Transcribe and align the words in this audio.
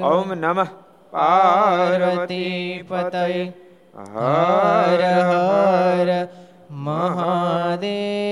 ઓમ 0.00 0.34
નમઃ. 0.34 0.66
પાર્વતી 1.10 2.84
પતય. 2.88 3.52
હર 3.96 5.02
હર 5.02 6.28
મહાદેવ. 6.70 8.28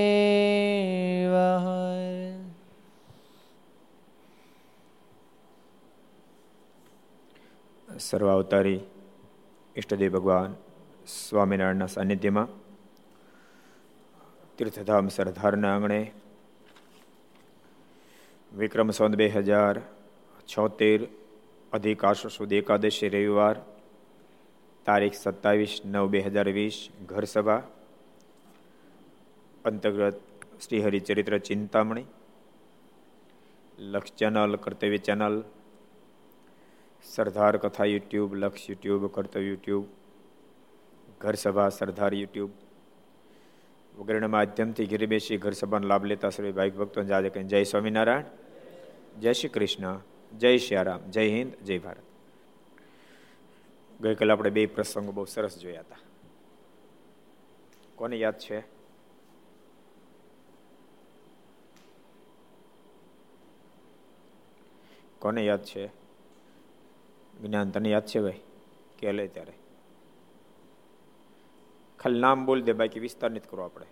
સર્વાવતારી 7.99 8.79
ઈષ્ટદેવ 9.75 10.11
ભગવાન 10.11 10.55
સ્વામિનારાયણના 11.07 11.85
સાનિધ્યમાં 11.85 12.47
તીર્થધામ 14.57 15.07
સરદારના 15.07 15.75
આંગણે 15.75 16.11
વિક્રમ 18.55 18.91
સંત 18.91 19.15
બે 19.15 19.27
હજાર 19.27 19.81
છોતેર 20.47 21.07
અધિક 21.73 22.01
સુધી 22.29 22.57
એકાદશી 22.57 23.09
રવિવાર, 23.09 23.57
તારીખ 24.85 25.13
સત્તાવીસ 25.13 25.81
નવ 25.85 26.09
બે 26.09 26.21
હજાર 26.21 26.49
વીસ, 26.49 26.89
ઘરસભા, 27.05 27.61
અંતર્ગત 29.65 30.19
શ્રી 30.61 30.81
હરિચરિત્ર 30.81 31.37
ચિંતામણી, 31.37 32.05
લક્ષ 33.79 34.11
ચેનલ, 34.11 34.55
કર્તવ્ય 34.55 34.97
ચેનલ, 34.97 35.43
સરદાર 37.03 37.57
કથા 37.57 37.85
યુટ્યુબ, 37.85 38.33
લક્ષ 38.33 38.69
યુટ્યુબ, 38.69 39.07
કર્તવ્ય 39.07 39.47
યુટ્યુબ, 39.47 39.85
ઘરસભા, 41.21 41.69
સરદાર 41.69 42.13
યુટ્યુબ 42.13 42.51
વગેરેના 43.97 44.27
માધ્યમથી 44.27 44.85
ઘેરે 44.85 45.05
બેસી 45.05 45.37
ઘરસભાનો 45.37 45.87
લાભ 45.87 46.05
લેતા 46.05 46.29
સર્વે 46.29 46.51
ભાઈ 46.51 46.69
ભક્તો 46.69 47.03
જાજે 47.03 47.43
જય 47.43 47.63
સ્વામિનારાયણ, 47.63 48.23
જય 49.19 49.33
શ્રી 49.33 49.49
કૃષ્ણ. 49.49 49.99
જય 50.35 50.57
શ્રી 50.57 50.77
રામ, 50.83 51.11
જય 51.11 51.29
હિન્દ, 51.29 51.53
જય 51.63 51.77
ભારત. 51.77 52.01
ગઈકાલે 54.01 54.31
આપણે 54.31 54.49
બે 54.49 54.65
પ્રસંગો 54.65 55.11
બહુ 55.11 55.25
સરસ 55.25 55.57
જોયા 55.57 55.79
હતા. 55.79 55.95
કોને 57.95 58.17
યાદ 58.17 58.39
છે? 58.39 58.63
કોને 65.19 65.45
યાદ 65.45 65.63
છે? 65.63 65.87
જ્ઞાન, 67.41 67.69
તને 67.69 67.89
યાદ 67.89 68.05
છે 68.05 68.21
ભાઈ? 68.21 68.39
કે 68.99 69.11
લે 69.11 69.27
ત્યારે? 69.27 69.53
ખાલી 71.99 72.19
નામ 72.19 72.45
બોલ 72.45 72.61
દે, 72.61 72.73
બાકી 72.73 72.99
વિસ્તાર 72.99 73.31
નથી 73.31 73.47
કરવો 73.49 73.65
આપણે. 73.65 73.85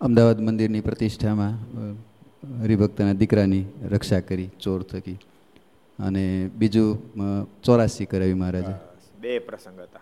અમદાવાદ 0.00 0.40
મંદિરની 0.40 0.80
પ્રતિષ્ઠામાં 0.80 1.54
હરિભક્તના 2.42 3.12
દીકરાની 3.12 3.64
રક્ષા 3.90 4.20
કરી, 4.20 4.50
ચોર 4.60 4.82
થકી. 4.82 5.18
અને 5.98 6.50
બીજું 6.56 7.16
ચોરાસી 7.62 8.06
કરાવી 8.06 8.34
મહારાજે. 8.34 8.74
બે 9.20 9.38
પ્રસંગ 9.38 9.80
હતા. 9.80 10.00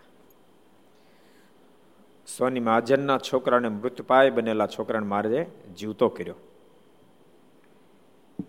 સોની 2.37 2.59
મહાજનના 2.59 3.17
છોકરાને 3.17 3.69
મૃતપાય 3.69 4.29
બનેલા 4.29 4.67
છોકરાને 4.67 5.07
મહારાજે 5.07 5.45
જીવતો 5.79 6.09
કર્યો. 6.09 6.35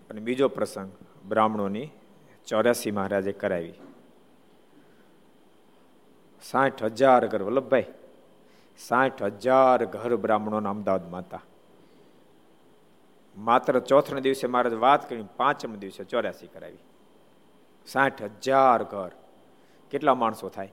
અને 0.09 0.21
બીજો 0.21 0.47
પ્રસંગ 0.47 0.91
બ્રાહ્મણોની 1.29 1.89
ચોર્યાસી 2.47 2.91
મહારાજે 2.91 3.31
કરાવી. 3.31 3.73
સાઠ 6.43 6.83
હજાર 6.83 7.27
ઘર, 7.27 7.43
વલ્લભભાઈ, 7.43 7.85
સાઠ 8.79 9.23
હજાર 9.23 9.85
ઘર 9.85 10.15
બ્રાહ્મણોના 10.15 10.69
અમદાવાદમાં 10.69 11.21
હતા. 11.21 11.41
માત્ર 13.37 13.79
ચોથના 13.79 14.19
દિવસે 14.19 14.47
મહારાજ 14.47 14.73
વાત 14.73 15.09
કરી, 15.09 15.23
પાંચમ 15.37 15.75
દિવસે 15.75 16.03
ચોર્યાસી 16.03 16.47
કરાવી. 16.47 16.77
સાઠ 17.87 18.23
હજાર 18.23 18.83
ઘર. 18.83 19.11
કેટલા 19.91 20.15
માણસો 20.15 20.49
થાય? 20.49 20.71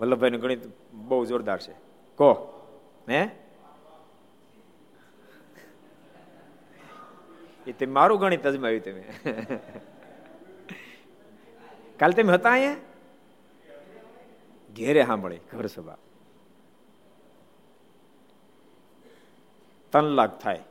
વલ્લભભાઈનું 0.00 0.40
ગણિત 0.40 0.60
બહુ 0.92 1.24
જોરદાર 1.24 1.60
છે. 1.60 1.72
કહો. 2.16 2.60
હે? 3.08 3.28
એ 7.66 7.72
તે 7.72 7.86
મારું 7.86 8.20
ગણિત 8.20 8.46
અજમાવ્યું 8.46 8.82
તમે. 8.82 9.12
કાલે 11.98 12.22
તમે 12.22 12.32
હતા 12.32 12.50
અહીંયા? 12.50 12.76
ઘેરે 14.76 15.04
સાંભળી, 15.04 15.38
ઘર 15.52 15.66
સભા. 15.66 15.96
ત્રણ 19.90 20.02
લાખ 20.02 20.38
થાય. 20.38 20.62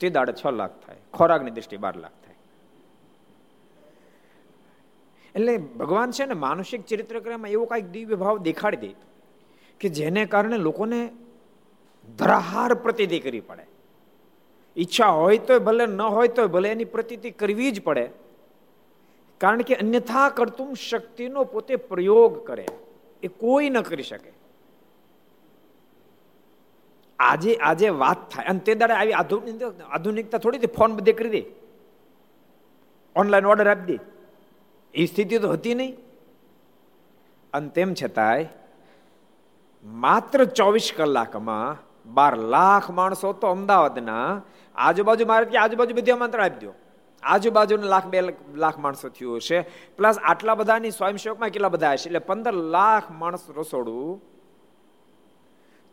તે 0.00 0.10
દાડે 0.10 0.32
છ 0.32 0.46
લાખ 0.46 0.70
થાય. 0.86 0.96
ખોરાકની 1.12 1.50
દ્રષ્ટિએ 1.50 1.78
બાર 1.78 1.96
લાખ 1.96 2.10
થાય. 2.10 2.34
એટલે 5.34 5.56
ભગવાન 5.56 6.10
છે 6.10 6.24
ને 6.24 6.34
માનસિક 6.34 6.86
ચરિત્રક્રમમાં 6.86 7.50
એવો 7.50 7.64
કાંઈક 7.64 7.90
દિવ્ય 7.90 8.14
ભાવ 8.14 8.38
દેખાડી 8.38 8.76
દે 8.76 8.94
કે 9.80 9.88
જેને 9.88 10.26
કારણે 10.26 10.58
લોકોને 10.58 11.08
ધરાહાર 12.18 12.74
પ્રતિતિ 12.74 13.20
કરવી 13.20 13.40
પડે. 13.40 13.66
ઈચ્છા 14.76 15.06
હોય 15.06 15.38
તો 15.38 15.60
ભલે, 15.60 15.86
ન 15.86 16.00
હોય 16.00 16.28
તો 16.28 16.48
ભલે, 16.48 16.68
એની 16.68 16.84
પ્રતિતિ 16.84 17.30
કરવી 17.30 17.70
જ 17.70 17.82
પડે. 17.82 18.10
કારણ 19.38 19.62
કે 19.62 19.74
અન્યથા 19.74 20.28
કરતું 20.28 20.76
શક્તિનો 20.76 21.44
પોતે 21.44 21.76
પ્રયોગ 21.76 22.46
કરે. 22.46 22.66
એ 23.22 23.28
કોઈ 23.28 23.70
ન 23.70 23.80
કરી 23.80 24.02
શકે. 24.02 24.43
આજે 27.18 27.54
આજે 27.54 27.88
વાત 27.88 28.30
થાય. 28.30 28.46
અને 28.46 28.58
તે 28.58 28.74
દાડે 28.74 28.94
આવી 28.94 29.12
આધુનિક, 29.12 29.80
આધુનિકતા 29.90 30.38
થોડી 30.38 30.58
ફોન 30.58 30.96
બધે 30.96 31.12
કરી 31.12 31.28
દે. 31.28 31.44
ઓનલાઈન 33.16 33.46
ઓર્ડર 33.46 33.70
આપી 33.70 33.96
દે. 33.96 33.98
એ 34.94 35.06
સ્થિતિ 35.06 35.38
તો 35.38 35.48
હતી 35.48 35.74
નહીં. 35.74 35.96
અને 37.52 37.68
તેમ 37.68 37.94
છતાંય, 37.94 38.48
માત્ર 39.84 40.44
ચોવીસ 40.44 40.92
કલાકમાં 40.96 41.76
બાર 42.14 42.36
લાખ 42.36 42.90
માણસો 42.90 43.32
તો 43.32 43.46
અમદાવાદના 43.46 44.42
આજુબાજુ 44.74 45.26
મારે 45.26 45.44
ત્યાં 45.44 45.64
આજુબાજુ 45.64 45.94
બધી 45.94 46.12
આમંત્રણ 46.12 46.44
આપી 46.44 46.66
દો. 46.66 46.72
આજુબાજુના 47.22 47.86
લાખ, 47.86 48.06
બે 48.06 48.22
લાખ 48.54 48.78
માણસો 48.78 49.08
થયું 49.08 49.36
હશે. 49.36 49.60
પ્લસ 49.96 50.18
આટલા 50.18 50.54
બધાની 50.54 50.90
સ્વયંસેવકમાં 50.90 51.48
કેટલા 51.48 51.68
બધા 51.68 51.92
હશે? 51.92 52.06
એટલે 52.06 52.18
પંદર 52.18 52.52
લાખ 52.52 53.10
માણસ 53.10 53.50
રસોડું 53.56 54.33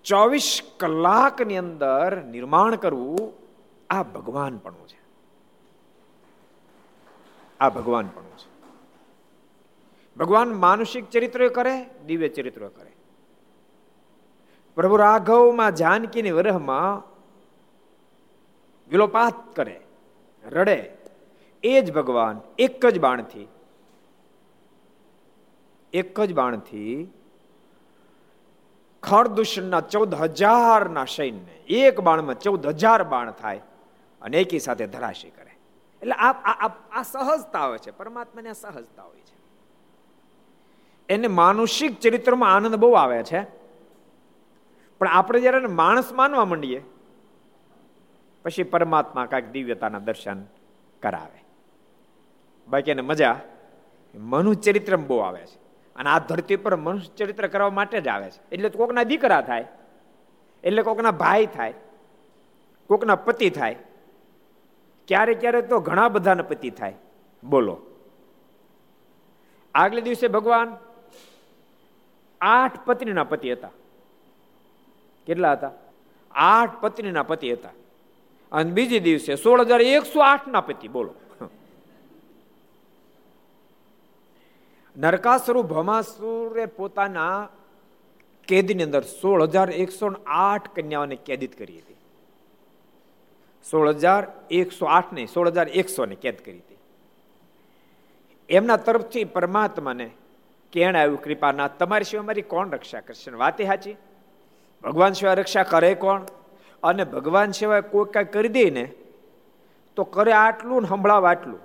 ચોવીસ 0.03 0.61
કલાકની 0.77 1.57
અંદર 1.57 2.23
નિર્માણ 2.23 2.75
કરવું 2.75 3.33
આ 3.89 4.03
ભગવાન 4.03 4.57
પણ 4.57 4.73
છે. 4.73 4.99
આ 7.59 7.69
ભગવાન 7.69 8.07
પણ 8.07 8.23
છે. 8.23 8.51
ભગવાન 10.17 10.53
માનુષિક 10.53 11.09
ચરિત્ર 11.09 11.49
કરે, 11.49 11.85
દિવ્ય 12.05 12.29
ચરિત્ર 12.29 12.67
કરે. 12.67 12.91
પ્રભુ 14.75 14.95
રાઘવમાં 14.95 15.75
જાનકીની 15.75 16.31
વરહમાં 16.31 17.03
વિલોપાત 18.89 19.55
કરે, 19.55 19.81
રડે. 20.45 20.93
એ 21.63 21.81
જ 21.81 21.93
ભગવાન 21.93 22.41
એક 22.57 22.85
જ 22.85 22.99
બાણથી, 22.99 23.47
એક 25.93 26.21
જ 26.21 26.33
બાણથી 26.33 27.13
ખરદૂષણના 29.03 29.81
ચૌદ 29.81 30.15
હજારના 30.15 31.05
સૈન્ય, 31.05 31.53
એક 31.67 31.99
બાણમાં 31.99 32.39
ચૌદ 32.39 32.67
હજાર 32.67 33.03
બાણ 33.03 33.31
થાય 33.31 33.61
અને 34.21 34.37
એકી 34.37 34.59
સાથે 34.59 34.87
ધરાશી 34.87 35.29
કરે. 35.29 35.53
એટલે 36.01 36.13
આ 36.13 36.31
આ 36.91 37.03
સહજતા 37.03 37.65
હોય 37.67 37.77
છે, 37.77 37.91
પરમાત્માને 37.91 38.49
આ 38.49 38.53
સહજતા 38.53 39.03
હોય 39.03 39.19
છે. 39.19 39.37
એને 41.09 41.27
માનુષિક 41.27 41.99
ચરિત્રમાં 41.99 42.55
આનંદ 42.55 42.75
બહુ 42.75 42.91
આવે 42.93 43.23
છે. 43.23 43.41
પણ 44.99 45.07
આપણે 45.07 45.39
જ્યારે 45.39 45.67
માણસ 45.81 46.11
માનવા 46.11 46.45
માંડીએ, 46.45 46.81
પછી 48.45 48.63
પરમાત્મા 48.63 49.25
કાંઈક 49.25 49.51
દિવ્યતાના 49.51 49.99
દર્શન 49.99 50.43
કરાવે. 51.01 51.41
બાકી 52.67 52.91
એને 52.91 53.01
મજા 53.01 53.35
મનુ 54.15 54.53
ચરિત્ર 54.53 54.95
બહુ 54.95 55.17
આવે 55.17 55.43
છે. 55.45 55.57
અને 55.95 56.09
આ 56.09 56.19
ધરતી 56.19 56.55
પર 56.55 56.75
મનુષ્ય 56.75 57.15
ચરિત્ર 57.17 57.47
કરવા 57.47 57.69
માટે 57.69 58.01
જ 58.01 58.07
આવે 58.07 58.29
છે. 58.29 58.41
એટલે 58.51 58.69
કોકના 58.69 59.03
દીકરા 59.03 59.41
થાય, 59.41 59.65
એટલે 60.63 60.81
કોકના 60.81 61.11
ભાઈ 61.11 61.45
થાય, 61.45 61.73
કોકના 62.87 63.15
પતિ 63.15 63.49
થાય. 63.49 63.75
ક્યારેક 65.07 65.39
ક્યારેક 65.39 65.69
તો 65.69 65.79
ઘણા 65.79 66.09
બધાના 66.09 66.43
પતિ 66.43 66.69
થાય. 66.69 66.95
બોલો. 67.43 67.75
આગલે 69.75 70.01
દિવસે 70.01 70.27
ભગવાન 70.27 70.77
આઠ 72.41 72.79
પત્નીના 72.85 73.23
પતિ 73.23 73.51
હતા. 73.51 73.69
કેટલા 75.27 75.51
હતા? 75.51 75.71
આઠ 76.31 76.81
પત્નીના 76.81 77.23
પતિ 77.23 77.53
હતા. 77.53 77.69
અને 78.51 78.71
બીજે 78.71 78.99
દિવસે 78.99 79.35
સોળ 79.35 79.61
હજાર 79.61 79.81
એકસો 79.81 80.19
આઠ 80.19 80.47
ના 80.47 80.61
પતિ, 80.61 80.87
બોલો. 80.87 81.13
નરકાસુરુ 84.97 85.63
ભમાસુરે 85.63 86.65
પોતાના 86.65 87.49
કેદની 88.47 88.83
અંદર 88.83 89.01
સોળ 89.01 89.43
હજાર 89.43 89.71
એકસો 89.71 90.15
આઠ 90.25 90.75
કન્યાઓને 90.75 91.15
કેદિત 91.15 91.57
કરી 91.57 91.77
હતી. 91.77 91.97
સોળ 93.71 93.89
હજાર 93.89 94.27
એકસો 94.51 94.85
આઠ 94.85 95.13
નહીં 95.13 95.27
સોળ 95.27 95.47
હજાર 95.47 95.69
એકસો 95.69 96.05
ને 96.05 96.15
કેદ 96.15 96.37
કરી 96.37 96.57
હતી. 96.57 96.77
એમના 98.49 98.77
તરફથી 98.77 99.23
પરમાત્માને 99.23 100.09
કેણ 100.71 100.95
આવ્યું 100.95 101.21
કૃપાના 101.21 101.67
તમારી 101.67 102.03
સિવાય 102.03 102.25
મારી 102.25 102.41
કોણ 102.41 102.69
રક્ષા 102.69 102.99
કરશે? 102.99 103.31
વાતે 103.31 103.65
સાચી. 103.65 103.95
ભગવાન 104.83 105.13
સિવાય 105.13 105.35
રક્ષા 105.35 105.63
કરે 105.63 105.95
કોણ? 105.95 106.21
અને 106.83 107.03
ભગવાન 107.03 107.51
સિવાય 107.51 107.81
કોઈ 107.81 108.05
કાંઈ 108.05 108.25
કરી 108.25 108.47
દે 108.47 108.69
ને, 108.69 108.93
તો 109.95 110.03
કરે 110.03 110.33
આટલું 110.33 110.81
ને 110.81 110.87
સંભળાવ 110.87 111.27
આટલું. 111.27 111.59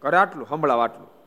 કરે 0.00 0.16
આટલું 0.16 0.48
સંભળાવ 0.48 0.80
આટલું. 0.80 1.17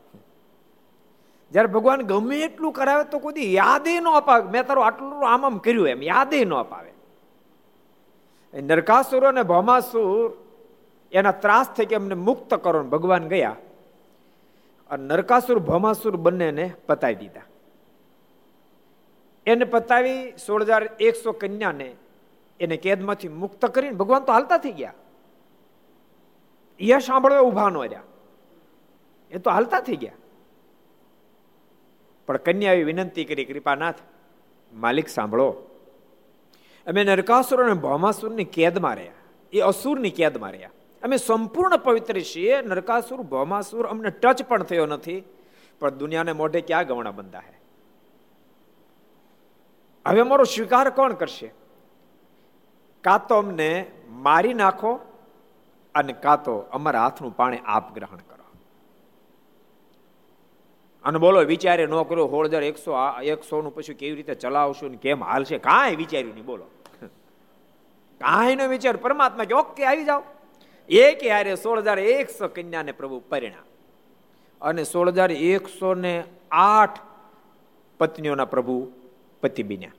જ્યારે 1.52 1.66
ભગવાન 1.66 2.02
ગમે 2.02 2.40
એટલું 2.40 2.72
કરાવે 2.72 3.04
તો 3.04 3.18
કોઈ 3.18 3.54
યાદે 3.54 4.00
ન 4.00 4.08
અપાવે. 4.08 4.50
મેં 4.50 4.66
તારું 4.66 4.86
આટલું 4.86 5.32
આમ 5.32 5.46
આમ 5.46 5.58
કર્યું 5.58 5.88
એમ, 5.88 6.02
યાદે 6.02 6.44
ન 6.44 6.54
અપાવે. 6.54 6.92
નરકાસુર 8.60 9.26
અને 9.26 9.42
ભમાસુર 9.42 10.32
એના 11.12 11.32
ત્રાસ 11.32 11.68
થઈ 11.68 11.84
કે 11.84 11.94
એમને 11.94 12.14
મુક્ત 12.14 12.54
કરો 12.54 12.84
ભગવાન 12.84 13.28
ગયા. 13.28 13.56
અને 14.90 15.04
નરકાસુર, 15.04 15.58
ભમાસુર 15.58 16.16
બંનેને 16.16 16.72
પતાવી 16.86 17.14
દીધા. 17.14 17.40
એને 19.46 19.64
પતાવી 19.64 20.32
સોળ 20.46 20.62
હજાર 20.62 20.90
એકસો 21.00 21.32
કન્યાને 21.32 21.94
એને 22.60 22.76
કેદમાંથી 22.76 23.28
મુક્ત 23.28 23.66
કરીને 23.66 23.90
ભગવાન 23.90 24.22
તો 24.22 24.32
હાલતા 24.32 24.58
થઈ 24.58 24.72
ગયા. 24.72 24.94
યશ 26.80 27.04
સાંભળવા 27.04 27.40
ઊભા 27.40 27.70
ન 27.70 27.76
રહ્યા. 27.76 28.02
એ 29.30 29.38
તો 29.38 29.50
હાલતા 29.50 29.80
થઈ 29.80 29.96
ગયા. 29.96 30.12
પણ 32.26 32.36
કન્યાએ 32.36 32.82
વિનંતી 32.82 33.24
કરી, 33.24 33.44
કૃપાનાથ, 33.44 33.94
માલિક 34.72 35.08
સાંભળો. 35.08 35.50
અમે 36.86 37.04
નરકાસુર 37.04 37.64
અને 37.64 37.74
ભૌમાસુરની 37.74 38.44
કેદમાં 38.44 38.96
રહ્યા. 38.96 39.12
એ 39.52 39.60
અસુરની 39.60 40.10
કેદમાં 40.10 40.50
રહ્યા. 40.50 40.70
અમે 41.02 41.16
સંપૂર્ણ 41.16 41.76
પવિત્ર 41.76 42.20
છીએ. 42.20 42.62
નરકાસુર, 42.62 43.20
ભૌમાસુર 43.20 43.86
અમને 43.86 44.10
ટચ 44.10 44.42
પણ 44.42 44.62
થયો 44.62 44.86
નથી. 44.86 45.24
પણ 45.80 45.90
દુનિયાને 45.90 46.32
મોઢે 46.32 46.60
ક્યાં 46.60 46.86
ગવણા 46.86 47.10
બંધા 47.10 47.38
હે? 47.38 47.60
હવે 50.06 50.22
મારો 50.22 50.44
સ્વીકાર 50.44 50.90
કોણ 50.90 51.12
કરશે? 51.12 51.52
કાં 53.00 53.26
તો 53.26 53.34
અમને 53.34 53.90
મારી 54.08 54.54
નાખો 54.54 54.98
અને 55.94 56.12
કાં 56.12 56.42
તો 56.42 56.56
અમારા 56.56 57.02
હાથનું 57.02 57.36
પાણી 57.36 57.58
આપ 57.64 57.94
ગ્રહણ 57.94 58.16
કરો. 58.16 58.41
અને 61.04 61.18
બોલો 61.18 61.40
વિચારે 61.44 61.86
ન 61.86 62.02
કર્યો 62.02 62.26
હોળદર 62.26 62.62
એકસો 62.62 62.94
એકસો 63.22 63.62
નું 63.62 63.74
પછી 63.74 63.94
કેવી 63.94 64.14
રીતે 64.14 64.34
ચલાવશું 64.34 64.90
ને 64.90 64.96
કેમ 64.96 65.24
હાલશે? 65.24 65.58
કાંઈ 65.58 65.96
વિચાર્યું 65.96 66.34
નહીં, 66.34 66.46
બોલો. 66.46 66.64
કાંઈ 68.20 68.56
નો 68.56 68.68
વિચાર 68.68 68.96
પરમાત્મા 68.96 69.44
કે 69.44 69.54
ઓકે, 69.54 69.84
આવી 69.84 70.04
જાઓ. 70.04 70.22
એક 70.88 71.26
હારે 71.26 71.56
સોળ 71.56 71.80
હજાર 71.80 71.98
એકસો 71.98 72.48
કન્યાને 72.48 72.92
પ્રભુ 72.92 73.22
પરિણામ. 73.28 73.66
અને 74.60 74.84
સોળ 74.84 75.10
હજાર 75.10 75.32
એકસો 75.32 75.94
ને 75.94 76.24
આઠ 76.50 77.00
પત્નીઓના 77.98 78.44
પ્રભુ 78.44 78.92
પતિ 79.42 79.62
બન્યા. 79.62 79.92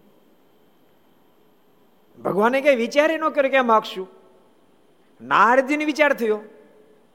ભગવાને 2.23 2.61
કઈ 2.61 2.75
વિચારે 2.75 3.17
ન 3.17 3.29
કર્યો 3.29 3.51
કેમ 3.51 3.67
માગશું? 3.67 4.07
નારદજીને 5.21 5.85
વિચાર 5.85 6.13
થયો 6.13 6.39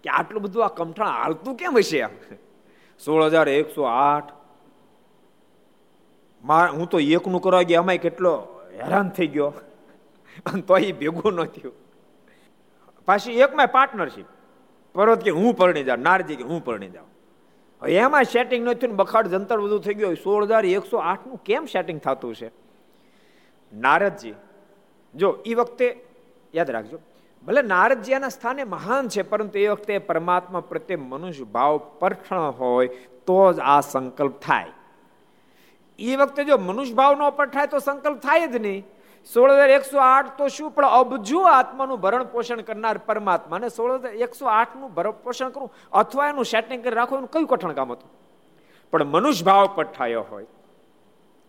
કે 0.03 0.11
આટલું 0.11 0.43
બધું 0.43 0.65
આ 0.65 0.69
કમઠાણ 0.69 1.09
હાલતું 1.09 1.55
કેમ 1.57 1.79
હશે? 1.79 2.07
સોળ 3.05 3.25
હજાર 3.25 3.49
એકસો 3.49 3.83
આઠ. 3.85 4.33
હું 6.75 6.87
તો 6.91 6.99
એકનું 7.01 7.41
કરવા 7.43 7.63
ગયા 7.63 7.81
અમાય 7.81 7.99
કેટલો 7.99 8.33
હેરાન 8.73 9.09
થઈ 9.09 9.27
ગયો. 9.27 9.53
અને 10.47 10.63
તો 10.63 10.77
એ 10.79 10.93
ભેગું 10.93 11.35
ન 11.35 11.45
થયું. 11.47 11.75
પાછી 13.07 13.39
એકમાં 13.41 13.69
પાર્ટનરશીપ 13.69 14.29
પર્વત 14.95 15.21
કે 15.23 15.31
હું 15.31 15.55
પરણી 15.57 15.85
જાઉં, 15.85 16.01
નારજી 16.01 16.37
કે 16.37 16.45
હું 16.45 16.65
પરણી 16.65 16.91
જાઉં. 16.91 17.09
એમાં 17.83 18.25
સેટિંગ 18.25 18.63
ન 18.69 18.73
થયું 18.73 18.97
બખાડ 18.97 19.27
જંતર 19.27 19.59
બધું 19.61 19.81
થઈ 19.81 19.95
ગયું. 19.95 20.17
સોળ 20.17 20.45
હજાર 20.45 20.65
એકસો 20.67 20.97
આઠનું 21.01 21.39
કેમ 21.45 21.65
સેટિંગ 21.65 22.01
થતું 22.01 22.35
છે? 22.35 22.51
નારદજી, 23.73 24.35
જો 25.15 25.29
એ 25.47 25.55
વખતે 25.55 25.87
યાદ 26.55 26.71
રાખજો 26.71 26.99
ભલે 27.49 27.63
નારદજીના 27.63 28.29
સ્થાને 28.29 28.65
મહાન 28.65 29.09
છે, 29.09 29.23
પરંતુ 29.23 29.59
એ 29.59 29.69
વખતે 29.69 29.99
પરમાત્મા 29.99 30.61
પ્રત્યે 30.61 30.97
મનુષ્ય 30.97 31.45
ભાવ 31.45 31.79
પરઠણ 32.01 32.39
હોય 32.39 32.87
તો 33.27 33.53
જ 33.53 33.59
આ 33.65 33.81
સંકલ્પ 33.81 34.41
થાય. 34.41 34.73
એ 35.99 36.17
વખતે 36.17 36.45
જો 36.45 36.59
મનુષ્ય 36.59 36.95
ભાવ 36.95 37.19
નો 37.19 37.31
પરઠાય 37.31 37.67
તો 37.67 37.79
સંકલ્પ 37.79 38.21
થાય 38.21 38.47
જ 38.47 38.57
નહીં. 38.57 38.85
સોળ 39.33 39.53
હજાર 39.53 39.71
એકસો 39.71 39.99
આઠ 39.99 40.37
તો 40.39 40.49
શું? 40.49 40.71
પણ 40.71 40.85
અબજો 40.87 41.41
આત્માનું 41.41 42.01
ભરણ 42.01 42.25
પોષણ 42.25 42.61
કરનાર 42.61 42.99
પરમાત્મા. 42.99 43.59
ને 43.59 43.69
સોળ 43.69 43.99
હજાર 43.99 44.13
એકસો 44.13 44.47
આઠનું 44.47 44.95
ભરણ 44.95 45.11
પોષણ 45.11 45.49
કરવું 45.49 45.73
અથવા 45.93 46.29
એનું 46.29 46.45
સેટિંગ 46.45 46.85
કરી 46.85 46.95
રાખવું, 46.95 47.19
એનું 47.19 47.31
કયું 47.31 47.47
કઠણ 47.47 47.73
કામ 47.73 47.93
હતું? 47.93 48.11
પણ 48.91 49.05
મનુષ્ય 49.05 49.45
ભાવ 49.45 49.67
પઠાયો 49.75 50.25
હોય. 50.31 50.47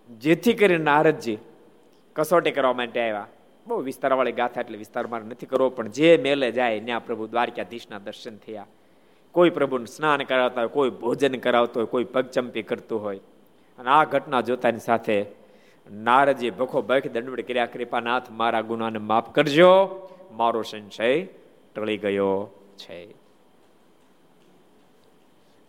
જેથી 0.10 0.54
કરીને 0.54 0.84
નારદજી 0.84 1.38
કસોટી 2.16 2.52
કરવા 2.52 2.74
માટે 2.74 3.00
આવ્યા. 3.02 3.28
બહુ 3.68 3.82
વિસ્તારવાળી 3.82 4.32
ગાથા 4.32 4.62
એટલે 4.62 4.78
વિસ્તારમાં 4.78 5.22
નથી 5.22 5.46
કરવો, 5.46 5.70
પણ 5.70 5.88
જે 5.88 6.18
મેલે 6.18 6.52
જાય 6.52 6.80
ત્યાં 6.80 7.06
પ્રભુ 7.06 7.28
દ્વારકાધીશના 7.28 8.00
દર્શન 8.00 8.38
થયા. 8.38 8.66
કોઈ 9.32 9.50
પ્રભુને 9.50 9.86
સ્નાન 9.86 10.24
કરાવતા 10.24 10.62
હોય, 10.62 10.70
કોઈ 10.70 10.90
ભોજન 10.90 11.36
કરાવતો 11.36 11.80
હોય, 11.80 11.88
કોઈ 11.88 12.04
પગચંપી 12.04 12.62
કરતું 12.62 13.04
હોય. 13.04 13.20
અને 13.80 13.90
આ 13.90 14.04
ઘટના 14.04 14.42
જોતાની 14.42 14.80
સાથે 14.80 15.26
નારજી 15.92 16.50
ભખો 16.50 16.82
ભખ 16.82 17.08
દંડવડ 17.08 17.42
કર્યા, 17.42 17.66
કૃપાનાથ, 17.66 18.32
મારા 18.32 18.62
ગુનાને 18.62 19.00
માફ 19.00 19.34
કરજો. 19.34 20.10
મારો 20.32 20.62
સંશય 20.62 21.24
ટળી 21.76 21.98
ગયો 21.98 22.50
છે. 22.78 23.04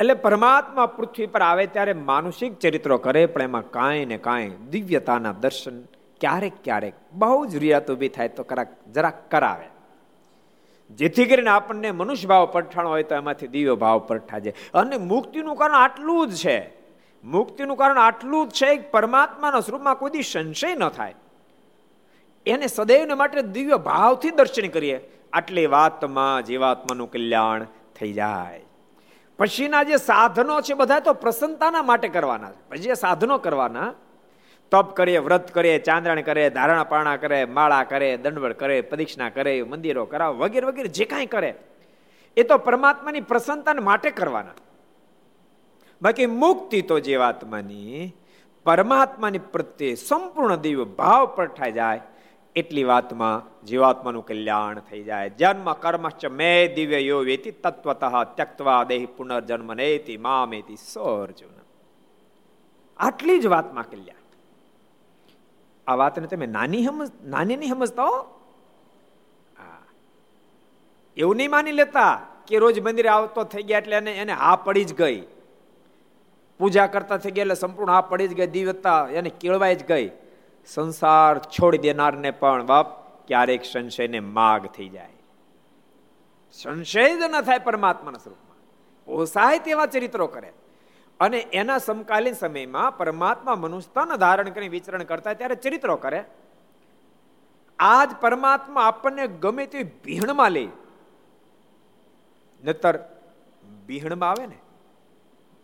એટલે 0.01 0.15
પરમાત્મા 0.15 0.87
પૃથ્વી 0.87 1.27
પર 1.27 1.43
આવે 1.43 1.67
ત્યારે 1.67 1.93
માનુષિક 1.93 2.59
ચરિત્રો 2.59 2.99
કરે, 2.99 3.27
પણ 3.27 3.43
એમાં 3.43 3.71
કાંઈ 3.71 4.05
ને 4.05 4.19
કાંઈ 4.19 4.49
દિવ્યતાના 4.49 5.33
દર્શન 5.33 5.83
ક્યારેક 6.21 6.53
ક્યારેક 6.65 6.95
બહુ 7.13 7.47
જરૂરિયાત 7.47 7.91
ઊભી 7.91 8.09
થાય 8.09 8.29
તો 8.29 8.43
કરાક 8.43 8.89
જરાક 8.95 9.31
કરાવે. 9.31 9.67
જેથી 10.91 11.25
કરીને 11.25 11.51
આપણને 11.51 11.91
મનુષ્ય 11.91 12.27
ભાવ 12.27 12.47
પરઠાણો 12.47 12.89
હોય 12.89 13.03
તો 13.03 13.15
એમાંથી 13.15 13.47
દિવ્ય 13.47 13.75
ભાવ 13.75 13.99
પઠા 13.99 14.39
જાય 14.39 14.53
અને 14.75 14.97
મુક્તિનું 14.97 15.57
કારણ 15.57 15.75
આટલું 15.75 16.29
જ 16.29 16.37
છે. 16.37 16.73
મુક્તિનું 17.25 17.77
કારણ 17.77 17.99
આટલું 17.99 18.49
જ 18.49 18.51
છે 18.51 18.91
પરમાત્માના 18.91 19.61
સ્વરૂપમાં 19.61 19.95
કોઈ 19.95 20.23
સંશય 20.23 20.75
ન 20.75 20.89
થાય. 20.89 21.15
એને 22.47 22.67
સદૈવને 22.67 23.15
માટે 23.15 23.43
દિવ્ય 23.43 23.77
ભાવથી 23.77 24.31
દર્શન 24.31 24.69
કરીએ. 24.69 25.11
આટલી 25.33 25.67
વાતમાં 25.67 26.45
જીવાત્માનું 26.45 27.11
કલ્યાણ 27.11 27.67
થઈ 28.01 28.13
જાય. 28.13 28.61
પછીના 29.39 29.83
જે 29.83 29.97
સાધનો 29.97 30.61
છે 30.61 30.75
બધા 30.75 31.01
તો 31.01 31.13
પ્રસન્નતાના 31.13 31.83
માટે 31.83 32.09
કરવાના 32.09 32.51
છે. 32.51 32.77
જે 32.77 32.95
સાધનો 32.95 33.39
કરવાના 33.39 33.93
તપ 34.71 34.97
કરીએ, 34.97 35.19
વ્રત 35.19 35.51
કરીએ, 35.51 35.79
ચાંદ્રણ 35.79 36.21
કરે 36.21 36.51
ધારણા 36.51 36.85
પારણા 36.85 37.17
કરે 37.17 37.45
માળા 37.45 37.85
કરે 37.85 38.17
દંડવડ 38.17 38.53
કરે 38.53 38.81
પરીક્ષા 38.81 39.29
કરે 39.31 39.63
મંદિરો 39.63 40.05
કરાવ, 40.05 40.35
વગેરે 40.35 40.67
વગેરે, 40.67 40.89
જે 40.89 41.05
કાંઈ 41.05 41.27
કરે. 41.27 41.55
એ 42.37 42.43
તો 42.43 42.59
પરમાત્માની 42.59 43.21
પ્રસન્નતા 43.21 43.75
માટે 43.81 44.11
કરવાના. 44.11 44.55
બાકી 46.03 46.27
મુક્તિ 46.27 46.83
તો 46.83 46.99
જીવાત્માની 46.99 48.13
પરમાત્માની 48.67 49.39
પ્રત્યે 49.39 49.95
સંપૂર્ણ 49.95 50.57
દિવ્ય 50.57 50.85
ભાવ 50.85 51.27
પ્રઠાઈ 51.27 51.73
જાય, 51.73 52.01
એટલી 52.57 52.85
વાતમાં 52.85 53.67
જીવાત્માનું 53.67 54.27
કલ્યાણ 54.27 54.79
થઈ 54.79 55.03
જાય. 55.03 55.31
જન્મ 55.31 55.73
કર્મશ્ચ 55.73 56.27
મે 56.27 56.53
દિવ્ય 56.77 57.01
યો 57.01 57.19
વેતી 57.19 57.51
તત્વત 57.51 58.05
ત્યક્તવા 58.37 58.85
દેહી 58.85 59.07
પુનર્જન્મ 59.07 59.75
નેતિ 59.75 60.17
મામેતિ 60.17 60.77
સર્જુન. 60.77 61.59
આટલી 62.97 63.39
જ 63.39 63.47
વાતમાં 63.47 63.91
કલ્યાણ. 63.91 64.20
આ 65.87 65.95
વાતને 65.95 66.27
તમે 66.27 66.47
નાની 66.47 66.85
સમજ 66.85 67.11
નાની 67.25 67.57
નહીં 67.57 67.71
સમજતા 67.71 68.05
હો. 68.05 68.37
એવું 71.17 71.37
નહીં 71.37 71.51
માની 71.51 71.73
લેતા 71.73 72.27
કે 72.47 72.59
રોજ 72.59 72.81
મંદિરે 72.81 73.09
આવતો 73.09 73.45
થઈ 73.45 73.63
ગયા 73.63 73.79
એટલે 73.79 73.97
એને 73.97 74.13
એને 74.13 74.33
હા 74.33 74.57
પડી 74.57 74.85
જ 74.85 74.95
ગઈ. 74.95 75.23
પૂજા 76.59 76.87
કરતા 76.87 77.17
થઈ 77.17 77.31
ગયા 77.31 77.43
એટલે 77.43 77.55
સંપૂર્ણ 77.55 77.93
હા 77.93 78.01
પડી 78.01 78.29
જ 78.29 78.35
ગઈ 78.35 78.47
દિવ્યતા 78.47 79.09
એને 79.11 79.31
કેળવાઈ 79.31 79.75
જ 79.75 79.87
ગઈ. 79.87 80.11
સંસાર 80.67 81.39
છોડી 81.39 81.79
દેનારને 81.79 82.31
પણ 82.31 82.67
બાપ 82.67 82.87
ક્યારેક 83.27 83.65
સંશયને 83.65 84.21
માગ 84.21 84.67
થઈ 84.67 84.89
જાય. 84.89 85.09
સંશય 86.53 87.17
જ 87.17 87.19
ન 87.19 87.41
થાય 87.41 87.59
પરમાત્માના 87.59 88.19
સ્વરૂપમાં. 88.19 88.57
પોસાય 89.05 89.59
તેવા 89.59 89.87
ચરિત્રો 89.87 90.27
કરે. 90.27 90.53
અને 91.21 91.39
એના 91.39 91.79
સમકાલીન 91.79 92.35
સમયમાં 92.35 92.97
પરમાત્મા 92.97 93.55
મનુષ્યતાને 93.55 94.17
ધારણ 94.17 94.51
કરી 94.51 94.69
વિચરણ 94.69 95.03
કરતા 95.03 95.35
ત્યારે 95.35 95.55
ચરિત્રો 95.55 95.97
કરે. 95.97 96.25
આજ 97.79 98.11
પરમાત્મા 98.21 98.83
આપણને 98.83 99.27
ગમે 99.27 99.67
તે 99.67 99.83
ભીણમાં 99.83 100.51
લે. 100.51 100.69
નતર 102.65 102.99
ભીહણમાં 103.87 104.31
આવે 104.31 104.47
ને, 104.47 104.59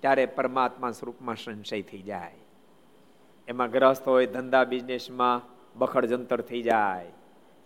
ત્યારે 0.00 0.26
પરમાત્મા 0.26 0.90
સ્વરૂપમાં 0.90 1.34
સંશય 1.34 1.82
થઈ 1.82 2.02
જાય. 2.02 2.34
એમાં 3.48 3.70
ગ્રસ્ત 3.70 4.08
હોય, 4.08 4.26
ધંધા, 4.26 4.64
બિઝનેસમાં 4.64 5.42
બખડ 5.78 6.04
જંતર 6.04 6.40
થઈ 6.40 6.62
જાય. 6.62 7.12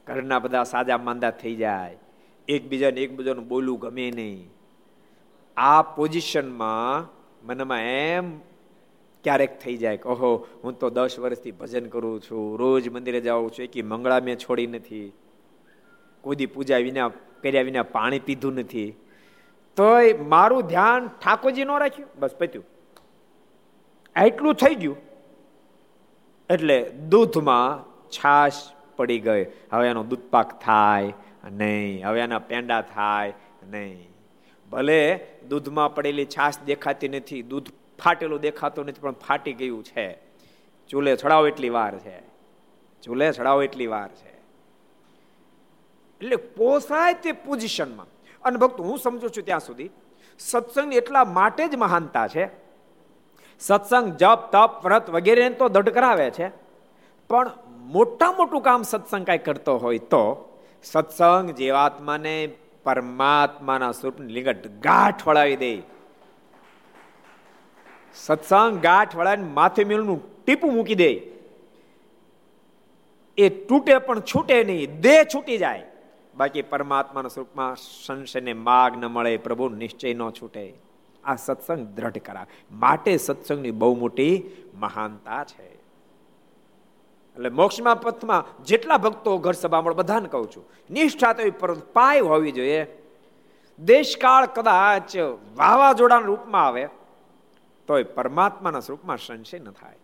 ઘરના 0.06 0.38
બધા 0.38 0.62
સાજા 0.62 0.98
માંદા 0.98 1.30
થઈ 1.30 1.54
જાય. 1.54 1.96
એકબીજાને 2.48 3.00
એકબીજાનું 3.00 3.48
બોલવું 3.48 3.78
ગમે 3.78 4.10
નહીં. 4.10 4.50
આ 5.56 5.82
પોઝિશનમાં 5.82 7.19
મનમાં 7.42 7.80
એમ 7.80 8.38
ક્યારેક 9.24 9.60
થઈ 9.60 9.76
જાય 9.76 9.96
કે, 9.96 10.08
ઓહો, 10.08 10.46
હું 10.64 10.78
તો 10.78 10.90
દસ 10.90 11.18
વર્ષથી 11.18 11.50
ભજન 11.50 11.86
કરું 11.86 12.20
છું, 12.20 12.58
રોજ 12.58 12.88
મંદિરે 12.88 13.20
જાઉં 13.20 13.50
છું, 13.50 13.64
એકી 13.64 13.82
મંગળા 13.82 14.20
મેં 14.20 14.36
છોડી 14.38 14.66
નથી, 14.66 15.12
કોઈ 16.20 16.46
પૂજા 16.46 16.76
વિના, 16.76 17.08
કર્યા 17.42 17.62
વિના 17.62 17.82
પાણી 17.82 18.18
પીધું 18.18 18.54
નથી. 18.54 18.94
તોય 19.76 20.12
મારું 20.12 20.62
ધ્યાન 20.62 21.08
ઠાકોરજી 21.08 21.64
ન 21.64 21.78
રાખ્યું. 21.78 22.08
બસ 22.18 22.30
પત્યું. 22.36 22.64
એટલું 24.26 24.54
થઈ 24.54 24.74
ગયું. 24.74 24.96
એટલે 26.50 26.90
દૂધમાં 26.90 27.90
છાશ 28.10 28.52
પડી 28.96 29.20
ગઈ. 29.20 29.46
હવે 29.72 29.88
એનો 29.88 30.04
દૂધપાક 30.04 30.60
થાય 30.60 31.12
નહીં, 31.50 32.08
હવે 32.08 32.20
એના 32.20 32.38
પેંડા 32.38 32.80
થાય 32.80 33.32
નહીં. 33.70 34.09
ભલે 34.70 35.26
દૂધમાં 35.48 35.94
પડેલી 35.94 36.26
છાશ 36.26 36.58
દેખાતી 36.66 37.08
નથી, 37.08 37.42
દૂધ 37.42 37.68
ફાટેલું 38.04 38.40
દેખાતું 38.40 38.86
નથી, 38.86 39.00
પણ 39.00 39.12
ફાટી 39.12 39.52
ગયું 39.52 39.84
છે. 39.84 40.18
ચૂલે 40.88 41.16
ચડાવો 41.16 41.46
એટલી 41.46 41.68
વાર 41.68 41.98
છે. 41.98 42.20
ચૂલે 43.02 43.32
ચડાવો 43.32 43.62
એટલી 43.62 43.86
વાર 43.86 44.08
છે. 44.08 44.30
એટલે 46.20 46.36
પોસાય 46.36 47.14
તે 47.14 47.32
પોઝિશનમાં. 47.32 48.06
અને 48.42 48.56
ભક્ત, 48.56 48.80
હું 48.80 48.98
સમજુ 48.98 49.28
છું 49.28 49.44
ત્યાં 49.44 49.60
સુધી 49.60 49.90
સત્સંગ 50.38 50.92
એટલા 50.92 51.24
માટે 51.24 51.68
જ 51.68 51.76
મહાનતા 51.76 52.28
છે. 52.28 52.48
સત્સંગ 53.60 54.12
જપ, 54.12 54.38
તપ, 54.52 54.84
વ્રત 54.84 55.10
વગેરે 55.10 55.50
તો 55.50 55.68
દઢ 55.68 55.88
કરાવે 55.88 56.30
છે. 56.30 56.48
પણ 57.28 57.50
મોટા 57.68 58.32
મોટું 58.32 58.60
કામ 58.60 58.82
સત્સંગ 58.82 59.26
કાંઈ 59.26 59.38
કરતો 59.38 59.76
હોય 59.76 59.98
તો, 59.98 60.52
સત્સંગ 60.82 61.50
જીવાત્માને 61.50 62.48
પરમાત્માના 62.90 63.92
સ્વરૂપની 63.92 64.32
લિંગટ 64.32 64.66
ગાંઠ 64.66 65.26
વળાવી 65.26 65.56
દે. 65.56 65.82
સત્સંગ 68.14 68.80
ગાંઠ 68.80 69.16
વળાવીને 69.16 69.48
માથે 69.48 69.84
મેળનું 69.84 70.44
ટીપું 70.44 70.72
મૂકી 70.72 70.94
દે. 70.94 71.10
એ 73.38 73.48
તૂટે 73.48 73.98
પણ 73.98 74.20
છૂટે 74.20 74.64
નહીં 74.64 75.00
દેહ 75.00 75.24
છૂટી 75.34 75.58
જાય. 75.58 75.86
બાકી 76.36 76.62
પરમાત્માના 76.62 77.28
સ્વરૂપમાં 77.28 77.76
સંશયને 78.06 78.52
માગ 78.52 78.96
ન 78.96 79.06
મળે, 79.06 79.36
પ્રભુ 79.36 79.68
નિશ્ચય 79.68 80.14
ન 80.14 80.30
છૂટે. 80.30 80.74
આ 81.24 81.36
સત્સંગ 81.36 81.86
દ્રઢ 81.86 82.18
કરાવે 82.18 82.64
માટે 82.70 83.16
સત્સંગની 83.16 83.70
બહુ 83.70 83.96
મોટી 83.96 84.50
મહાનતા 84.74 85.44
છે. 85.44 85.79
એટલે 87.40 87.50
મોક્ષમાં 87.56 88.00
પથમાં 88.00 88.48
જેટલા 88.64 88.96
ભક્તો 88.96 89.38
ઘર 89.38 89.52
સભામાં 89.52 89.94
બધાને 89.96 90.28
કહું 90.28 90.48
છું, 90.52 90.64
નિષ્ઠા 90.90 91.32
તો 91.32 91.74
પાય 91.92 92.20
હોવી 92.20 92.52
જોઈએ. 92.52 92.82
દેશકાળ 93.78 94.46
કદાચ 94.46 95.16
વાવાઝોડાના 95.56 96.26
રૂપમાં 96.26 96.66
આવે, 96.66 96.84
તોય 97.88 98.04
પરમાત્માના 98.16 98.80
સ્વરૂપમાં 98.80 99.16
સંશય 99.16 99.58
ન 99.58 99.70
થાય. 99.70 99.98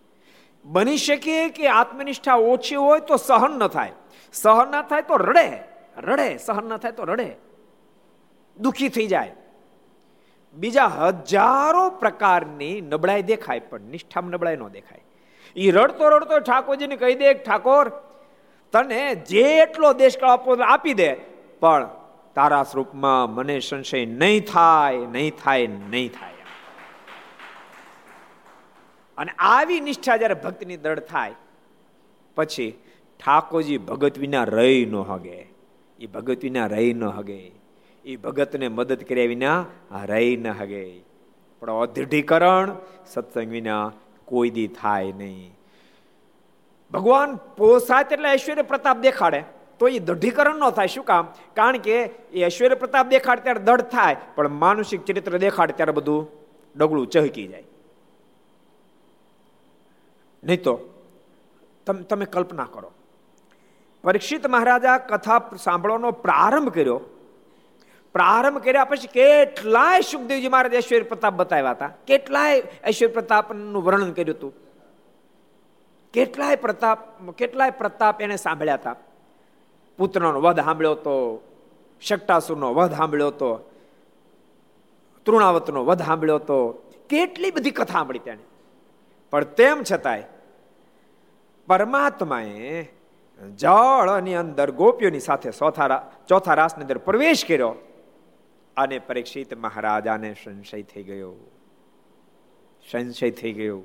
બની 0.64 0.96
શકે 0.96 1.48
કે 1.48 1.66
આત્મનિષ્ઠા 1.68 2.36
ઓછી 2.52 2.78
હોય 2.84 3.00
તો 3.00 3.16
સહન 3.16 3.58
ન 3.58 3.66
થાય. 3.68 3.92
સહન 4.32 4.68
ન 4.72 4.82
થાય 4.82 5.02
તો 5.02 5.16
રડે 5.16 5.48
રડે, 5.98 6.28
સહન 6.36 6.64
ન 6.64 6.76
થાય 6.76 6.92
તો 6.92 7.04
રડે. 7.04 7.28
દુખી 8.56 8.88
થઈ 8.88 9.06
જાય. 9.06 9.32
બીજા 10.54 10.86
હજારો 10.86 11.84
પ્રકારની 11.90 12.80
નબળાઈ 12.80 13.28
દેખાય, 13.32 13.60
પણ 13.60 13.92
નિષ્ઠામાં 13.92 14.30
નબળાઈ 14.30 14.56
ન 14.56 14.68
દેખાય. 14.68 15.02
એ 15.56 15.70
રડતો 15.70 16.08
રડતો 16.08 16.38
ઠાકોરજીને 16.38 16.96
કહી 16.96 17.14
દે, 17.14 17.34
ઠાકોર, 17.34 17.88
તને 18.72 19.14
જેટલો 19.14 19.92
દેશકાળ 19.92 20.30
આપવો 20.30 20.56
આપી 20.56 20.94
દે, 20.94 21.14
પણ 21.60 21.88
તારા 22.34 22.62
સ્વરૂપમાં 22.62 23.34
મને 23.34 23.60
સંશય 23.60 24.04
નહીં 24.06 24.44
થાય 24.52 24.96
નહીં 24.96 25.32
થાય 25.44 25.66
નહીં 25.66 26.08
થાય. 26.08 26.32
અને 29.18 29.32
આવી 29.38 29.80
નિષ્ઠા 29.80 30.16
જ્યારે 30.16 30.34
ભક્તની 30.34 30.76
દળ 30.76 30.98
થાય, 30.98 31.34
પછી 32.34 32.70
ઠાકોરજી 33.24 33.78
ભગત 33.78 34.18
વિના 34.18 34.44
રહી 34.44 34.86
ન 34.86 34.96
હગે. 34.96 35.46
એ 35.98 36.06
ભગત 36.06 36.42
વિના 36.42 36.66
રહી 36.66 36.92
ન 36.92 37.04
હગે. 37.04 37.52
એ 38.04 38.16
ભગતને 38.16 38.68
મદદ 38.68 39.02
કર્યા 39.02 39.26
વિના 39.26 39.64
રહી 40.04 40.36
ન 40.36 40.46
હગે. 40.46 40.84
પણ 41.60 41.72
અધઢીકરણ 41.72 42.76
સત્સંગ 43.06 43.50
વિના 43.50 43.92
કોઈ 44.28 44.50
દી 44.50 44.68
થાય 44.68 45.12
નહીં. 45.12 45.52
ભગવાન 46.92 47.36
પોસાય 47.58 48.08
એટલે 48.12 48.28
ઐશ્વર્ય 48.32 48.62
પ્રતાપ 48.62 48.98
દેખાડે, 48.98 49.40
તો 49.78 49.88
એ 49.88 49.98
દઢીકરણ 49.98 50.58
ન 50.58 50.70
થાય. 50.70 50.88
શું 50.88 51.04
કામ? 51.04 51.24
કારણ 51.54 51.78
કે 51.78 51.96
એ 52.32 52.44
ઐશ્વર્ય 52.46 52.74
પ્રતાપ 52.74 53.06
દેખાડે 53.08 53.42
ત્યારે 53.42 53.60
દઢ 53.60 53.86
થાય, 53.94 54.16
પણ 54.34 54.48
માનસિક 54.62 55.04
ચરિત્ર 55.04 55.38
દેખાડે 55.38 55.72
ત્યારે 55.72 55.92
બધું 55.92 56.20
ડગલું 56.76 57.06
ચહકી 57.06 57.46
જાય. 57.46 57.66
નહીં 60.42 60.62
તો 60.62 60.74
તમે 62.08 62.24
કલ્પના 62.24 62.68
કરો. 62.72 62.90
પરીક્ષિત 64.04 64.46
મહારાજા 64.46 64.98
કથા 65.10 65.38
સાંભળવાનો 65.62 66.10
પ્રારંભ 66.24 66.70
કર્યો. 66.74 67.00
પ્રારંભ 68.16 68.58
કર્યા 68.58 68.84
પછી 68.84 69.06
કેટલાય 69.06 70.00
સુખદેવજી 70.00 70.48
મહારાજ 70.48 70.74
ઐશ્વર્ય 70.74 71.02
પ્રતાપ 71.02 71.34
બતાવ્યા 71.34 71.70
હતા. 71.70 71.90
કેટલાય 72.06 72.62
ઐશ્વર્ય 72.88 73.12
પ્રતાપનું 73.12 73.84
વર્ણન 73.84 74.12
કર્યું 74.12 74.36
હતું. 74.36 74.52
કેટલાય 76.12 76.56
પ્રતાપ 76.56 77.30
કેટલાય 77.30 77.70
પ્રતાપ 77.70 78.22
એને 78.22 78.36
સાંભળ્યા 78.36 78.74
હતા. 78.74 78.96
પુત્રનો 79.98 80.40
વધ 80.40 80.64
સાંભળ્યો 80.64 80.94
તો 80.94 81.16
શક્ટાસુરનો 82.00 82.74
વધ 82.74 82.94
સાંભળ્યો 82.96 83.30
તો 83.30 83.50
તૃણાવતનો 85.26 85.84
વધ 85.84 86.02
સાંભળ્યો 86.02 86.38
તો 86.38 86.58
કેટલી 87.10 87.50
બધી 87.50 87.70
કથા 87.70 87.92
સાંભળી 87.92 88.18
તેણે. 88.18 88.44
પણ 89.30 89.44
તેમ 89.44 89.82
છતાંય 89.92 90.22
પરમાત્માએ 91.66 92.82
જળની 93.56 94.34
અંદર 94.34 94.70
ગોપીઓની 94.70 95.20
સાથે 95.20 95.50
ચોથા 95.50 96.12
ચોથા 96.28 96.54
રાસની 96.54 96.82
અંદર 96.82 96.98
પ્રવેશ 96.98 97.44
કર્યો. 97.48 97.74
અને 98.76 98.98
પરીક્ષિત 98.98 99.56
મહારાજાને 99.58 100.34
સંશય 100.44 100.82
થઈ 100.82 101.02
ગયો. 101.02 101.34
સંશય 102.90 103.30
થઈ 103.30 103.52
ગયો. 103.52 103.82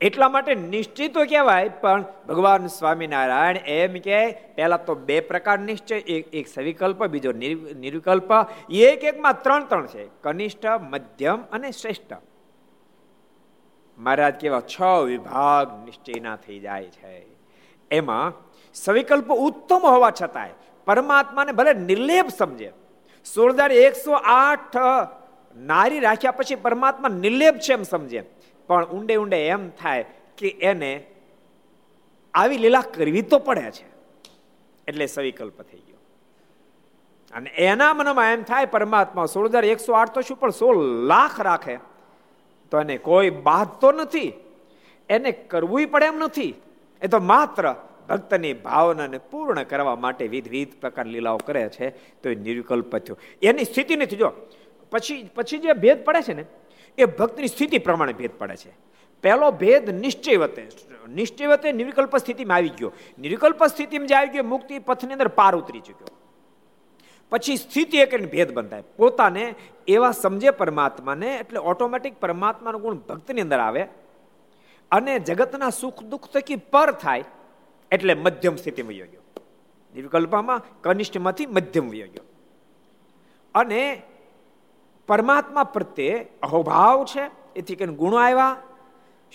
એટલા 0.00 0.28
માટે 0.28 0.54
નિશ્ચિત 0.54 1.14
તો 1.14 1.24
કહેવાય, 1.24 1.68
પણ 1.68 2.04
ભગવાન 2.28 2.66
સ્વામિનારાયણ 2.66 3.56
એમ 3.56 3.92
કે 3.92 4.30
પહેલા 4.30 4.76
તો 4.76 4.94
બે 4.94 5.20
પ્રકાર 5.20 5.58
નિશ્ચય, 5.58 5.96
એક 5.96 6.34
એક 6.34 6.48
સવિકલ્પ, 6.48 7.04
બીજો 7.04 7.32
નિર્વિકલ્પ. 7.32 8.28
એક, 8.70 9.04
એકમાં 9.04 9.42
ત્રણ 9.42 9.64
ત્રણ 9.64 9.86
છે. 9.86 10.08
કનિષ્ઠ, 10.22 10.66
મધ્યમ 10.66 11.42
અને 11.52 11.70
શ્રેષ્ઠ. 11.70 12.12
મહારાજ 13.98 14.34
કેવા 14.34 14.60
છ 14.60 14.82
વિભાગ 15.06 15.84
નિશ્ચયના 15.84 16.36
થઈ 16.36 16.58
જાય 16.58 16.84
છે. 16.84 17.26
એમાં 17.90 18.32
સવિકલ્પ 18.74 19.32
ઉત્તમ 19.32 19.78
હોવા 19.78 20.12
છતાંય 20.22 20.50
પરમાત્માને 20.84 21.52
ભલે 21.52 21.72
નિર્લેપ 21.72 22.28
સમજે 22.28 22.72
સોળદાર 23.34 23.72
એકસો 23.72 24.12
આઠ 24.12 24.76
નારી 25.56 26.00
રાખ્યા 26.00 26.30
પછી 26.30 26.54
પરમાત્મા 26.54 27.08
નિર્લેપ 27.08 27.58
છે 27.58 27.72
એમ 27.72 27.82
સમજે. 27.82 28.22
પણ 28.66 28.86
ઊંડે 28.86 29.16
ઊંડે 29.16 29.48
એમ 29.48 29.70
થાય 29.70 30.04
કે 30.38 30.48
એને 30.48 31.06
આવી 32.34 32.58
લીલા 32.58 32.80
કરવી 32.80 33.22
તો 33.22 33.38
પડે 33.38 33.70
છે. 33.70 33.86
એટલે 34.88 35.06
સવિકલ્પ 35.06 35.62
થઈ 35.62 35.78
ગયો. 35.78 35.96
અને 37.32 37.50
એના 37.50 37.94
મનમાં 37.94 38.32
એમ 38.32 38.42
થાય 38.42 38.66
પરમાત્મા 38.66 39.26
સોળ 39.26 39.48
હજાર 39.48 39.64
એકસો 39.64 39.92
આઠ 39.92 40.10
તો 40.14 40.20
શું, 40.20 40.36
પણ 40.36 40.50
સોળ 40.50 40.78
લાખ 40.84 41.40
રાખે. 41.40 41.76
તો 42.70 42.80
એને 42.80 42.98
કોઈ 42.98 43.30
બાદ 43.30 43.68
તો 43.80 43.92
નથી. 43.92 44.32
એને 45.08 45.32
કરવું 45.32 45.86
પડે 45.86 46.06
એમ 46.06 46.18
નથી. 46.18 46.54
એ 47.02 47.06
તો 47.06 47.20
માત્ર 47.20 47.74
ભક્તની 48.08 48.52
ભાવનાને 48.52 49.18
પૂર્ણ 49.18 49.62
કરવા 49.62 49.96
માટે 49.96 50.28
વિધ 50.28 50.48
વિધ 50.48 50.80
પ્રકાર 50.80 51.06
લીલાઓ 51.06 51.36
કરે 51.36 51.68
છે, 51.68 51.90
તો 51.90 52.30
એ 52.30 52.34
નિર્વિકલ્પ 52.34 52.96
થયો. 52.96 53.18
એની 53.42 53.64
સ્થિતિ 53.64 53.96
નથી, 53.96 54.16
જો. 54.16 54.32
પછી 54.90 55.30
પછી 55.34 55.58
જે 55.58 55.72
ભેદ 55.72 56.04
પડે 56.04 56.22
છે 56.22 56.34
ને, 56.34 56.44
એ 56.98 57.04
ભક્તની 57.04 57.46
સ્થિતિ 57.46 57.78
પ્રમાણે 57.78 58.12
ભેદ 58.12 58.30
પડે 58.38 58.56
છે. 58.56 58.70
પહેલો 59.22 59.50
ભેદ 59.50 59.90
નિશ્ચયવતે 59.90 60.68
નિશ્ચયવતે 61.08 61.72
નિર્વિકલ્પ 61.72 62.16
સ્થિતિમાં 62.16 62.56
આવી 62.56 62.68
ગયો. 62.68 62.92
નિર્વિકલ્પ 63.18 63.66
સ્થિતિમાં 63.66 64.06
જે 64.06 64.14
આવી 64.14 64.28
ગયો, 64.28 64.42
મુક્તિ 64.42 64.78
પથની 64.78 65.12
અંદર 65.12 65.28
પાર 65.28 65.56
ઉતરી 65.56 65.80
ચૂક્યો. 65.80 66.08
પછી 67.30 67.56
સ્થિતિ 67.56 67.98
એક 67.98 68.30
ભેદ 68.30 68.52
બંધાય. 68.52 68.82
પોતાને 68.96 69.54
એવા 69.88 70.12
સમજે 70.12 70.50
પરમાત્માને, 70.50 71.36
એટલે 71.36 71.58
ઓટોમેટિક 71.58 72.20
પરમાત્માનો 72.20 72.78
ગુણ 72.78 72.94
ભક્તની 72.94 73.40
અંદર 73.40 73.58
આવે 73.58 73.82
અને 74.90 75.18
જગતના 75.18 75.70
સુખ 75.70 76.02
દુઃખ 76.02 76.28
થકી 76.28 76.56
પર 76.56 76.90
થાય. 76.90 77.24
એટલે 77.92 78.14
મધ્યમ 78.14 78.56
સ્થિતિમાં 78.56 78.92
વયો 78.92 79.06
ગયો. 79.06 79.20
નિર્વિકલ્પમાં 79.94 80.80
કનિષ્ઠમાંથી 80.80 81.46
મધ્યમ 81.46 81.90
વયો 81.90 82.06
ગયો. 82.06 82.24
અને 83.54 84.02
પરમાત્મા 85.06 85.64
પ્રત્યે 85.64 86.26
અહોભાવ 86.42 87.04
છે, 87.04 87.30
એથી 87.56 87.76
કંઈ 87.76 87.94
ગુણો 87.94 88.16
આવ્યા, 88.16 88.56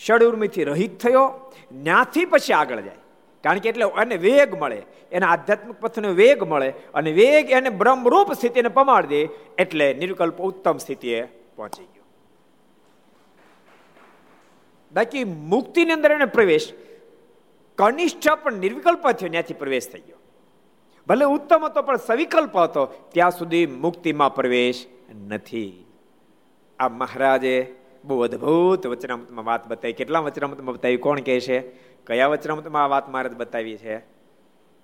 ષડુર્મીથી 0.05 0.63
રહિત 0.63 0.99
થયો 0.99 1.51
ત્યાંથી 1.83 2.25
પછી 2.25 2.53
આગળ 2.53 2.81
જાય. 2.81 2.95
કારણ 3.43 3.59
કે 3.59 3.69
એટલે 3.69 3.85
એને 4.01 4.17
વેગ 4.17 4.61
મળે, 4.61 4.83
એને 5.11 5.25
આધ્યાત્મિક 5.25 5.75
પથનો 5.79 6.13
વેગ 6.13 6.43
મળે, 6.43 6.69
અને 6.69 7.11
વેગ 7.11 7.49
એને 7.49 7.69
બ્રહ્મરૂપ 7.69 8.33
સ્થિતિને 8.33 8.69
પમાડ 8.69 9.05
દે, 9.05 9.21
એટલે 9.57 9.93
નિર્વિકલ્પ 9.93 10.41
ઉત્તમ 10.41 10.77
સ્થિતિએ 10.77 11.23
પહોંચી 11.55 11.83
ગયો. 11.83 12.03
બાકી 14.93 15.23
મુક્તિની 15.23 15.91
અંદર 15.91 16.11
એને 16.11 16.25
પ્રવેશ 16.25 16.73
કનિષ્ઠ 17.77 18.29
પણ 18.43 18.53
નિર્વિકલ્પ 18.53 19.11
થયો 19.11 19.29
ત્યાંથી 19.29 19.53
પ્રવેશ 19.53 19.91
થઈ 19.91 19.99
ગયો. 19.99 20.15
ભલે 21.07 21.25
ઉત્તમ 21.25 21.65
હતો 21.65 21.81
પણ 21.81 21.95
સવિકલ્પ 21.95 22.57
હતો 22.57 22.85
ત્યાં 22.85 23.31
સુધી 23.31 23.65
મુક્તિમાં 23.65 24.35
પ્રવેશ 24.35 24.85
નથી. 25.27 25.85
આ 26.79 26.87
મહારાજે 26.87 27.75
બહુ 28.03 28.21
અદભુત 28.21 28.87
વચનામૃતમાં 28.87 29.45
વાત 29.45 29.67
બતાવી. 29.67 29.93
કેટલા 29.93 30.19
વચનામૃતમાં 30.19 30.75
બતાવી? 30.75 30.97
કોણ 30.97 31.19
કહે 31.19 31.39
છે? 31.39 31.59
કયા 32.07 32.27
વચનામૃતમાં 32.27 32.83
આ 32.83 32.87
વાત 32.87 33.09
મહારાજ 33.09 33.33
બતાવી 33.33 33.77
છે? 33.77 33.99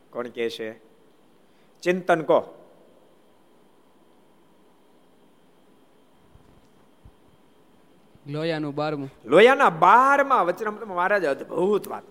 કોણ 0.10 0.28
કહે 0.28 0.49
છે? 0.49 0.80
ચિંતન 1.82 2.21
કહો. 2.21 2.56
લોયાનું 8.28 8.75
બારમું. 8.75 9.10
લોયાના 9.25 9.69
બારમાં 9.69 10.45
વચનામૃતમાં 10.45 10.97
મહારાજ 10.97 11.25
અદભુત 11.25 11.88
વાત 11.88 12.04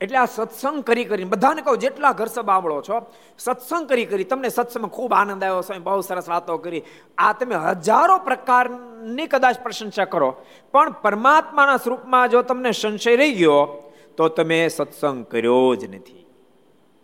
એટલે 0.00 0.18
આ 0.18 0.24
સત્સંગ 0.24 0.82
કરી 0.82 1.04
કરીને, 1.04 1.30
બધાને 1.30 1.62
કહું, 1.62 1.78
જેટલા 1.78 2.12
ઘર 2.12 2.26
સાંભળો 2.26 2.82
છો, 2.82 3.06
સત્સંગ 3.38 3.88
કરી 3.88 4.04
કરી 4.04 4.24
તમને 4.24 4.48
સત્સંગમાં 4.48 4.90
ખૂબ 4.90 5.12
આનંદ 5.12 5.44
આવ્યો 5.44 5.60
સ્વામી 5.60 5.82
બહુ 5.82 6.00
સરસ 6.00 6.28
વાતો 6.28 6.58
કરી. 6.58 6.82
આ 7.18 7.32
તમે 7.32 7.54
હજારો 7.54 8.18
પ્રકારની 8.18 9.26
કદાચ 9.26 9.60
પ્રશંસા 9.62 10.04
કરો, 10.04 10.36
પણ 10.72 10.90
પરમાત્માના 10.90 11.76
સ્વરૂપમાં 11.76 12.28
જો 12.28 12.42
તમને 12.42 12.70
સંશય 12.70 13.16
રહી 13.16 13.32
ગયો, 13.32 13.92
તો 14.16 14.28
તમે 14.28 14.68
સત્સંગ 14.68 15.26
કર્યો 15.26 15.74
જ 15.74 15.84
નથી. 15.84 16.26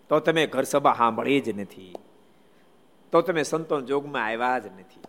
તો 0.09 0.21
તમે 0.21 0.47
ઘર 0.47 0.63
સભા 0.63 0.95
સાંભળી 0.95 1.41
જ 1.41 1.61
નથી. 1.61 1.95
તો 3.13 3.21
તમે 3.21 3.43
સંતો 3.43 3.81
જોગમાં 3.81 4.27
આવ્યા 4.27 4.59
જ 4.59 4.67
નથી. 4.67 5.01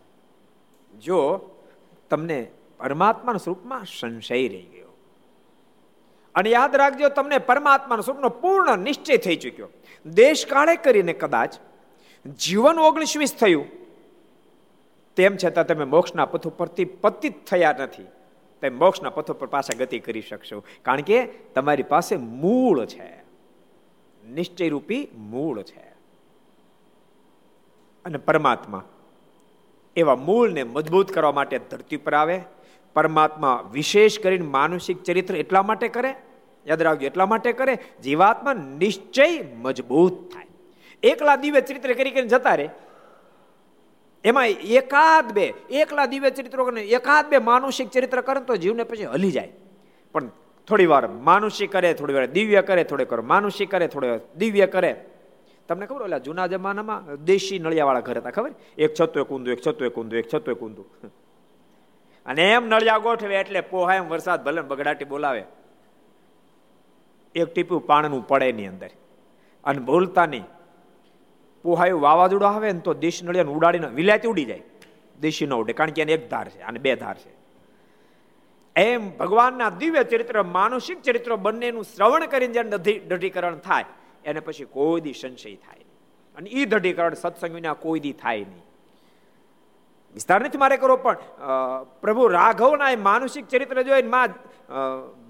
જો 1.00 1.39
તમને 2.10 2.52
પરમાત્માના 2.78 3.38
સ્વરૂપમાં 3.38 3.82
સંશય 4.00 4.48
રહી 4.48 4.62
ગયો 4.62 4.75
અને 6.36 6.50
યાદ 6.50 6.76
રાખજો, 6.76 7.10
તમને 7.10 7.38
પરમાત્માનો 7.38 8.02
સ્વપ્ન 8.02 8.28
પૂર્ણ 8.28 8.78
નિશ્ચય 8.78 9.17
થઈ 9.17 9.36
ચૂક્યો. 9.36 9.69
દેશ 10.06 10.45
કાળે 10.45 10.76
કરીને 10.76 11.13
કદાચ 11.13 11.56
જીવન 12.39 12.80
ઓગણીસ 12.80 13.17
વીસ 13.17 13.36
થયું. 13.36 13.65
તેમ 15.15 15.38
છતાં 15.45 15.67
તમે 15.67 15.86
મોક્ષના 15.86 16.26
પથ 16.26 16.48
ઉપરથી 16.48 16.86
પતિત 16.86 17.45
થયા 17.45 17.76
નથી. 17.80 18.04
તમે 18.62 18.69
મોક્ષના 18.69 19.10
પથ 19.10 19.32
ઉપર 19.32 19.48
પાછા 19.48 19.78
ગતિ 19.78 20.00
કરી 20.00 20.21
શકશો. 20.21 20.63
કારણ 20.82 21.02
કે 21.02 21.26
તમારી 21.26 21.84
પાસે 21.84 22.15
મૂળ 22.15 22.86
છે. 22.86 23.24
નિશ્ચય 24.30 24.69
રૂપી 24.69 25.08
મૂળ 25.17 25.62
છે. 25.62 25.95
અને 28.06 28.17
પરમાત્મા 28.17 28.84
એવા 29.95 30.15
મૂળને 30.15 30.63
મજબૂત 30.63 31.12
કરવા 31.12 31.32
માટે 31.32 31.60
ધરતી 31.60 31.98
પર 31.98 32.13
આવે. 32.13 32.41
પરમાત્મા 32.93 33.69
વિશેષ 33.71 34.19
કરીને 34.19 34.45
માનસિક 34.45 35.04
ચરિત્ર 35.04 35.36
એટલા 35.36 35.62
માટે 35.62 35.88
કરે 35.88 36.15
યાદ 36.67 36.82
રાખજો, 36.82 37.06
એટલા 37.06 37.25
માટે 37.25 37.51
કરે 37.54 37.78
જીવાત્મા 38.04 38.54
નિશ્ચય 38.54 39.45
મજબૂત 39.56 40.34
થાય. 40.34 40.47
એકલા 41.04 41.36
દિવ્ય 41.36 41.62
ચરિત્ર 41.62 41.93
કરી 41.93 42.12
કરીને 42.12 42.28
જતા 42.28 42.56
રહે. 42.56 42.69
એમાં 44.23 44.47
એકાદ 44.47 45.32
બે, 45.32 45.54
એકલા 45.69 46.06
દિવ્ય 46.06 46.30
ચરિત્રો 46.30 46.71
એકાદ 46.71 47.30
બે 47.30 47.38
માનુષિક 47.38 47.89
ચરિત્ર 47.89 48.21
કરે 48.21 48.41
તો 48.41 48.56
જીવને 48.56 48.84
પછી 48.84 49.06
હલી 49.06 49.32
જાય. 49.32 49.51
પણ 50.12 50.28
થોડી 50.67 50.86
વાર 50.86 51.08
માનુષિક 51.08 51.71
કરે, 51.71 51.93
થોડી 51.93 52.13
વાર 52.13 52.25
દિવ્ય 52.25 52.62
કરે, 52.62 52.84
થોડી 52.84 53.04
વાર 53.04 53.21
માનુષિક 53.21 53.71
કરે, 53.71 53.88
થોડી 53.88 54.08
વાર 54.08 54.19
દિવ્ય 54.38 54.65
કરે. 54.65 55.06
તમને 55.67 55.86
ખબર 55.86 56.01
ઓલા 56.01 56.17
જૂના 56.17 56.47
જમાનામાં 56.47 57.23
દેશી 57.23 57.60
નળિયાવાળા 57.60 57.99
ઘર 57.99 58.17
હતા, 58.17 58.32
ખબર? 58.32 58.51
એક 58.78 58.93
છતો, 59.01 59.19
એક 59.19 59.28
ઊંધું, 59.28 59.54
એક 59.54 59.62
છતો, 59.67 59.86
એક 59.86 59.95
ઊંધું, 59.95 60.19
એક 60.19 60.28
છતો, 60.36 60.51
એક 60.51 60.58
ઊંધું. 60.58 60.86
અને 62.25 62.51
એમ 62.51 62.67
નળિયા 62.67 62.97
ગોઠવે 62.97 63.36
એટલે 63.36 63.62
પોહા 63.62 63.95
એમ 63.95 64.10
વરસાદ 64.10 64.43
ભલે 64.43 64.62
બગડાટી 64.62 65.06
બોલાવે. 65.06 65.43
એક 67.41 67.50
ટીપું 67.54 67.82
પાણનું 67.91 68.24
પડે 68.32 68.50
એની 68.54 68.69
અંદર. 68.74 68.91
અને 69.63 69.80
બોલતા 69.89 70.28
નહીં 70.34 70.45
પોહાયું 71.65 72.02
વાવાઝોડું 72.08 72.50
આવે 72.50 72.69
ને 72.74 72.82
તો 72.88 72.93
દેશ 73.06 73.19
નળિયાને 73.24 73.56
ઉડાડીને 73.58 73.89
વિલાયતી 74.00 74.32
ઉડી 74.34 74.48
જાય. 74.52 74.65
દેશી 75.26 75.48
ન 75.50 75.54
ઉડે, 75.62 75.74
કારણ 75.80 75.95
કે 75.95 76.02
એને 76.06 76.13
એક 76.17 76.30
ધાર 76.34 76.48
છે 76.54 76.62
અને 76.69 76.80
બે 76.86 76.95
ધાર 77.04 77.15
છે. 77.24 77.32
એમ 78.76 79.02
ભગવાનના 79.19 79.71
દિવ્ય 79.82 80.04
ચરિત્ર 80.12 80.43
માનસિક 80.58 81.00
ચરિત્ર 81.08 81.32
બંનેનું 81.45 81.86
શ્રવણ 81.93 82.28
કરીને 82.34 82.54
જ્યારે 82.56 82.80
દઢીકરણ 83.10 83.60
થાય, 83.67 83.88
એને 84.30 84.39
પછી 84.48 84.67
કોઈ 84.76 85.02
દી 85.06 85.17
સંશય 85.21 85.58
થાય 85.65 85.86
અને 86.38 86.48
એ 86.60 86.65
દઢીકરણ 86.71 87.15
સત્સંગ 87.24 87.54
વિના 87.58 87.76
કોઈ 87.86 88.02
દી 88.06 88.15
થાય 88.24 88.45
નહીં. 88.52 88.63
વિસ્તાર 90.15 90.39
નથી 90.43 90.62
મારે 90.63 90.78
કરો 90.84 90.95
પણ 91.06 91.19
પ્રભુ 92.04 92.24
રાઘવના 92.38 92.91
એ 92.95 92.98
માનસિક 93.08 93.45
ચરિત્ર 93.54 93.84
જોઈને 93.89 94.10
માં 94.15 94.32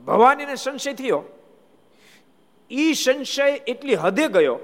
ભવાનીને 0.07 0.55
સંશય 0.65 0.93
થયો. 1.01 1.21
એ 2.71 2.93
સંશય 2.93 3.47
એટલી 3.67 3.95
હદે 3.95 4.27
ગયો, 4.27 4.57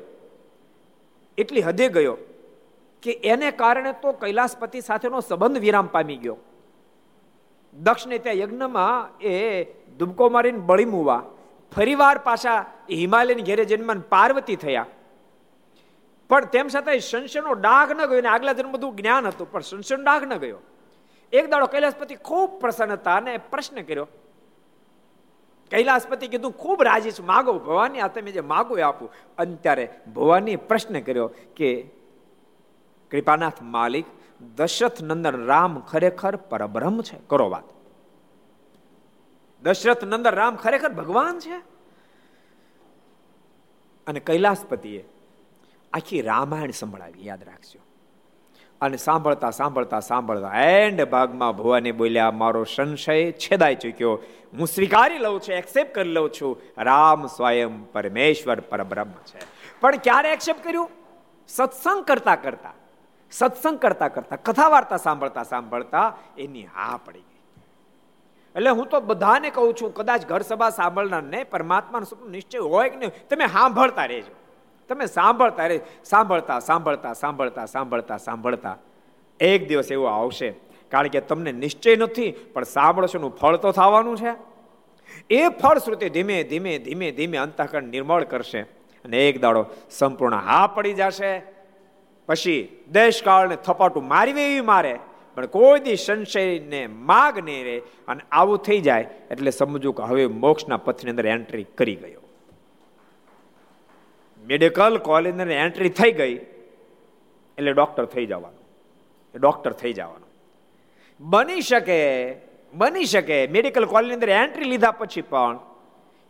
એટલી 1.37 1.61
હદે 1.61 1.87
ગયો 1.89 2.15
કે 3.03 3.11
એને 3.23 3.49
કારણે 3.51 3.91
તો 4.01 4.13
કૈલાસપતિ 4.13 4.81
સાથેનો 4.81 5.21
સંબંધ 5.21 5.59
વિરામ 5.59 5.87
પામી 5.87 6.17
ગયો. 6.17 6.37
દક્ષને 7.75 8.17
ત્યાં 8.17 8.41
યજ્ઞમાં 8.43 9.21
એ 9.23 9.35
દુબકો 9.99 10.29
મારીને 10.29 10.65
બળી 10.69 10.85
મૂવા. 10.85 11.21
ફરીવાર 11.71 12.17
પાછા 12.17 12.59
હિમાલયની 12.91 13.47
ઘેરે 13.49 13.65
જન્મન 13.65 13.99
પાર્વતી 14.09 14.55
થયા. 14.55 14.87
પણ 16.29 16.45
તેમ 16.45 16.67
છતાં 16.67 16.99
સંશયનો 17.01 17.53
ડાઘ 17.53 17.91
ન 17.91 18.01
ગયો 18.09 18.21
ને 18.21 18.29
આગલા 18.29 18.55
જન્મ 18.57 18.71
બધું 18.71 18.97
જ્ઞાન 18.97 19.27
હતું, 19.27 19.47
પણ 19.51 19.61
સંશયનો 19.61 20.03
ડાઘ 20.03 20.25
ન 20.29 20.33
ગયો. 20.37 20.59
એક 21.33 21.45
દાડો 21.51 21.67
કૈલાસપતિ 21.67 22.15
ખૂબ 22.27 22.59
પ્રસન્ન 22.61 22.91
હતા 22.97 23.17
અને 23.21 23.37
પ્રશ્ન 23.51 23.77
કર્યો. 23.87 24.07
કૈલાસપતિ 25.71 26.27
કીધું, 26.27 26.51
ખૂબ 26.51 26.83
રાજી 26.83 27.11
છું 27.11 27.25
માગો, 27.25 27.53
ભવાની 27.53 27.99
આ 27.99 28.07
તમે 28.07 28.31
જે 28.31 28.41
માગો 28.41 28.77
એ 28.77 28.81
આપું. 28.81 29.13
અને 29.37 29.55
ત્યારે 29.55 29.89
ભવાની 30.15 30.55
પ્રશ્ન 30.55 30.99
કર્યો 30.99 31.31
કે, 31.55 31.89
કૃપાનાથ 33.11 33.61
માલિક, 33.61 34.05
દશરથ 34.55 35.03
નંદન 35.03 35.45
રામ 35.45 35.79
ખરેખર 35.79 36.35
પરબ્રહ્મ 36.35 37.01
છે. 37.01 37.17
કરો 37.27 37.49
વાત. 37.49 37.63
દશરથ 39.63 40.03
નંદન 40.03 40.31
રામ 40.31 40.55
ખરેખર 40.55 40.89
ભગવાન 40.89 41.39
છે? 41.39 41.57
અને 44.07 44.19
કૈલાસપતિએ 44.19 45.09
આખી 45.93 46.21
રામાયણ 46.21 46.71
સંભળાવી, 46.71 47.25
યાદ 47.25 47.43
રાખજો. 47.43 47.79
અને 48.81 48.97
સાંભળતા 48.97 49.49
સાંભળતા 49.49 49.99
સાંભળતા. 49.99 50.61
એન્ડ 50.61 51.01
ભાગમાં 51.01 51.57
ભુવાની 51.57 51.91
બોલ્યા, 51.91 52.31
મારો 52.31 52.63
સંશય 52.63 53.31
છેદાઈ 53.31 53.75
ચૂક્યો. 53.75 54.19
હું 54.59 54.67
સ્વીકારી 54.67 55.17
લઉં 55.17 55.41
છું 55.41 55.55
એક્સેપ્ટ 55.55 55.95
કરી 55.95 56.09
લઉં 56.09 56.29
છું. 56.41 56.61
રામ 56.77 57.27
સ્વયં 57.27 57.91
પરમેશ્વર 57.91 58.59
પરબ્રહ્મ 58.59 59.09
છે. 59.09 59.39
પણ 59.81 59.95
ક્યારે 59.95 60.31
એક્સેપ્ટ 60.31 60.63
કર્યું? 60.63 60.89
સત્સંગ 61.47 62.03
કરતા 62.03 62.35
કરતા. 62.35 62.73
સત્સંગ 63.31 63.79
કરતા 63.79 64.07
કરતા. 64.07 64.35
કથા 64.35 64.67
વાર્તા 64.67 64.97
સાંભળતા 64.97 65.43
સાંભળતા 65.43 66.17
એની 66.37 66.65
હા 66.65 66.99
પડી 67.05 67.19
ગઈ. 67.19 67.61
એટલે 68.55 68.69
હું 68.69 68.87
તો 68.87 68.99
બધાને 68.99 69.49
કહું 69.49 69.73
છું, 69.73 69.93
કદાચ 69.93 70.25
ઘર 70.25 70.41
સભા 70.41 70.69
પરમાત્માનું 70.69 71.43
પરમાત્માનો 71.43 72.05
સપનું 72.05 72.31
નિશ્ચય 72.31 72.57
હોય 72.57 72.89
કે 72.89 72.97
નહીં, 72.97 73.27
તમે 73.29 73.47
સાંભળતા 73.47 74.05
રહેજો. 74.05 74.40
તમે 74.91 75.07
સાંભળતા 75.17 75.67
રહે 75.71 75.79
સાંભળતા 76.11 76.59
સાંભળતા 76.69 77.13
સાંભળતા 77.21 77.65
સાંભળતા 77.75 78.19
સાંભળતા. 78.27 78.75
એક 79.39 79.67
દિવસ 79.69 79.89
એવો 79.95 80.05
આવશે, 80.11 80.49
કારણ 80.91 81.13
કે 81.13 81.21
તમને 81.29 81.51
નિશ્ચય 81.63 81.95
નથી, 81.95 82.31
પણ 82.53 82.71
સાંભળશોનું 82.75 83.37
ફળ 83.39 83.57
તો 83.63 83.71
થવાનું 83.79 84.17
છે. 84.21 84.33
એ 85.29 85.41
ફળ 85.61 85.79
શ્રુતિ 85.85 86.07
ધીમે 86.17 86.37
ધીમે 86.51 86.73
ધીમે 86.85 87.07
ધીમે 87.17 87.37
અંતઃકરણ 87.45 87.91
નિર્મળ 87.93 88.25
કરશે 88.31 88.61
અને 89.05 89.17
એક 89.27 89.41
દાડો 89.41 89.63
સંપૂર્ણ 89.89 90.43
હા 90.47 90.67
પડી 90.75 90.97
જશે. 90.99 91.31
પછી 92.29 92.59
દેશકાળને 92.91 93.57
થપાટું 93.65 94.05
મારવી 94.07 94.45
એવી 94.49 94.67
મારે, 94.71 94.93
પણ 95.37 95.51
કોઈ 95.55 95.83
દી 95.85 95.99
સંશયને 96.05 96.81
માગ 97.09 97.35
નહીં 97.47 97.63
રહે 97.67 97.77
અને 98.07 98.21
આવું 98.31 98.63
થઈ 98.67 98.81
જાય 98.87 99.05
એટલે 99.31 99.51
સમજવું 99.51 99.95
કે 99.97 100.09
હવે 100.09 100.25
મોક્ષના 100.43 100.83
પથની 100.85 101.13
અંદર 101.13 101.27
એન્ટ્રી 101.35 101.67
કરી 101.79 101.99
ગયો. 102.01 102.20
મેડિકલ 104.43 104.97
કોલેજની 105.09 105.57
એન્ટ્રી 105.65 105.91
થઈ 105.99 106.13
ગઈ, 106.19 106.35
એટલે 107.57 107.73
ડોક્ટર 107.73 108.05
થઈ 108.13 108.25
જવાનું. 108.31 108.63
ડોક્ટર 109.33 109.73
થઈ 109.81 109.93
જવાનું. 109.99 110.29
બની 111.19 111.61
શકે 111.69 111.99
બની 112.73 113.11
શકે 113.13 113.37
મેડિકલ 113.55 113.85
કોલેજની 113.93 114.17
અંદર 114.19 114.31
એન્ટ્રી 114.43 114.71
લીધા 114.73 114.97
પછી 115.01 115.27
પણ 115.33 115.59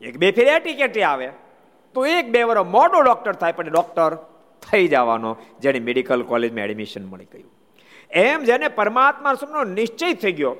એક 0.01 0.15
બે 0.21 0.31
ફેર 0.37 0.47
એટીકેટી 0.57 1.07
આવે, 1.11 1.29
તો 1.95 1.99
એક 2.17 2.25
બે 2.33 2.41
વર્ષ 2.49 2.73
મોટો 2.75 2.97
ડોક્ટર 3.07 3.33
થાય 3.41 3.57
પણ 3.57 3.73
ડોક્ટર 3.75 4.11
થઈ 4.61 4.85
જવાનો 4.93 5.31
જેને 5.63 5.79
મેડિકલ 5.87 6.21
કોલેજમાં 6.31 6.65
એડમિશન 6.67 7.03
મળી 7.11 7.31
ગયું. 7.33 7.49
એમ 8.11 8.39
જેને 8.49 8.67
પરમાત્મા 8.79 9.39
સુખનો 9.41 9.63
નિશ્ચય 9.79 10.13
થઈ 10.23 10.35
ગયો, 10.39 10.53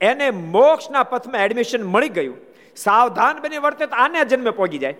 એને 0.00 0.26
મોક્ષના 0.56 1.08
પથમાં 1.12 1.44
એડમિશન 1.46 1.82
મળી 1.94 2.14
ગયું. 2.18 2.38
સાવધાન 2.76 3.42
બની 3.44 3.64
વર્તે 3.66 3.84
તો 3.86 3.96
આને 4.04 4.20
જન્મે 4.30 4.52
પહોંચી 4.58 4.82
જાય. 4.84 4.96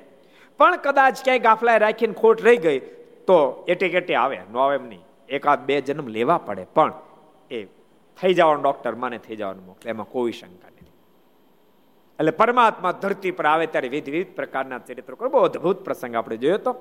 પણ 0.62 0.82
કદાચ 0.86 1.22
ક્યાંય 1.26 1.46
ગાફલાએ 1.46 1.78
રાખીને 1.84 2.18
ખોટ 2.22 2.44
રહી 2.48 2.60
ગઈ, 2.66 2.80
તો 3.28 3.38
એટે 3.68 3.86
કેટે 3.94 4.14
આવે, 4.16 4.38
નો 4.52 4.58
આવે 4.64 4.74
એમ 4.80 4.86
નહીં. 4.90 5.04
એકાદ 5.28 5.60
બે 5.68 5.80
જન્મ 5.86 6.08
લેવા 6.16 6.40
પડે, 6.48 6.66
પણ 6.76 6.92
એ 7.50 7.58
થઈ 8.18 8.34
જવાનું 8.38 8.62
ડોક્ટર 8.64 8.94
માને 9.02 9.18
થઈ 9.18 9.36
જવાનું 9.40 9.64
મોકલે, 9.70 9.90
એમાં 9.94 10.08
કોઈ 10.14 10.34
શંકા 10.38 10.70
નથી. 10.70 10.90
એટલે 12.18 12.32
પરમાત્મા 12.40 12.92
ધરતી 13.02 13.32
પર 13.38 13.46
આવે 13.46 13.66
ત્યારે 13.66 13.88
વિવિધ 13.94 14.10
વિવિધ 14.14 14.32
પ્રકારના 14.38 14.80
ચરિત્રો 14.88 15.30
બહુ 15.32 15.40
અદભુત 15.48 15.78
પ્રસંગ 15.86 16.14
આપણે 16.14 16.36
જોયો 16.42 16.58
હતો 16.60 16.72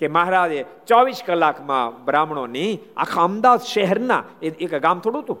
કે 0.00 0.08
મહારાજે 0.16 0.60
ચોવીસ 0.90 1.20
કલાકમાં 1.28 2.04
બ્રાહ્મણોની 2.08 2.72
આખા 3.04 3.26
અમદાવાદ 3.30 3.62
શહેરના 3.72 4.22
એક 4.42 4.74
ગામ 4.86 4.98
થોડું 5.04 5.22
હતું. 5.24 5.38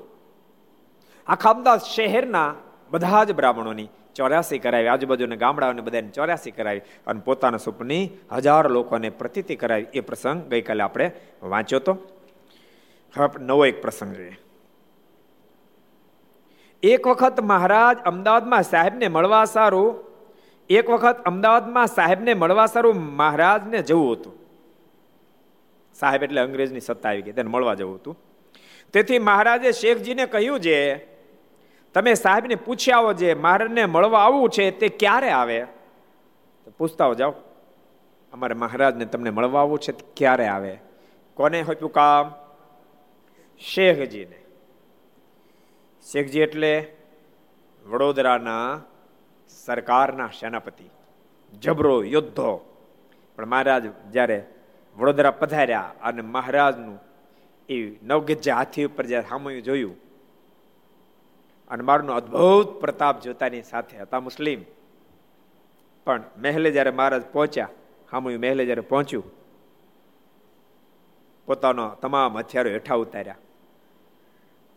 આખા 1.26 1.52
અમદાવાદ 1.56 1.84
શહેરના 1.94 2.48
બધા 2.92 3.24
જ 3.28 3.30
બ્રાહ્મણોની 3.40 3.88
ચોર્યાસી 4.16 4.58
કરાવી, 4.58 4.88
આજુબાજુના 4.88 5.36
ગામડાઓને 5.36 5.82
બધાને 5.82 6.10
ચોર્યાસી 6.10 6.52
કરાવી 6.52 6.82
અને 7.06 7.20
પોતાના 7.20 7.58
સુપની 7.58 8.04
હજાર 8.32 8.70
લોકોને 8.70 9.10
પ્રતિતિ 9.10 9.56
કરાવી. 9.56 9.88
એ 9.92 10.00
પ્રસંગ 10.00 10.38
ગઈકાલે 10.50 10.82
આપણે 10.82 11.06
વાંચ્યો 11.42 11.80
હતો 11.80 11.92
હવે 13.14 13.44
નવો 13.48 13.64
એક 13.66 13.82
પ્રસંગ 13.82 14.12
જોઈએ. 14.16 14.38
એક 16.82 17.06
વખત 17.06 17.40
મહારાજ 17.42 17.98
અમદાવાદમાં 18.04 18.62
સાહેબને 18.62 19.08
મળવા 19.08 19.44
સારું, 19.44 19.90
એક 20.70 20.90
વખત 20.90 21.18
અમદાવાદમાં 21.24 21.86
સાહેબને 21.86 22.34
મળવા 22.34 22.66
સારું 22.66 22.96
મહારાજને 23.20 23.82
જવું 23.82 24.12
હતું. 24.16 24.34
સાહેબ 25.94 26.22
એટલે 26.22 26.40
અંગ્રેજની 26.40 26.80
સત્તા 26.80 27.10
આવી 27.10 27.22
ગઈ, 27.22 27.32
તેને 27.32 27.50
મળવા 27.50 27.74
જવું 27.74 27.96
હતું. 27.96 28.16
તેથી 28.94 29.18
મહારાજે 29.18 29.72
શેખજીને 29.72 30.24
કહ્યું 30.26 30.60
છે 30.60 30.76
તમે 31.94 32.14
સાહેબને 32.14 32.54
પૂછી 32.54 32.92
આવો 32.92 33.12
જે 33.12 33.34
મહારાજને 33.34 33.84
મળવા 33.84 34.24
આવવું 34.24 34.50
છે 34.50 34.70
તે 34.70 34.88
ક્યારે 34.88 35.30
આવે? 35.30 35.66
પૂછતા 36.78 37.12
જાઓ. 37.12 37.34
અમારે 38.32 38.54
મહારાજને 38.54 39.04
તમને 39.04 39.30
મળવા 39.30 39.60
આવવું 39.60 39.78
છે 39.78 39.92
ક્યારે 40.16 40.46
આવે? 40.46 40.78
કોને 41.34 41.62
હોપ્યું 41.62 41.92
કામ? 41.92 42.32
શેખજીને. 43.58 44.38
શેખજી 46.02 46.40
એટલે 46.40 46.92
વડોદરાના 47.86 48.80
સરકારના 49.48 50.26
સેનાપતિ, 50.26 50.84
જબરો 51.60 52.04
યોદ્ધો. 52.04 52.76
પણ 53.36 53.46
મહારાજ 53.46 53.86
જ્યારે 54.12 54.44
વડોદરા 54.96 55.30
પધાર્યા 55.30 55.92
અને 56.02 56.22
મહારાજનું 56.22 56.98
એ 57.68 57.98
નવગજ્જા 58.02 58.54
હાથી 58.54 58.84
ઉપર 58.84 59.06
જ્યારે 59.06 59.28
સામયું 59.28 59.62
જોયું 59.62 60.09
અને 61.70 61.82
મારનો 61.82 62.12
અદ્ભુત 62.12 62.68
પ્રતાપ 62.80 63.16
જોતાની 63.20 63.62
સાથે 63.62 63.96
હતા 63.98 64.20
મુસ્લિમ. 64.20 64.60
પણ 66.06 66.22
મહેલે 66.38 66.70
જ્યારે 66.70 66.90
મહારાજ 66.90 67.24
પહોંચ્યા 67.32 67.68
હામું 68.12 68.38
મહેલે 68.40 68.62
જ્યારે 68.66 68.82
પહોંચ્યું, 68.82 69.26
પોતાનો 71.48 71.84
તમામ 72.02 72.38
હથિયારો 72.38 72.70
હેઠા 72.70 72.98
ઉતાર્યા. 73.04 73.40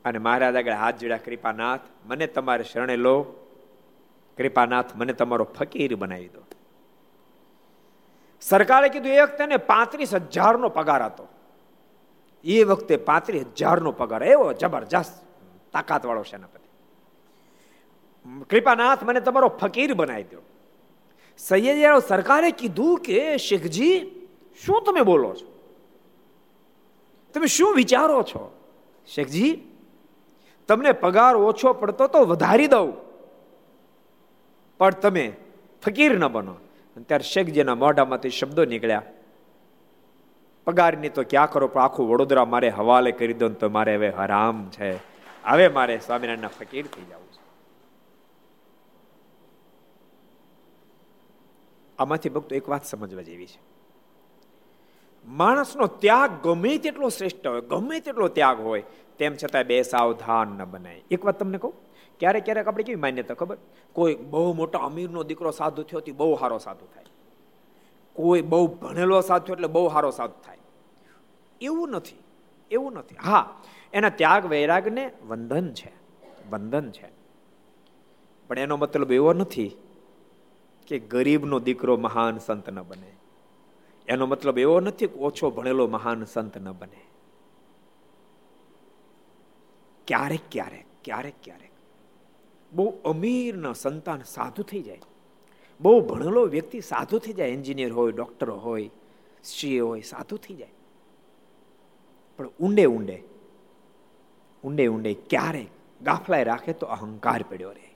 અને 0.06 0.20
મહારાજ 0.20 0.56
આગળ 0.56 0.72
હાથ 0.74 0.98
જોડ્યા, 1.00 1.26
કૃપાનાથ, 1.26 1.86
મને 2.06 2.26
તમારે 2.28 2.64
શરણે 2.64 2.96
લો. 2.98 3.16
કૃપાનાથ, 4.38 4.90
મને 4.96 5.14
તમારો 5.14 5.46
ફકીર 5.58 5.96
બનાવી 5.96 6.28
દો. 6.28 6.42
સરકારે 8.42 8.88
કીધું, 8.90 9.14
એક 9.14 9.32
તેને 9.38 9.58
પાંત્રીસ 9.72 10.14
હજારનો 10.16 10.70
પગાર 10.70 11.02
હતો 11.04 11.26
એ 12.44 12.64
વખતે 12.64 12.96
પાંત્રીસ 13.10 13.46
હજારનો 13.52 13.92
પગાર, 13.92 14.22
એવો 14.24 14.46
જબરજસ્ત 14.54 15.16
તાકાત 15.74 16.06
વાળો 16.06 16.24
સેનાપતિ 16.24 16.63
કૃપાનાથ, 18.50 19.04
મને 19.04 19.20
તમારો 19.20 19.48
ફકીર 19.48 19.94
બનાવી 19.94 20.24
દો. 20.24 20.42
સૈયદ 21.38 22.00
સરકારે 22.00 22.52
કીધું 22.52 22.98
કે, 22.98 23.38
શેખજી, 23.38 24.12
શું 24.66 24.84
તમે 24.86 25.02
બોલો 25.02 25.34
છો? 25.34 25.60
તમે 27.34 27.46
શું 27.46 27.76
વિચારો 27.76 28.24
છો? 28.24 28.60
શેખજી, 29.08 29.62
તમને 30.68 30.92
પગાર 30.92 31.36
ઓછો 31.36 31.74
પડતો 31.74 32.08
તો 32.08 32.26
વધારી 32.26 32.68
દઉં. 32.68 32.94
પણ 34.78 34.90
તમે 34.90 35.34
ફકીર 35.82 36.18
ન 36.18 36.28
બનો. 36.28 36.56
ત્યારે 37.08 37.24
શેખજીના 37.24 37.76
મોઢામાંથી 37.76 38.30
શબ્દો 38.30 38.66
નીકળ્યા. 38.66 39.02
પગારની 40.66 41.10
તો 41.10 41.24
ક્યાં 41.24 41.52
કરો, 41.52 41.68
પણ 41.68 41.82
આખું 41.82 42.10
વડોદરા 42.10 42.46
મારે 42.46 42.70
હવાલે 42.70 43.12
કરી 43.12 43.34
દો 43.34 43.50
તો 43.50 43.70
મારે 43.70 43.96
હવે 43.96 44.10
હરામ 44.10 44.70
છે. 44.70 44.96
હવે 45.46 45.68
મારે 45.68 46.00
સ્વામિનારાયણના 46.06 46.48
ફકીર 46.48 46.88
થઈ 46.88 47.02
જવું 47.02 47.28
છે 47.28 47.44
આમાંથી 52.04 52.30
ભક્તો 52.30 52.56
એક 52.56 52.70
વાત 52.70 52.86
સમજવા 52.86 53.22
જેવી 53.22 53.46
છે. 53.46 53.60
માણસનો 55.28 55.88
ત્યાગ 55.88 56.32
ગમે 56.44 56.78
તેટલો 56.78 57.10
શ્રેષ્ઠ 57.10 57.48
હોય, 57.48 57.62
ગમે 57.62 58.00
તેટલો 58.00 58.28
ત્યાગ 58.28 58.62
હોય, 58.62 58.84
તેમ 59.18 59.36
છતાં 59.36 59.64
બે 59.64 59.82
સાવધાન 59.82 60.48
ન 60.48 60.66
બનાય. 60.66 61.02
એક 61.12 61.26
વાત 61.26 61.40
તમને 61.40 61.58
કહું? 61.58 61.74
ક્યારેક 62.20 62.46
ક્યારેક 62.46 62.68
આપણે 62.68 62.84
કેવી 62.84 63.02
માન્યતા 63.02 63.34
ખબર? 63.34 63.58
કોઈ 63.94 64.16
બહુ 64.16 64.54
મોટો 64.54 64.80
અમીરનો 64.80 65.24
દીકરો 65.24 65.52
સાધુ 65.52 65.84
થયો 65.84 66.02
બહુ 66.14 66.38
સારો 66.40 66.58
સાધુ 66.58 66.86
થાય. 66.86 67.06
કોઈ 68.14 68.42
બહુ 68.42 68.68
ભણેલો 68.68 69.22
સાધુ 69.22 69.54
એટલે 69.54 69.68
બહુ 69.68 69.90
સારો 69.90 70.12
સાધુ 70.12 70.42
થાય. 70.46 70.58
એવું 71.62 71.90
નથી. 71.90 72.24
એવું 72.72 72.94
નથી. 72.94 73.16
હા, 73.16 73.62
એના 73.94 74.10
ત્યાગ 74.10 74.46
વૈરાગને 74.46 75.12
વંદન 75.28 75.74
છે. 75.74 75.92
વંદન 76.50 76.92
છે. 76.92 77.12
પણ 78.48 78.60
એનો 78.60 78.78
મતલબ 78.78 79.12
એવો 79.12 79.34
નથી 79.34 79.78
કે 80.88 81.00
ગરીબનો 81.00 81.60
દીકરો 81.60 81.98
મહાન 81.98 82.38
સંત 82.38 82.70
ન 82.70 82.82
બને. 82.82 83.16
એનો 84.08 84.26
મતલબ 84.26 84.60
એવો 84.60 84.80
નથી 84.80 85.08
કે 85.08 85.20
ઓછો 85.20 85.52
ભણેલો 85.52 85.88
મહાન 85.88 86.26
સંત 86.26 86.58
ન 86.58 86.72
બને. 86.72 87.06
ક્યારેક 90.08 90.40
ક્યારેક 90.52 90.86
ક્યારેક 91.04 91.36
ક્યારેક 91.44 91.72
બહુ 92.74 92.90
અમીરના 93.06 93.74
સંતાન 93.74 94.22
સાધુ 94.24 94.64
થઈ 94.64 94.82
જાય. 94.82 95.02
બહુ 95.82 96.02
ભણેલો 96.02 96.46
વ્યક્તિ 96.46 96.82
સાધુ 96.82 97.20
થઈ 97.20 97.34
જાય. 97.34 97.50
એન્જિનિયર 97.50 97.92
હોય, 97.92 98.12
ડોક્ટર 98.12 98.50
હોય 98.50 98.90
સીએ 99.44 99.80
હોય, 99.80 100.02
સાધુ 100.02 100.38
થઈ 100.38 100.56
જાય. 100.56 100.72
પણ 102.38 102.48
ઊંડે 102.48 102.86
ઊંડે 102.86 103.24
ઊંડે 104.64 104.88
ઊંડે 104.88 105.14
ક્યારેક 105.14 105.68
ગાફલાય 106.02 106.44
રાખે 106.44 106.74
તો 106.74 106.86
અહંકાર 106.86 107.46
પડ્યો 107.50 107.72
રહે. 107.72 107.96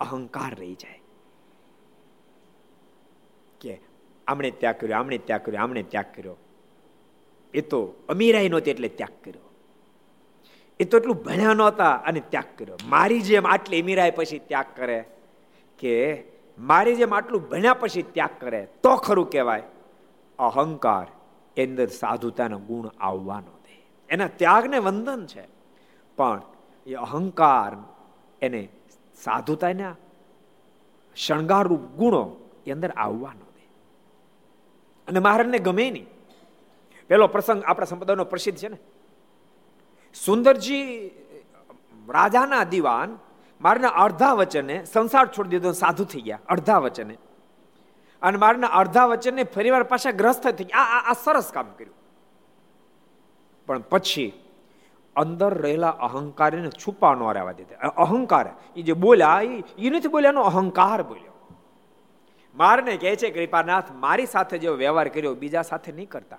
અહંકાર 0.00 0.54
રહી 0.54 0.74
જાય 0.74 1.00
કે 3.60 3.80
આમણે 4.26 4.50
ત્યાગ 4.50 4.76
કર્યો, 4.76 4.96
આમણે 4.96 5.18
ત્યાગ 5.18 5.44
કર્યો, 5.44 5.60
આમણે 5.60 5.82
ત્યાગ 5.82 6.04
કર્યો. 6.16 6.36
એ 7.54 7.60
તો 7.60 7.94
અમીરાઈ 8.08 8.48
નહોતી 8.48 8.70
એટલે 8.70 8.88
ત્યાગ 8.88 9.24
કર્યો. 9.24 9.42
એ 10.80 10.84
તો 10.84 10.98
એટલું 10.98 11.16
ભણ્યા 11.16 11.54
નહોતા 11.54 11.92
અને 11.94 12.20
ત્યાગ 12.20 12.58
કર્યો. 12.58 12.76
મારી 12.84 13.20
જેમ 13.20 13.46
આટલી 13.46 13.82
અમીરાય 13.82 14.10
પછી 14.10 14.38
ત્યાગ 14.38 14.66
કરે 14.76 15.04
કે 15.78 16.24
મારી 16.58 16.94
જેમ 16.94 17.14
આટલું 17.14 17.48
ભણ્યા 17.48 17.74
પછી 17.74 18.02
ત્યાગ 18.02 18.30
કરે, 18.40 18.68
તો 18.82 18.96
ખરું 18.96 19.30
કહેવાય, 19.30 19.62
અહંકાર 20.38 21.06
એ 21.56 21.66
અંદર 21.66 21.86
સાધુતાનો 21.86 22.58
ગુણ 22.58 22.88
આવવાનો 23.00 23.58
દે. 23.64 23.86
એના 24.08 24.26
ત્યાગને 24.26 24.78
વંદન 24.78 25.26
છે. 25.26 25.44
પણ 26.16 26.42
એ 26.86 26.94
અહંકાર 26.94 27.76
એને 28.42 28.68
સાધુતાના 29.16 29.96
શણગારરૂપ 31.16 31.80
ગુણો 31.80 32.36
એ 32.66 32.70
અંદર 32.70 32.90
આવવાનો 32.90 33.45
અને 35.08 35.20
મહારાજને 35.20 35.58
ગમે 35.58 35.90
નહીં. 35.90 36.06
પેલો 37.10 37.26
પ્રસંગ 37.26 37.60
આપણા 37.64 37.86
સંપ્રદાયનો 37.86 38.24
પ્રસિદ્ધ 38.24 38.58
છે 38.58 38.68
ને. 38.68 38.78
સુંદરજી 40.14 40.82
રાજાના 42.08 42.64
દિવાન 42.64 43.10
મારના 43.60 43.88
અડધા 44.04 44.32
વચને 44.32 44.76
સંસાર 44.84 45.26
છોડી 45.28 45.48
દીધો 45.48 45.72
સાધુ 45.72 46.04
થઈ 46.04 46.20
ગયા, 46.20 46.38
અડધા 46.48 46.78
વચને. 46.78 47.16
અને 48.22 48.38
મારના 48.38 48.66
અડધા 48.80 49.06
વચને 49.06 49.42
ફરીવાર 49.44 49.82
પાછા 49.82 50.10
ગ્રસ્ત 50.12 50.48
થઈ 50.48 50.64
ગયા. 50.64 50.82
આ 51.10 51.14
સરસ 51.24 51.52
કામ 51.52 51.68
કર્યું. 51.78 51.94
પણ 53.66 53.80
પછી 53.90 54.32
અંદર 55.16 55.50
રહેલા 55.62 55.94
અહંકારને 56.06 56.70
છુપા 56.82 57.12
રહેવા 57.32 57.52
દીધા. 57.52 57.88
અહંકાર 57.96 58.46
એ 58.76 58.82
જે 58.82 58.92
બોલ્યા 58.94 59.40
એ 59.78 59.90
નથી 59.90 60.08
બોલ્યા, 60.08 60.30
એનો 60.30 60.42
અહંકાર 60.42 61.02
બોલ્યો. 61.02 61.35
મારને 62.56 62.96
કહે 62.96 63.16
છે, 63.16 63.30
કૃપાનાથ, 63.30 63.88
મારી 63.94 64.26
સાથે 64.26 64.56
જેવો 64.58 64.76
વ્યવહાર 64.76 65.08
કર્યો, 65.08 65.34
બીજા 65.34 65.62
સાથે 65.62 65.90
નહીં 65.92 66.08
કરતા. 66.08 66.38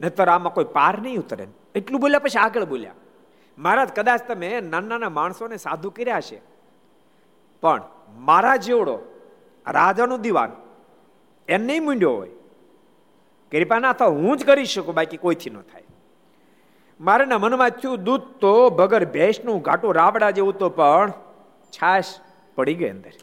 નતર 0.00 0.28
આમાં 0.28 0.54
કોઈ 0.54 0.70
પાર 0.72 0.94
નહીં 1.00 1.18
ઉતરે. 1.18 1.46
એટલું 1.74 2.00
બોલ્યા 2.00 2.18
પછી 2.18 2.38
આગળ 2.38 2.64
બોલ્યા, 2.64 2.96
મહારાજ, 3.58 3.90
કદાચ 3.96 4.26
તમે 4.28 4.50
નાના 4.60 4.88
નાના 4.88 5.08
માણસોને 5.08 5.56
સાધુ 5.56 5.90
કર્યા 5.90 6.20
છે 6.20 6.38
પણ 7.62 7.82
મારા 8.18 8.56
જેવડો 8.56 8.96
રાજાનો 9.66 10.16
દિવાન 10.16 10.52
એમ 11.48 11.62
નહીં 11.62 11.84
મૂંડ્યો 11.84 12.14
હોય. 12.14 12.34
કૃપાનાથ, 13.52 14.02
હું 14.02 14.36
જ 14.36 14.44
કરી 14.44 14.64
શકું, 14.64 14.94
બાકી 14.94 15.16
કોઈથી 15.16 15.50
ન 15.50 15.60
થાય. 15.60 15.86
મારાના 17.00 17.38
મનમાં 17.38 17.70
થયું, 17.70 18.04
દૂધ 18.04 18.26
તો 18.40 18.52
ભગર 18.70 19.04
ભેંસનું 19.04 19.62
ઘાટું 19.62 19.94
રાબડા 19.94 20.30
જેવું 20.30 20.58
તો 20.58 20.68
પણ 20.70 21.10
છાશ 21.72 22.10
પડી 22.54 22.74
ગઈ 22.74 22.90
અંદર. 22.90 23.14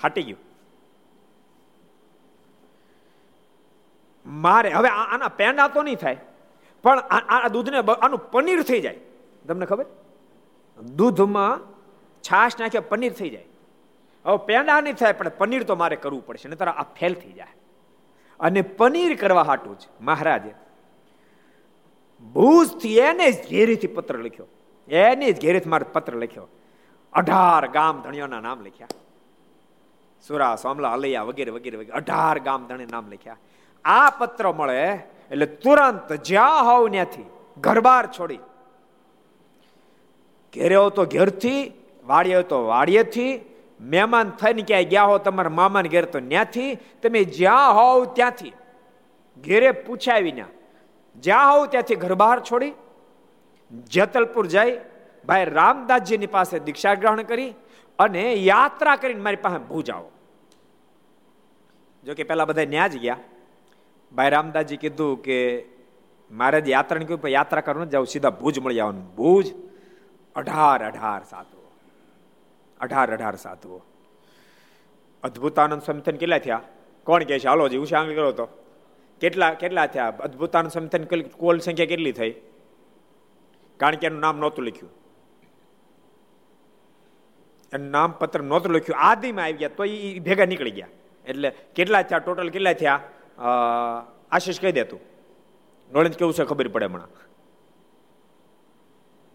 ફાટી 0.00 0.22
ગયું. 0.22 0.40
મારે, 4.26 4.70
હવે 4.70 4.88
આના 4.88 5.30
પેંડા 5.40 5.68
તો 5.74 5.82
નહીં 5.82 6.00
થાય, 6.04 6.18
પણ 6.84 6.98
આ 7.36 7.48
દૂધને 7.48 7.78
આનું 7.94 8.20
પનીર 8.30 8.62
થઈ 8.62 8.80
જાય. 8.80 9.00
તમને 9.48 9.66
ખબર? 9.66 9.86
દૂધમાં 10.98 11.54
છાશ 12.24 12.56
નાખે 12.60 12.80
પનીર 12.90 13.12
થઈ 13.12 13.30
જાય. 13.30 13.48
હવે 14.24 14.38
પેંડા 14.46 14.80
નહીં 14.80 14.96
થાય, 15.00 15.18
પણ 15.20 15.32
પનીર 15.38 15.62
તો 15.64 15.74
મારે 15.76 15.96
કરવું 15.96 16.22
પડશે 16.26 16.48
નહીં 16.48 16.72
આ 16.72 16.86
ફેલ 16.98 17.14
થઈ 17.14 17.32
જાય. 17.32 17.54
અને 18.40 18.60
પનીર 18.80 19.12
કરવા 19.20 19.42
હાટું 19.42 19.78
જ 19.78 19.82
મહારાજે 20.00 20.52
ભૂજથી 22.34 22.98
એને 22.98 23.26
જ 23.32 23.34
ઘેરીથી 23.50 23.94
પત્ર 23.96 24.16
લખ્યો. 24.18 24.48
એને 24.88 25.26
જ 25.32 25.42
ઘેરીથી 25.42 25.70
મારે 25.72 25.86
પત્ર 25.92 26.14
લખ્યો. 26.22 26.46
અઢાર 27.12 27.64
ગામ 27.76 27.94
ધણીઓના 28.02 28.40
નામ 28.40 28.58
લખ્યા. 28.66 28.90
સુરા, 30.26 30.54
સોમલા 30.56 30.92
અલૈયા 30.96 31.28
વગેરે 31.28 31.50
વગેરે 31.56 31.76
વગેરે. 31.80 31.96
અઢાર 32.00 32.36
ગામ 32.46 32.60
ધણે 32.68 32.86
નામ 32.94 33.06
લખ્યા. 33.12 33.40
આ 33.84 34.08
પત્ર 34.18 34.46
મળે 34.60 34.78
એટલે 35.32 35.46
તુરંત 35.62 36.08
જ્યાં 36.30 36.66
હોવ 36.68 36.82
ત્યાંથી 36.94 37.28
ઘરબાર 37.66 38.04
છોડી. 38.16 38.40
ઘેરે 40.54 40.78
તો 40.96 41.02
ઘેરથી, 41.14 41.62
વાડીએ 42.06 42.42
તો 42.52 42.58
વાડીએથી, 42.72 43.32
મહેમાન 43.92 44.28
થઈને 44.40 44.62
ક્યાંય 44.68 44.90
ગયા 44.92 45.08
હો 45.10 45.16
તમારા 45.18 45.56
મામાને 45.60 45.88
ઘેર 45.88 46.06
તો 46.14 46.20
ત્યાંથી 46.20 46.70
તમે 47.02 47.20
જ્યાં 47.38 47.74
હોવ 47.78 47.98
ત્યાંથી 48.16 48.54
ઘેરે 49.44 49.70
પૂછ્યા 49.86 50.34
ના 50.38 50.50
જ્યાં 51.24 51.50
હોવ 51.52 51.62
ત્યાંથી 51.72 52.02
ઘરબહાર 52.04 52.38
છોડી, 52.48 52.74
જેતલપુર 53.94 54.46
જઈ 54.46 54.72
ભાઈ 55.28 55.44
રામદાસજીની 55.44 56.26
પાસે 56.26 56.58
દીક્ષા 56.58 56.94
ગ્રહણ 56.94 57.22
કરી 57.22 57.54
અને 57.98 58.34
યાત્રા 58.34 58.96
કરીને 58.96 59.20
મારી 59.20 59.36
પાસે 59.36 59.58
ભૂજ 59.58 59.90
આવો. 59.90 60.10
જો 62.04 62.14
કે 62.14 62.22
પેલા 62.22 62.44
બધા 62.44 62.64
ન્યા 62.64 62.88
જ 62.88 62.98
ગયા. 62.98 63.16
ભાઈ 64.12 64.30
રામદાસજી 64.30 64.76
કીધું 64.76 65.22
કે 65.22 65.64
મારે 66.30 66.60
જ 66.60 66.68
યાત્રા 66.68 66.98
કહ્યું 66.98 67.28
યાત્રા 67.28 67.60
કરવાનું 67.60 67.90
જાવ 67.90 68.04
સીધા 68.04 68.30
ભુજ 68.30 68.58
મળી 68.58 68.80
આવવાનું. 68.80 69.14
ભુજ 69.14 69.54
અઢાર 70.36 70.86
અઢાર 70.86 71.24
સાધુઓ. 71.24 71.70
અઢાર 72.80 73.12
અઢાર 73.12 73.36
સાધુઓ. 73.36 73.80
અદ્ભુતાનંદ 75.22 75.82
સંતન 75.82 76.16
કેટલા 76.16 76.38
થયા? 76.38 76.62
કોણ 77.04 77.22
કે 77.22 77.38
છે? 77.38 77.48
હાલો 77.48 77.68
જી 77.68 77.76
ઉષાંગ 77.76 78.14
કરો 78.14 78.32
તો. 78.32 78.48
કેટલા 79.20 79.50
કેટલા 79.54 79.86
થયા? 79.86 80.06
અદ્ભુતાનંદ 80.06 80.70
સંતન 80.70 81.04
કોલ 81.22 81.58
સંખ્યા 81.58 81.86
કેટલી 81.86 82.12
થઈ? 82.12 82.34
કારણ 83.76 83.96
કે 83.96 84.06
એનું 84.06 84.20
નામ 84.20 84.38
નહોતું 84.38 84.64
લખ્યું. 84.64 84.97
એનું 87.72 87.90
નામ 87.96 88.10
પત્ર 88.20 88.42
નહોતું 88.50 88.72
લખ્યું. 88.76 89.00
આદિમાં 89.08 89.44
આવી 89.44 89.58
ગયા, 89.60 89.76
તો 89.78 89.84
એ 89.84 90.20
ભેગા 90.26 90.48
નીકળી 90.52 90.76
ગયા. 90.78 90.92
એટલે 91.26 91.48
કેટલા 91.76 92.02
થયા? 92.02 92.22
ટોટલ 92.24 92.50
કેટલા 92.56 92.76
થયા? 92.82 93.00
આશીષ 94.34 94.60
કહી 94.60 94.74
દેતું 94.80 95.00
નોળેજ 95.90 96.14
કેવું 96.18 96.34
છે 96.38 96.44
ખબર 96.44 96.68
પડે 96.74 96.86
હમણાં? 96.86 97.10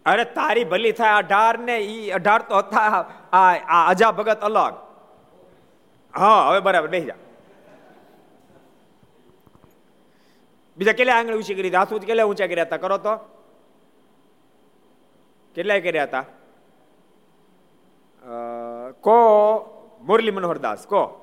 અરે 0.06 0.26
તારી 0.38 0.66
ભલી 0.72 0.94
થાય, 1.00 1.20
અઢાર 1.24 1.56
ને 1.68 1.76
ઈ 1.80 2.10
અઢાર 2.18 2.42
તો 2.50 2.56
હતા. 2.58 3.00
આ 3.34 3.82
અજા 3.92 4.12
ભગત 4.18 4.42
અલગ. 4.50 4.76
હા, 6.14 6.40
હવે 6.48 6.60
બરાબર 6.66 6.90
બેસી 6.96 7.10
જા. 7.12 7.20
બીજા 10.78 10.98
કેટલા 11.00 11.16
આંગળી 11.18 11.38
ઊંચી 11.40 11.58
કરી 11.58 11.74
હાથ 11.76 11.94
કેટલા 11.94 12.28
ઊંચા 12.30 12.50
કર્યા 12.52 12.68
હતા? 12.70 12.82
કરો 12.86 12.98
તો. 13.08 13.14
કેટલાય 15.56 15.82
કર્યા 15.88 16.08
હતા? 16.10 16.26
કો 19.02 19.18
મુરલી 20.02 20.32
મનોહરદાસ 20.32 20.88
કો 20.88 21.20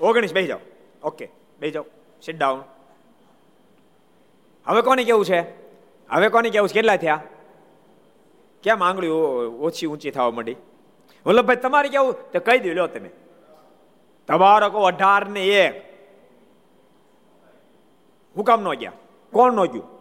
ઓગણીસ 0.00 0.34
બેસી 0.34 0.46
જાઓ. 0.46 0.58
ઓકે 1.02 1.28
બેસી 1.60 1.72
જાઓ. 1.72 1.84
સિટ 2.22 2.38
ડાઉન 2.38 2.62
હવે 4.66 4.82
કોને 4.82 5.04
કેવું 5.04 5.24
છે? 5.24 5.40
હવે 6.10 6.28
કોને 6.28 6.50
કેવું 6.50 6.68
છે? 6.68 6.74
કેટલા 6.74 6.96
થયા? 6.96 7.22
કેમ 8.62 8.82
આંગળી 8.82 9.08
ઓછી 9.08 9.86
ઊંચી 9.86 10.10
થવા 10.10 10.30
માંડી? 10.30 10.56
વલ્લભભાઈ, 11.26 11.56
તમારે 11.56 11.88
કેવું? 11.88 12.32
તો 12.32 12.40
કહી 12.40 12.58
દઉં 12.58 12.74
લો 12.74 12.86
તમે. 12.86 13.10
તમારો 14.26 14.70
કહો, 14.70 14.82
અઢાર 14.82 15.28
ને 15.28 15.44
એક. 15.44 15.94
હું 18.36 18.44
કામ 18.44 18.62
નો 18.62 18.74
ગયા? 18.74 18.92
કોણ 19.32 19.52
નો 19.52 19.66
ગયું? 19.66 19.93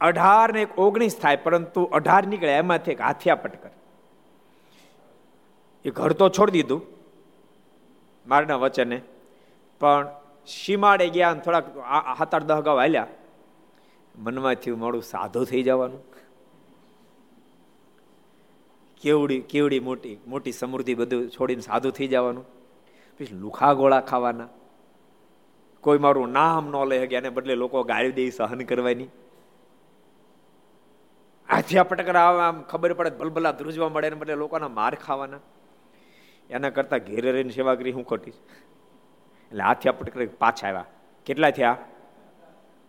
અઢાર 0.00 0.52
ને 0.52 0.62
એક 0.62 0.78
ઓગણીસ 0.78 1.18
થાય, 1.18 1.36
પરંતુ 1.36 1.84
અઢાર 1.84 2.26
નીકળે, 2.26 2.52
એમાંથી 2.52 2.90
એક 2.90 3.00
હાથિયા 3.00 3.34
પટકર 3.34 3.72
એ 5.84 5.90
ઘર 5.90 6.12
તો 6.12 6.28
છોડી 6.28 6.52
દીધું, 6.52 6.82
મારના 8.26 8.56
વચને, 8.56 8.98
પણ 9.80 10.06
સીમાડે 10.46 11.08
ગયા 11.08 11.30
અને 11.30 11.40
થોડાક 11.40 11.66
સાત, 12.18 12.34
આઠ 12.34 12.46
દહ 12.46 12.60
ગાવ 12.60 12.78
હાલ્યા. 12.78 13.08
મનમાંથી 14.14 14.70
મોડું 14.70 15.02
સાધુ 15.02 15.44
થઈ 15.44 15.62
જવાનું. 15.62 16.02
કેવડી 19.02 19.40
કેવડી 19.40 19.80
મોટી 19.80 20.16
મોટી 20.26 20.52
સમૃદ્ધિ 20.52 20.94
બધું 20.94 21.30
છોડીને 21.30 21.60
સાધુ 21.60 21.90
થઈ 21.90 22.08
જવાનું. 22.08 22.46
પછી 23.20 23.34
લુખા 23.34 23.72
ગોળા 23.72 24.00
ખાવાના. 24.00 24.48
કોઈ 25.84 25.98
મારું 25.98 26.32
નામ 26.32 26.64
ન 26.70 26.74
લઈ 26.88 27.00
શકે 27.00 27.16
એને 27.16 27.30
બદલે 27.30 27.54
લોકો 27.54 27.82
ગાળી 27.82 28.12
દે 28.12 28.30
સહન 28.30 28.62
કરવાની. 28.64 29.08
હાથિયા 31.48 31.88
પટકરા 31.90 32.30
આમ 32.46 32.56
ખબર 32.70 32.92
પડે 32.98 33.10
ભલભલા 33.20 33.54
ધ્રુજવા 33.60 33.90
મળે 33.94 34.06
એને 34.10 34.18
બદલે 34.22 34.34
લોકોના 34.42 34.72
માર 34.78 34.94
ખાવાના. 35.06 35.42
એના 36.56 36.74
કરતાં 36.76 37.06
ઘેરે 37.08 37.28
રહીને 37.36 37.52
સેવા 37.58 37.76
કરી 37.80 37.94
હું 37.98 38.04
ખોટી 38.10 38.36
એટલે 39.50 39.62
હાથિયા 39.68 39.98
પટકરે 40.00 40.26
પાછા 40.42 40.68
આવ્યા. 40.68 40.88
કેટલા 41.26 41.52
થયા? 41.58 41.76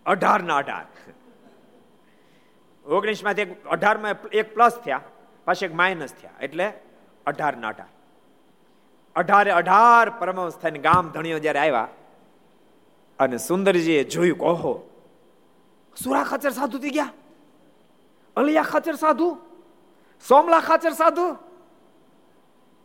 અઢાર 0.05 0.41
ના 0.49 0.57
અઢાર. 0.63 0.85
ઓગણીસમાંથી 2.85 3.47
અઢારમાં 3.75 4.15
એક 4.41 4.47
પ્લસ 4.55 4.75
થયા, 4.85 5.03
પાછી 5.45 5.67
એક 5.69 5.75
માઇનસ 5.81 6.13
થયા. 6.19 6.37
એટલે 6.45 6.67
અઢાર 7.31 7.53
ના 7.61 7.71
અઢાર. 7.73 7.91
અઢારે 9.15 9.51
અઢાર 9.59 10.05
પરમહંસ 10.19 10.55
થઈને 10.61 10.79
ગામ 10.87 11.05
ધણીઓ 11.15 11.39
જયારે 11.45 11.61
આવ્યા 11.63 11.89
અને 13.19 13.37
સુંદરજીએ 13.47 14.03
જોયું 14.13 14.39
કહો 14.61 14.73
સુરા 15.95 16.25
ખાચર 16.29 16.53
સાધુ 16.59 16.77
થઈ 16.83 16.95
ગયા. 16.99 17.11
અલિયા 18.37 18.63
ખાચર 18.63 18.95
સાધુ 18.95 19.29
સોમલા 20.25 20.61
ખાચર 20.61 20.93
સાધુ 20.93 21.27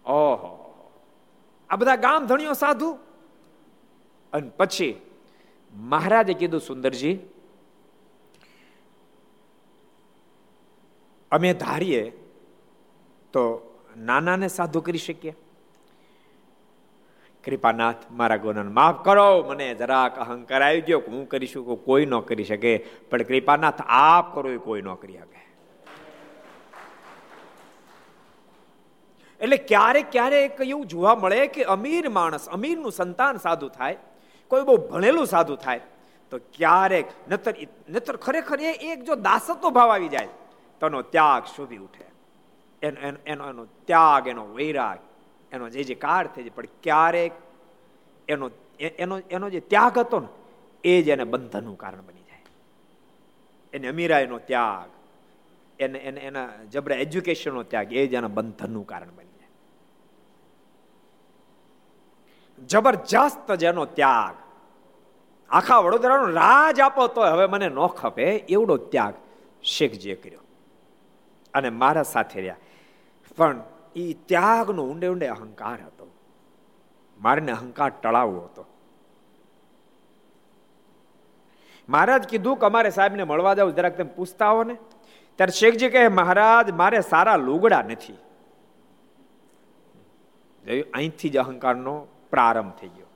ઓહો 0.05 0.51
આ 1.71 1.77
બધા 1.77 1.97
ગામ 1.99 2.27
ધણીઓ 2.27 2.55
સાધુ 2.55 2.91
અને 4.33 4.51
પછી 4.59 4.93
મહારાજે 5.75 6.35
કીધું 6.35 6.61
સુંદરજી 6.61 7.15
અમે 11.33 11.51
ધારીએ 11.55 12.03
તો 13.35 13.43
નાનાને 14.05 14.49
સાધુ 14.49 14.83
કરી 14.83 14.99
શકીએ 14.99 15.35
કૃપાનાથ 17.45 18.03
મારા 18.11 18.37
ગુનાને 18.37 18.71
માફ 18.71 18.99
કરો, 19.05 19.29
મને 19.49 19.69
જરાક 19.75 20.19
અહંકાર 20.19 20.63
આવી 20.63 20.81
ગયો 20.81 21.01
હું 21.09 21.29
કરી 21.29 21.47
શકું, 21.47 21.85
કોઈ 21.85 22.07
ન 22.07 22.21
કરી 22.21 22.45
શકે. 22.45 22.73
પણ 23.11 23.23
કૃપાનાથ 23.23 23.81
આપ 23.87 24.35
કરો 24.35 24.49
એ 24.51 24.61
કોઈ 24.67 24.83
ન 24.83 24.95
કરી 24.95 25.19
શકે 25.19 25.43
એટલે 29.41 29.57
ક્યારેક 29.57 30.07
ક્યારેક 30.13 30.61
એવું 30.61 30.87
જોવા 30.87 31.15
મળે 31.15 31.47
કે 31.47 31.63
અમીર 31.75 32.09
માણસ, 32.09 32.45
અમીરનું 32.49 32.93
સંતાન 32.93 33.37
સાધુ 33.37 33.69
થાય, 33.69 33.97
કોઈ 34.51 34.65
બહુ 34.65 34.77
ભણેલું 34.89 35.27
સાધુ 35.27 35.57
થાય, 35.57 35.81
તો 36.33 36.37
ક્યારેક 36.57 37.07
નતર 37.31 37.55
નતર 37.91 38.17
ખરેખર 38.17 38.59
એ 38.61 38.73
એક 38.93 39.01
જો 39.05 39.15
દાસત્વ 39.15 39.71
ભાવ 39.71 39.91
આવી 39.91 40.09
જાય, 40.09 40.31
તો 40.81 40.87
એનો 40.87 41.03
ત્યાગ 41.15 41.43
શોભી 41.57 41.83
ઉઠે. 41.87 42.07
એનો 42.83 43.49
એનો 43.51 43.65
ત્યાગ, 43.87 44.23
એનો 44.29 44.45
વૈરાગ. 44.55 45.01
એનો 45.55 45.69
જે 45.69 45.85
જે 45.85 45.95
કાર 45.95 46.27
થઈ 46.27 46.43
જાય 46.43 46.51
પણ 46.51 46.65
ક્યારેક 46.83 47.33
એનો 48.29 48.51
એનો 48.81 49.19
એનો 49.19 49.51
જે 49.51 49.61
ત્યાગ 49.61 49.99
હતો 49.99 50.21
ને, 50.21 50.29
એ 50.85 51.03
જ 51.03 51.09
એને 51.09 51.25
બંધનનું 51.25 51.79
કારણ 51.79 52.01
બની 52.07 52.23
જાય. 52.23 52.43
એને 53.73 53.89
અમીરાયનો 53.89 54.39
ત્યાગ, 54.39 54.91
એને 55.83 55.99
એને, 55.99 56.21
એના 56.21 56.49
જબરા 56.73 56.97
એજ્યુકેશનનો 56.97 57.63
ત્યાગ, 57.63 57.93
એ 57.93 58.07
જ 58.07 58.15
એના 58.15 58.29
બંધનનું 58.29 58.87
કારણ 58.87 59.15
બની 59.17 59.39
જાય. 59.39 59.49
જબરજસ્ત 62.67 63.53
જેનો 63.53 63.85
ત્યાગ. 63.85 64.35
આખા 65.51 65.79
વડોદરાનો 65.79 66.27
રાજ 66.27 66.81
આપો 66.81 67.07
તો 67.07 67.21
હવે 67.21 67.47
મને 67.47 67.69
ન 67.69 67.87
ખપે, 67.87 68.25
એવડો 68.25 68.77
ત્યાગ 68.77 69.15
શેખજીએ 69.63 70.15
કર્યો. 70.15 70.41
અને 71.55 71.71
મારા 71.71 72.03
સાથે 72.03 72.41
રહ્યા. 72.41 72.57
પણ 73.37 73.63
એ 73.97 74.13
ત્યાગનો 74.13 74.85
ઊંડે 74.85 75.09
ઊંડે 75.09 75.29
અહંકાર 75.29 75.85
હતો. 75.85 76.11
મારને 77.21 77.53
અહંકાર 77.53 77.89
ટળાવવો 77.89 78.41
હતો. 78.41 78.67
મહારાજ 81.89 82.29
કીધું 82.29 82.57
કે 82.57 82.67
અમારે 82.67 82.91
સાહેબને 82.91 83.23
મળવા 83.23 83.55
જાવ, 83.55 83.71
જરાક 83.71 83.97
તમે 83.97 84.11
પૂછતા 84.11 84.51
હો 84.51 84.65
ને. 84.65 84.75
ત્યારે 85.37 85.53
શેખજી 85.53 85.89
કહે, 85.89 86.09
મહારાજ, 86.09 86.71
મારે 86.71 87.01
સારા 87.01 87.37
લુગડા 87.37 87.83
નથી. 87.83 88.13
અહીંથી 90.95 91.29
જ 91.29 91.37
અહંકારનો 91.37 92.07
પ્રારંભ 92.31 92.73
થઈ 92.73 92.89
ગયો. 92.89 93.07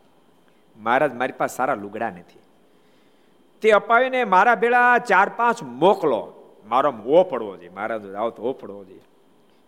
મહારાજ, 0.77 1.15
મારી 1.15 1.33
પાસે 1.33 1.57
સારા 1.57 1.75
લુગડા 1.75 2.11
નથી. 2.11 2.39
તે 3.61 3.71
અપાવીને 3.71 4.25
મારા 4.25 4.55
ભેળા 4.55 4.99
ચાર 4.99 5.29
પાંચ 5.37 5.63
મોકલો. 5.63 6.33
મારો 6.69 6.95
ઓ 7.07 7.23
પડવો 7.23 7.57
જોઈએ. 7.57 7.69
મહારાજ, 7.69 8.15
આવો 8.15 8.31
તો 8.31 8.53
પડવો 8.53 8.85
જોઈએ. 8.85 9.01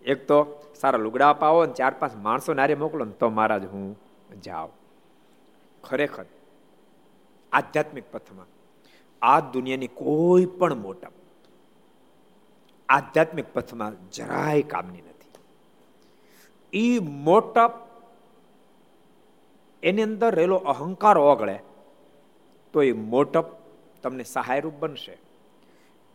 એક 0.05 0.27
તો 0.27 0.61
સારા 0.81 0.99
લુગડા 0.99 1.31
અપાવો 1.31 1.67
ને 1.67 1.73
ચાર 1.73 1.95
પાંચ 1.99 2.17
માણસો 2.17 2.55
નારે 2.55 2.75
મોકલો 2.75 3.05
ને 3.05 3.13
તો 3.13 3.29
મહારાજ 3.29 3.65
હું 3.65 3.99
જાઉં. 4.41 4.73
ખરેખર, 5.85 6.25
આધ્યાત્મિક 7.53 8.05
પથમાં, 8.13 8.47
આ 9.23 9.41
દુનિયાની 9.41 9.87
કોઈ 9.87 10.47
પણ 10.47 10.75
મોટપ 10.75 11.13
આધ્યાત્મિક 12.89 13.53
પથમાં 13.53 14.11
જરાય 14.11 14.63
કામની 14.63 15.01
નથી. 15.01 15.09
એ 16.73 16.99
મોટપ 16.99 17.73
એની 19.83 20.03
અંદર 20.03 20.35
રહેલો 20.35 20.57
અહંકાર 20.57 21.19
ઓગળે, 21.19 21.59
તો 22.73 22.83
એ 22.83 22.93
મોટપ 22.93 23.47
તમને 24.03 24.25
સહાયરૂપ 24.25 24.75
બનશે. 24.75 25.19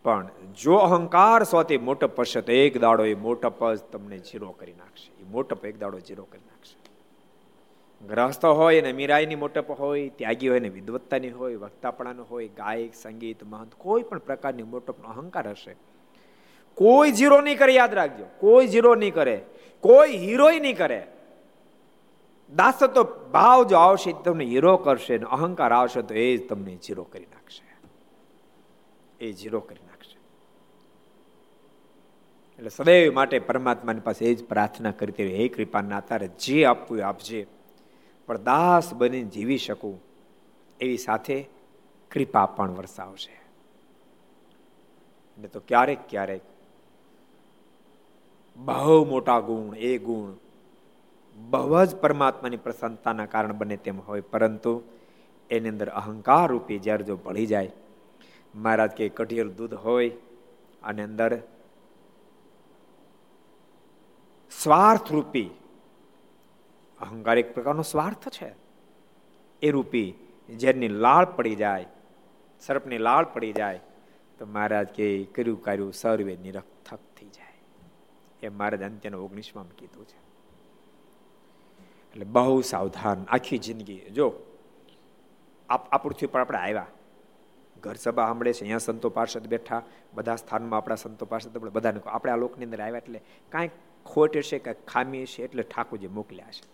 પણ 0.06 0.28
જો 0.62 0.76
અહંકાર 0.76 1.44
સૌથી 1.44 1.78
મોટપ 1.78 2.22
તો 2.22 2.52
એક 2.52 2.80
દાડો 2.80 3.04
એ 3.04 3.14
મોટપ 3.14 3.72
જ 3.72 3.78
તમને 3.78 4.18
જીરો 4.18 4.50
કરી 4.50 4.72
નાખશે. 4.72 5.22
એ 5.22 5.24
મોટપ 5.30 5.66
એક 5.66 5.78
દાડો 5.78 5.98
જીરો 5.98 6.24
કરી 6.24 6.40
નાખશે. 6.40 6.76
ગ્રહસ્થ 8.06 8.44
હોય 8.44 8.80
અને 8.80 8.92
મીરાઈની 8.92 9.34
મોટપ 9.34 9.70
હોય, 9.70 10.08
ત્યાગી 10.08 10.48
હોય 10.48 10.60
ને 10.60 10.68
વિદવત્તાની 10.68 11.30
હોય, 11.30 11.56
વક્તાપણાનો 11.56 12.22
હોય, 12.22 12.48
ગાયક, 12.48 12.94
સંગીત, 12.94 13.44
મહંત, 13.44 13.74
કોઈ 13.74 14.02
પણ 14.02 14.18
પ્રકારની 14.18 14.62
મોટપનો 14.62 15.08
અહંકાર 15.08 15.48
હશે. 15.48 15.76
કોઈ 16.74 17.12
જીરો 17.12 17.40
નહીં 17.40 17.58
કરે, 17.58 17.72
યાદ 17.72 17.94
રાખજો. 17.94 18.24
કોઈ 18.38 18.66
જીરો 18.66 18.94
નહીં 18.94 19.14
કરે. 19.14 19.44
કોઈ 19.80 20.16
હીરોય 20.16 20.60
નહીં 20.60 20.76
કરે. 20.76 21.06
દાસત્વ 22.56 23.02
ભાવ 23.32 23.64
જો 23.64 23.76
આવશે 23.76 24.14
તમને 24.24 24.44
હીરો 24.44 24.76
કરશે 24.76 25.18
અહંકાર 25.18 25.72
આવશે 25.72 26.02
તો 26.02 26.14
એ 26.14 26.36
જ 26.36 26.48
તમને 26.48 26.74
જીરો 26.74 27.04
કરી 27.04 27.26
નાખશે. 27.34 27.75
એ 29.20 29.32
ઝીરો 29.32 29.60
કરી 29.60 29.86
નાખશે. 29.86 30.18
એટલે 32.58 32.68
સદૈવ 32.68 33.14
માટે 33.14 33.38
પરમાત્માની 33.38 34.00
પાસે 34.00 34.24
એ 34.24 34.34
જ 34.34 34.44
પ્રાર્થના 34.44 34.90
કરતી 34.90 35.36
હે 35.36 35.48
કૃપાના, 35.48 36.00
તારે 36.00 36.28
જે 36.28 36.64
આપવું 36.64 37.06
આપજે. 37.06 37.46
પણ 38.26 38.42
દાસ 38.42 38.94
બનીને 38.94 39.28
જીવી 39.28 39.58
શકું, 39.58 40.02
એવી 40.80 40.96
સાથે 40.96 41.48
કૃપા 42.10 42.46
પણ 42.46 42.70
વરસાવશે. 42.70 43.40
ને 45.38 45.48
તો 45.48 45.60
ક્યારેક 45.60 45.98
ક્યારેક 46.08 46.40
બહુ 48.56 49.04
મોટા 49.04 49.40
ગુણ, 49.40 49.76
એ 49.76 49.98
ગુણ 49.98 50.32
બહુ 51.36 51.84
જ 51.84 51.96
પરમાત્માની 51.96 52.56
પ્રસન્નતાના 52.56 53.26
કારણ 53.26 53.52
બને 53.52 53.76
તેમ 53.76 54.00
હોય. 54.00 54.20
પરંતુ 54.20 54.82
એની 55.50 55.68
અંદર 55.68 55.88
અહંકાર 55.88 56.48
રૂપી 56.48 56.78
જ્યારે 56.78 57.04
જો 57.04 57.16
ભળી 57.16 57.46
જાય 57.46 57.70
મહારાજ 58.56 58.90
કે 58.90 59.08
કઢિયર 59.08 59.48
દૂધ 59.48 59.74
હોય 59.74 60.08
અને 60.82 61.02
અંદર 61.02 61.42
સ્વાર્થ 64.62 65.12
રૂપી, 65.12 65.50
અહંકાર 67.00 67.38
એક 67.38 67.54
પ્રકારનો 67.54 67.82
સ્વાર્થ 67.82 68.28
છે. 68.28 68.54
એ 69.62 69.70
રૂપી 69.70 70.14
જેની 70.56 70.88
લાળ 70.88 71.24
પડી 71.24 71.54
જાય, 71.54 71.86
સર્પની 72.60 72.98
લાળ 72.98 73.24
પડી 73.24 73.52
જાય, 73.52 73.80
તો 74.38 74.46
મહારાજ 74.46 74.88
કે 74.88 75.24
કર્યું 75.24 75.62
કર્યું 75.62 75.92
સર્વે 75.92 76.36
નિરર્થક 76.36 76.98
થઈ 77.16 77.28
જાય. 77.28 77.54
એ 78.42 78.48
મહારાજ 78.48 78.82
અંત્યના 78.82 79.18
ઓગણીસમાં 79.18 79.68
કીધું 79.68 80.04
છે. 80.04 80.20
એટલે 82.10 82.24
બહુ 82.24 82.60
સાવધાન 82.60 83.24
આખી 83.28 83.58
જિંદગી. 83.58 84.00
જો 84.00 84.26
આ 85.68 85.98
પૃથ્વી 85.98 86.26
પર 86.26 86.40
આપણે 86.40 86.58
આવ્યા. 86.58 86.86
ઘર 87.86 87.94
સભા 87.94 88.26
સાંભળે 88.26 88.52
છે, 88.52 88.60
અહીંયા 88.60 88.78
સંતો 88.78 89.08
પાર્ષદ 89.08 89.46
બેઠા, 89.46 89.82
બધા 90.14 90.36
સ્થાનમાં 90.36 90.78
આપણા 90.78 90.94
સંતો 90.94 91.26
પાર્ષદ, 91.26 91.56
આપણે 91.56 91.70
બધાને 91.70 92.00
આપણે 92.06 92.32
આ 92.32 92.36
લોકની 92.36 92.64
અંદર 92.64 92.80
આવ્યા 92.80 92.98
એટલે 92.98 93.20
કાંઈક 93.52 93.70
ખોટ 94.06 94.40
છે 94.40 94.58
કાંઈક 94.58 94.86
ખામી 94.86 95.24
છે 95.26 95.44
એટલે 95.44 95.62
ઠાકોરજી 95.62 96.12
મોકલ્યા 96.18 96.52
છે. 96.56 96.64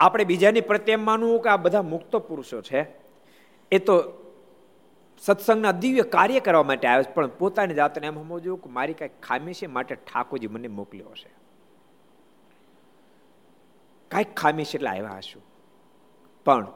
આપણે 0.00 0.24
બીજાની 0.24 0.60
પ્રત્યે 0.60 0.96
માનવું 0.96 1.42
કે 1.42 1.48
આ 1.48 1.56
બધા 1.56 1.82
મુક્ત 1.82 2.16
પુરુષો 2.16 2.62
છે. 2.62 2.86
એ 3.72 3.78
તો 3.78 3.94
સત્સંગના 5.18 5.72
દિવ્ય 5.72 6.02
કાર્ય 6.02 6.40
કરવા 6.40 6.62
માટે 6.62 6.86
આવે 6.88 7.04
છે, 7.04 7.12
પણ 7.14 7.28
પોતાની 7.28 7.74
જાતને 7.74 8.06
એમ 8.06 8.22
સમજવું 8.22 8.62
કે 8.62 8.70
મારી 8.70 8.94
કાંઈક 8.94 9.20
ખામી 9.20 9.54
છે 9.54 9.66
માટે 9.66 9.94
ઠાકોરજી 9.94 10.46
મને 10.46 10.68
મોકલ્યો 10.68 11.14
છે. 11.14 11.30
કાંઈક 14.10 14.34
ખામી 14.34 14.64
છે 14.64 14.76
એટલે 14.76 14.90
આવ્યા 14.90 15.18
હશું. 15.18 15.42
પણ 16.44 16.66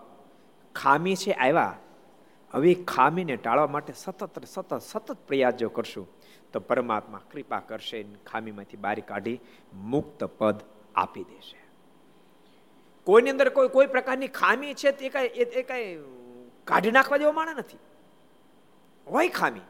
ખામી 0.75 1.17
છે 1.17 1.33
આવ્યા 1.33 1.75
હવે 2.55 2.75
ખામીને 2.75 3.37
ટાળવા 3.37 3.67
માટે 3.67 3.93
સતત 3.93 4.45
સતત 4.45 4.79
સતત 4.79 5.13
પ્રયાસો 5.13 5.69
કરશું. 5.69 6.09
તો 6.53 6.61
પરમાત્મા 6.61 7.21
કૃપા 7.33 7.59
કરશે 7.59 8.03
ખામીમાંથી 8.27 8.77
બારી 8.77 9.03
કાઢી 9.03 9.41
મુક્ત 9.75 10.25
પદ 10.25 10.61
આપી 10.95 11.25
દેશે. 11.25 11.59
કોઈની 13.05 13.31
અંદર 13.31 13.49
કોઈ 13.49 13.69
કોઈ 13.69 13.87
પ્રકારની 13.87 14.29
ખામી 14.29 14.75
છે 14.75 14.93
તે 14.93 15.09
કઈ 15.09 15.27
એ 15.27 15.63
કઈ 15.63 15.99
કાઢી 16.65 16.91
નાખવા 16.91 17.17
જેવો 17.17 17.33
માણસ 17.33 17.59
નથી. 17.59 17.79
હોય 19.11 19.29
ખામી. 19.29 19.61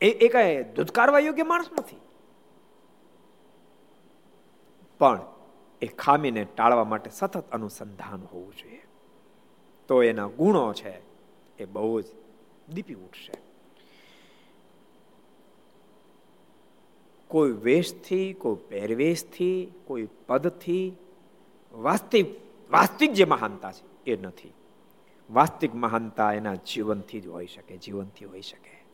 એ 0.00 0.10
એ 0.10 0.28
કઈ 0.28 0.62
ધુતકારવા 0.62 1.18
યોગ્ય 1.18 1.42
માણસ 1.42 1.70
નથી. 1.78 1.96
પણ 4.98 5.20
એ 5.82 5.86
ખામીને 5.86 6.44
ટાળવા 6.44 6.84
માટે 6.84 7.10
સતત 7.10 7.50
અનુસંધાન 7.52 8.24
હોવું 8.32 8.54
જોઈએ. 8.54 8.84
તો 9.92 10.02
એના 10.02 10.26
ગુણો 10.26 10.72
છે 10.72 10.98
એ 11.58 11.64
બહુ 11.64 12.00
જ 12.00 12.04
દીપી 12.74 12.94
ઉઠશે 12.94 13.32
કોઈ 17.28 17.52
વેશથી, 17.52 18.32
કોઈ 18.32 18.56
પહેરવેશથી, 18.68 19.72
કોઈ 19.84 20.08
પદથી 20.26 20.96
વાસ્તવિક 21.72 22.26
વાસ્તવિક 22.70 23.12
જે 23.12 23.24
મહાનતા 23.24 23.72
છે 23.72 24.10
એ 24.10 24.16
નથી. 24.16 24.52
વાસ્તવિક 25.30 25.74
મહાનતા 25.74 26.32
એના 26.32 26.54
જીવનથી 26.54 27.20
જ 27.20 27.26
હોઈ 27.26 27.46
શકે, 27.46 27.76
જીવનથી 27.76 28.24
હોઈ 28.24 28.40
શકે. 28.40 28.84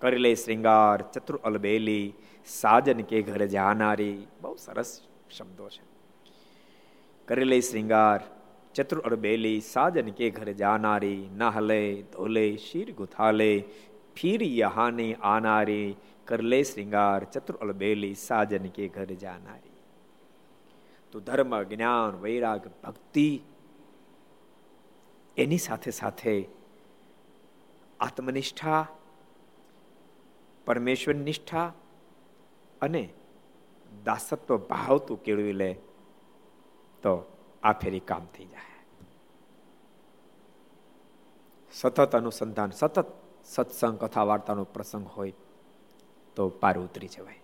કરી 0.00 0.16
લે 0.16 0.34
શ્રૃંગાર 0.34 1.02
ચતુર 1.02 1.40
અલબેલી, 1.44 2.14
સાજન 2.46 3.00
કે 3.00 3.22
ઘરે 3.22 3.48
જાનારી, 3.48 4.26
બહુ 4.42 4.56
સરસ 4.56 5.00
શબ્દો 5.30 5.68
છે. 5.68 5.82
કરી 7.24 7.44
લે 7.44 7.60
શ્રૃંગાર 7.60 8.41
ચતુર 8.74 9.00
અરબેલી 9.00 9.60
સાજન 9.60 10.08
કે 10.08 10.30
ઘરે 10.30 10.54
જાનારી, 10.54 11.28
નહલે, 11.32 12.02
ધોલે, 12.02 12.56
શીર 12.56 12.92
ગુથાલે, 12.92 13.64
ફીર 14.14 14.42
યહાને 14.42 15.14
આનારી, 15.14 15.96
કરલે 16.24 16.62
શ્રીંગાર, 16.62 17.24
ચતુર 17.24 17.56
અલબેલી 17.56 18.14
સાજન 18.14 18.66
કે 18.66 18.88
ઘરે 18.88 19.14
જાનારી. 19.14 19.70
તો 21.12 21.20
ધર્મ, 21.20 21.62
જ્ઞાન, 21.62 22.20
વૈરાગ, 22.20 22.70
ભક્તિ 22.84 23.40
એની 25.36 25.58
સાથે 25.58 25.90
સાથે 25.90 26.48
આત્મનિષ્ઠા, 28.00 28.88
પરમેશ્વર 30.66 31.14
નિષ્ઠા 31.14 31.72
અને 32.82 33.08
દાસત્વ 34.04 34.56
ભાવ 34.56 34.98
તું 34.98 35.22
કેળવી 35.22 35.52
લે 35.52 35.72
તો 37.02 37.31
આ 37.62 37.74
ફેરી 37.80 38.04
કામ 38.10 38.24
થઈ 38.34 38.48
જાય. 38.52 38.70
સતત 41.72 42.14
અનુસંધાન, 42.14 42.70
સતત 42.80 43.06
સત્સંગ 43.46 43.96
કથા 44.00 44.24
વાર્તાનો 44.30 44.64
પ્રસંગ 44.74 45.06
હોય 45.16 45.34
તો 46.36 46.42
પાર 46.62 46.76
ઉતરી 46.78 47.08
જવાય. 47.08 47.40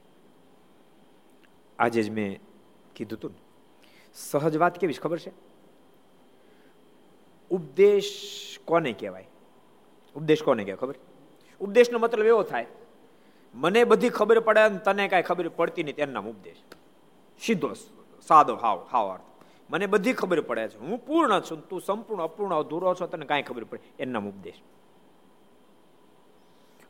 આજે 1.79 2.01
જ 2.03 2.11
મેં 2.11 2.31
કીધું 2.97 3.19
તું 3.23 3.35
સહજ 4.17 4.55
વાત 4.63 4.75
કેવી 4.81 5.01
ખબર 5.05 5.19
છે? 5.25 5.33
ઉપદેશ 7.51 8.13
કોને 8.65 8.93
કહેવાય? 8.93 9.29
ઉપદેશ 10.17 10.43
કોને 10.43 10.63
કહેવાય 10.65 10.83
ખબર? 10.83 10.97
ઉપદેશનો 11.61 11.99
મતલબ 11.99 12.27
એવો 12.27 12.43
થાય, 12.43 12.67
મને 13.55 13.81
બધી 13.85 14.17
ખબર 14.19 14.39
પડે 14.47 14.61
અને 14.61 14.79
તને 14.87 15.05
કાંઈ 15.09 15.29
ખબર 15.31 15.49
પડતી 15.59 15.85
નહીં, 15.85 15.97
તેનું 15.97 16.15
નામ 16.15 16.27
ઉપદેશ. 16.33 16.63
સીધો 17.43 17.71
સાદો 18.29 18.55
હાવ 18.63 18.79
હાવ 18.93 19.07
અર્થ. 19.15 19.38
મને 19.71 19.87
બધી 19.87 20.13
ખબર 20.13 20.41
પડે 20.41 20.69
છે. 20.69 20.79
હું 20.79 20.99
પૂર્ણ 21.07 21.41
છું. 21.41 21.59
તું 21.69 21.81
સંપૂર્ણ, 21.81 22.23
અપૂર્ણ, 22.23 22.55
અધૂરો 22.55 22.95
છો, 22.95 23.07
તને 23.07 23.27
કાંઈ 23.27 23.43
ખબર 23.43 23.65
પડે. 23.65 23.81
એનું 23.99 24.29
ઉપદેશ. 24.29 24.61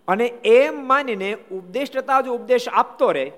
અને 0.08 0.26
એમ 0.44 0.86
માનીને 0.86 1.30
ઉપદેશ 1.52 1.90
થતા 1.92 2.20
જો 2.20 2.34
ઉપદેશ 2.34 2.68
આપતો 2.72 3.10
રહે, 3.12 3.32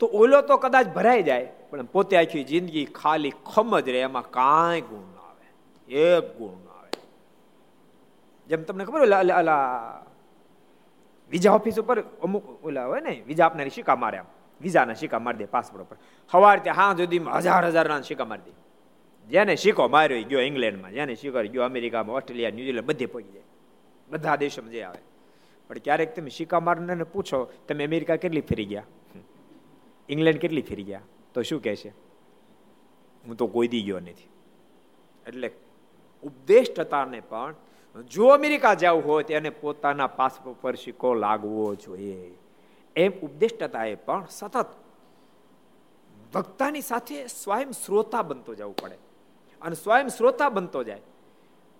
તો 0.00 0.06
ઓલો 0.12 0.40
તો 0.42 0.56
કદાચ 0.56 0.86
ભરાઈ 0.88 1.22
જાય, 1.22 1.44
પણ 1.70 1.84
પોતે 1.86 2.16
આખી 2.16 2.44
જિંદગી 2.44 2.84
ખાલી 2.84 3.32
ખમ 3.52 3.80
જ 3.80 3.88
રહે. 3.88 4.00
એમાં 4.00 4.30
કાંઈ 4.30 4.80
ગુણ 4.82 5.04
ના 5.14 5.26
આવે. 5.30 5.46
એક 5.88 6.24
ગુણ 6.38 6.56
ના 6.64 6.74
આવે. 6.78 6.92
જેમ 8.48 8.62
તમને 8.62 8.84
ખબર 8.84 9.00
ઓલા 9.00 9.60
બીજા 11.30 11.52
ઓફિસ 11.52 11.78
ઉપર 11.78 12.00
અમુક 12.22 12.64
ઓલા 12.64 12.86
હોય 12.86 13.00
ને 13.00 13.22
બીજા 13.26 13.46
આપનારી 13.46 13.70
સિક્કા 13.70 13.96
મારે 13.96 14.18
વિઝાના 14.64 14.94
સિક્કા 14.94 15.18
મારી 15.18 15.38
દે 15.38 15.44
પાસપોર્ટ 15.44 15.84
ઉપર. 15.84 15.96
સવાર 16.32 16.58
ત્યાં 16.58 16.76
હા 16.76 16.94
સુધી 16.96 17.18
હજાર 17.18 17.66
હજારના 17.66 18.00
સિક્કા 18.00 18.24
મારી 18.24 18.50
દે. 18.50 18.64
જેને 19.26 19.56
સિક્કો 19.56 19.88
માર્યો 19.88 20.22
ગયો 20.28 20.40
ઇંગ્લેન્ડમાં, 20.40 20.92
જેને 20.92 21.14
સિક્કો 21.14 21.42
ગયો 21.42 21.62
અમેરિકામાં, 21.62 22.16
ઓસ્ટ્રેલિયા, 22.16 22.50
ન્યુઝીલેન્ડ, 22.50 22.86
બધે 22.86 23.06
પહોંચી 23.06 23.32
જાય. 23.32 23.42
બધા 24.10 24.36
દેશોમાં 24.36 24.70
જે 24.70 24.82
આવે. 24.82 25.00
પણ 25.68 25.78
ક્યારેક 25.78 26.16
તમે 26.16 26.28
સિક્કા 26.28 26.60
મારનારને 26.60 27.04
પૂછો, 27.04 27.44
તમે 27.68 27.86
અમેરિકા 27.86 28.16
કેટલી 28.16 28.40
ફરી 28.40 28.64
ગયા? 28.64 28.84
ઇંગ્લેન્ડ 30.08 30.40
કેટલી 30.40 30.62
ફેરી 30.62 30.82
ગયા? 30.82 31.00
તો 31.34 31.42
શું 31.42 31.62
કહે 31.62 31.76
છે 31.76 31.88
હું 33.26 33.36
તો 33.36 33.46
કોઈ 33.46 33.68
દી 33.68 33.82
ગયો 33.82 34.00
નથી. 34.00 34.28
એટલે 35.26 35.50
ઉપદેષ્ટતાને 36.22 37.20
પણ 37.20 37.54
જો 38.10 38.26
અમેરિકા 38.26 38.74
જવું 38.74 39.04
હોય 39.04 39.24
તેને 39.24 39.50
પોતાના 39.50 40.06
પાસપોર્ટ 40.06 40.58
પર 40.60 40.74
સિક્કો 40.74 41.14
લાગવો 41.14 41.74
જોઈએ. 41.74 42.30
એમ 42.96 43.12
ઉપદેષ્ટતાએ 43.22 43.94
પણ 43.94 44.26
સતત 44.30 44.66
વક્તાની 46.34 46.80
સાથે 46.80 47.26
સ્વયં 47.26 47.70
શ્રોતા 47.70 48.22
બનતો 48.22 48.54
જવું 48.54 48.76
પડે. 48.76 48.94
અને 49.62 49.74
સ્વયં 49.74 50.08
શ્રોતા 50.08 50.48
બનતો 50.48 50.84
જાય. 50.84 51.00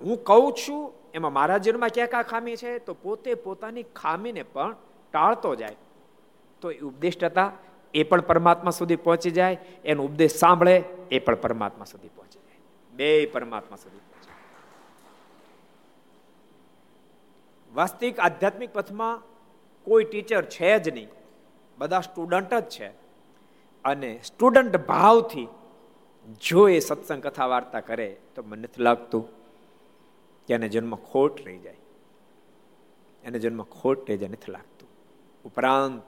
હું 0.01 0.25
કહું 0.25 0.53
છું, 0.53 0.93
એમાં 1.15 1.33
મારા 1.33 1.59
જીવનમાં 1.59 1.89
ક્યાં 1.89 2.09
ક્યાં 2.09 2.23
ખામી 2.23 2.57
છે, 2.57 2.79
તો 2.79 2.95
પોતે 2.95 3.35
પોતાની 3.35 3.83
ખામીને 3.83 4.43
પણ 4.43 4.77
ટાળતો 5.13 5.55
જાય. 5.55 5.77
તો 6.61 6.71
એ 6.71 6.79
ઉપદેષ્ટતા 6.79 7.53
એ 7.95 8.03
પણ 8.03 8.21
પરમાત્મા 8.21 8.71
સુધી 8.71 8.97
પહોંચી 8.97 9.31
જાય, 9.31 9.59
એનો 9.85 10.05
ઉપદેશ 10.05 10.35
સાંભળે, 10.35 10.85
એ 11.11 11.19
પણ 11.19 11.35
પરમાત્મા 11.35 11.85
સુધી 11.85 12.09
પહોંચી 12.09 12.39
જાય. 12.39 12.57
બે 12.93 13.27
પરમાત્મા 13.27 13.77
સુધી 13.77 13.99
પહોંચે. 13.99 14.31
વાસ્તવિક 17.75 18.21
આધ્યાત્મિક 18.21 18.73
પથમાં 18.73 19.34
કોઈ 19.85 20.05
ટીચર 20.05 20.45
છે 20.45 20.79
જ 20.79 20.89
નહીં. 20.89 21.09
બધા 21.79 22.01
સ્ટુડન્ટ 22.01 22.55
જ 22.55 22.69
છે. 22.69 22.87
અને 23.85 24.21
સ્ટુડન્ટ 24.25 24.87
ભાવથી 24.87 25.49
જો 26.41 26.69
એ 26.69 26.79
સત્સંગ 26.79 27.23
કથા 27.23 27.47
વાર્તા 27.47 27.81
કરે, 27.81 28.17
તો 28.35 28.43
મને 28.43 28.63
નથી 28.63 28.83
લાગતું 28.83 29.29
કે 30.47 30.55
એને 30.55 30.69
જન્મ 30.69 30.97
ખોટ 30.97 31.47
રહી 31.47 31.59
જાય. 31.59 31.77
એને 33.25 33.39
જન્મ 33.39 33.63
ખોટ 33.63 34.11
રહી 34.11 34.19
જાય, 34.19 34.29
નથી 34.29 34.53
લાગતું. 34.53 34.89
ઉપરાંત 35.45 36.03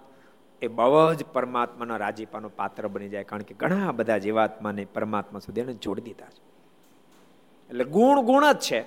એ 0.63 0.69
બહુ 0.69 1.15
જ 1.15 1.25
પરમાત્માના 1.25 1.97
રાજીપાનો 1.97 2.49
પાત્ર 2.49 2.89
બની 2.89 3.09
જાય, 3.09 3.25
કારણ 3.25 3.43
કે 3.43 3.55
ઘણા 3.55 3.93
બધા 3.93 4.19
જીવાત્માને 4.19 4.85
પરમાત્મા 4.85 5.39
સુધી 5.39 5.61
એને 5.61 5.73
જોડી 5.73 6.03
દીધા 6.03 6.27
છે. 6.27 6.43
એટલે 7.69 7.85
ગુણ 7.85 8.21
ગુણ 8.21 8.53
જ 8.53 8.59
છે. 8.59 8.85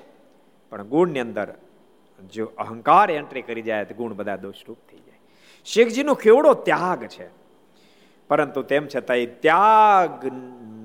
પણ 0.70 0.84
ગુણની 0.84 1.20
અંદર 1.20 1.54
જો 2.28 2.45
અહંકાર 2.57 3.11
એન્ટ્રી 3.11 3.41
કરી 3.41 3.61
જાય 3.61 3.86
તો 3.86 3.95
ગુણ 3.95 4.13
બધા 4.13 4.36
દોષરૂપ 4.36 4.78
થઈ 4.91 4.97
જાય. 4.97 5.20
શેખજીનો 5.65 6.13
કેવડો 6.13 6.53
ત્યાગ 6.53 7.05
છે. 7.05 7.28
પરંતુ 8.28 8.61
તેમ 8.61 8.88
છતાં 8.95 9.17
એ 9.17 9.26
ત્યાગ 9.26 10.26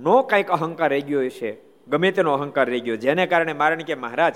નો 0.03 0.22
કંઈક 0.22 0.49
અહંકાર 0.49 0.91
રહી 0.91 1.01
ગયો 1.01 1.28
છે 1.28 1.59
ગમે 1.89 2.11
તેનો 2.11 2.32
અહંકાર 2.32 2.70
રહી 2.70 2.80
ગયો. 2.80 2.97
જેને 2.97 3.26
કારણે 3.26 3.53
મારે 3.53 3.76
કે 3.76 3.95
મહારાજ, 3.95 4.35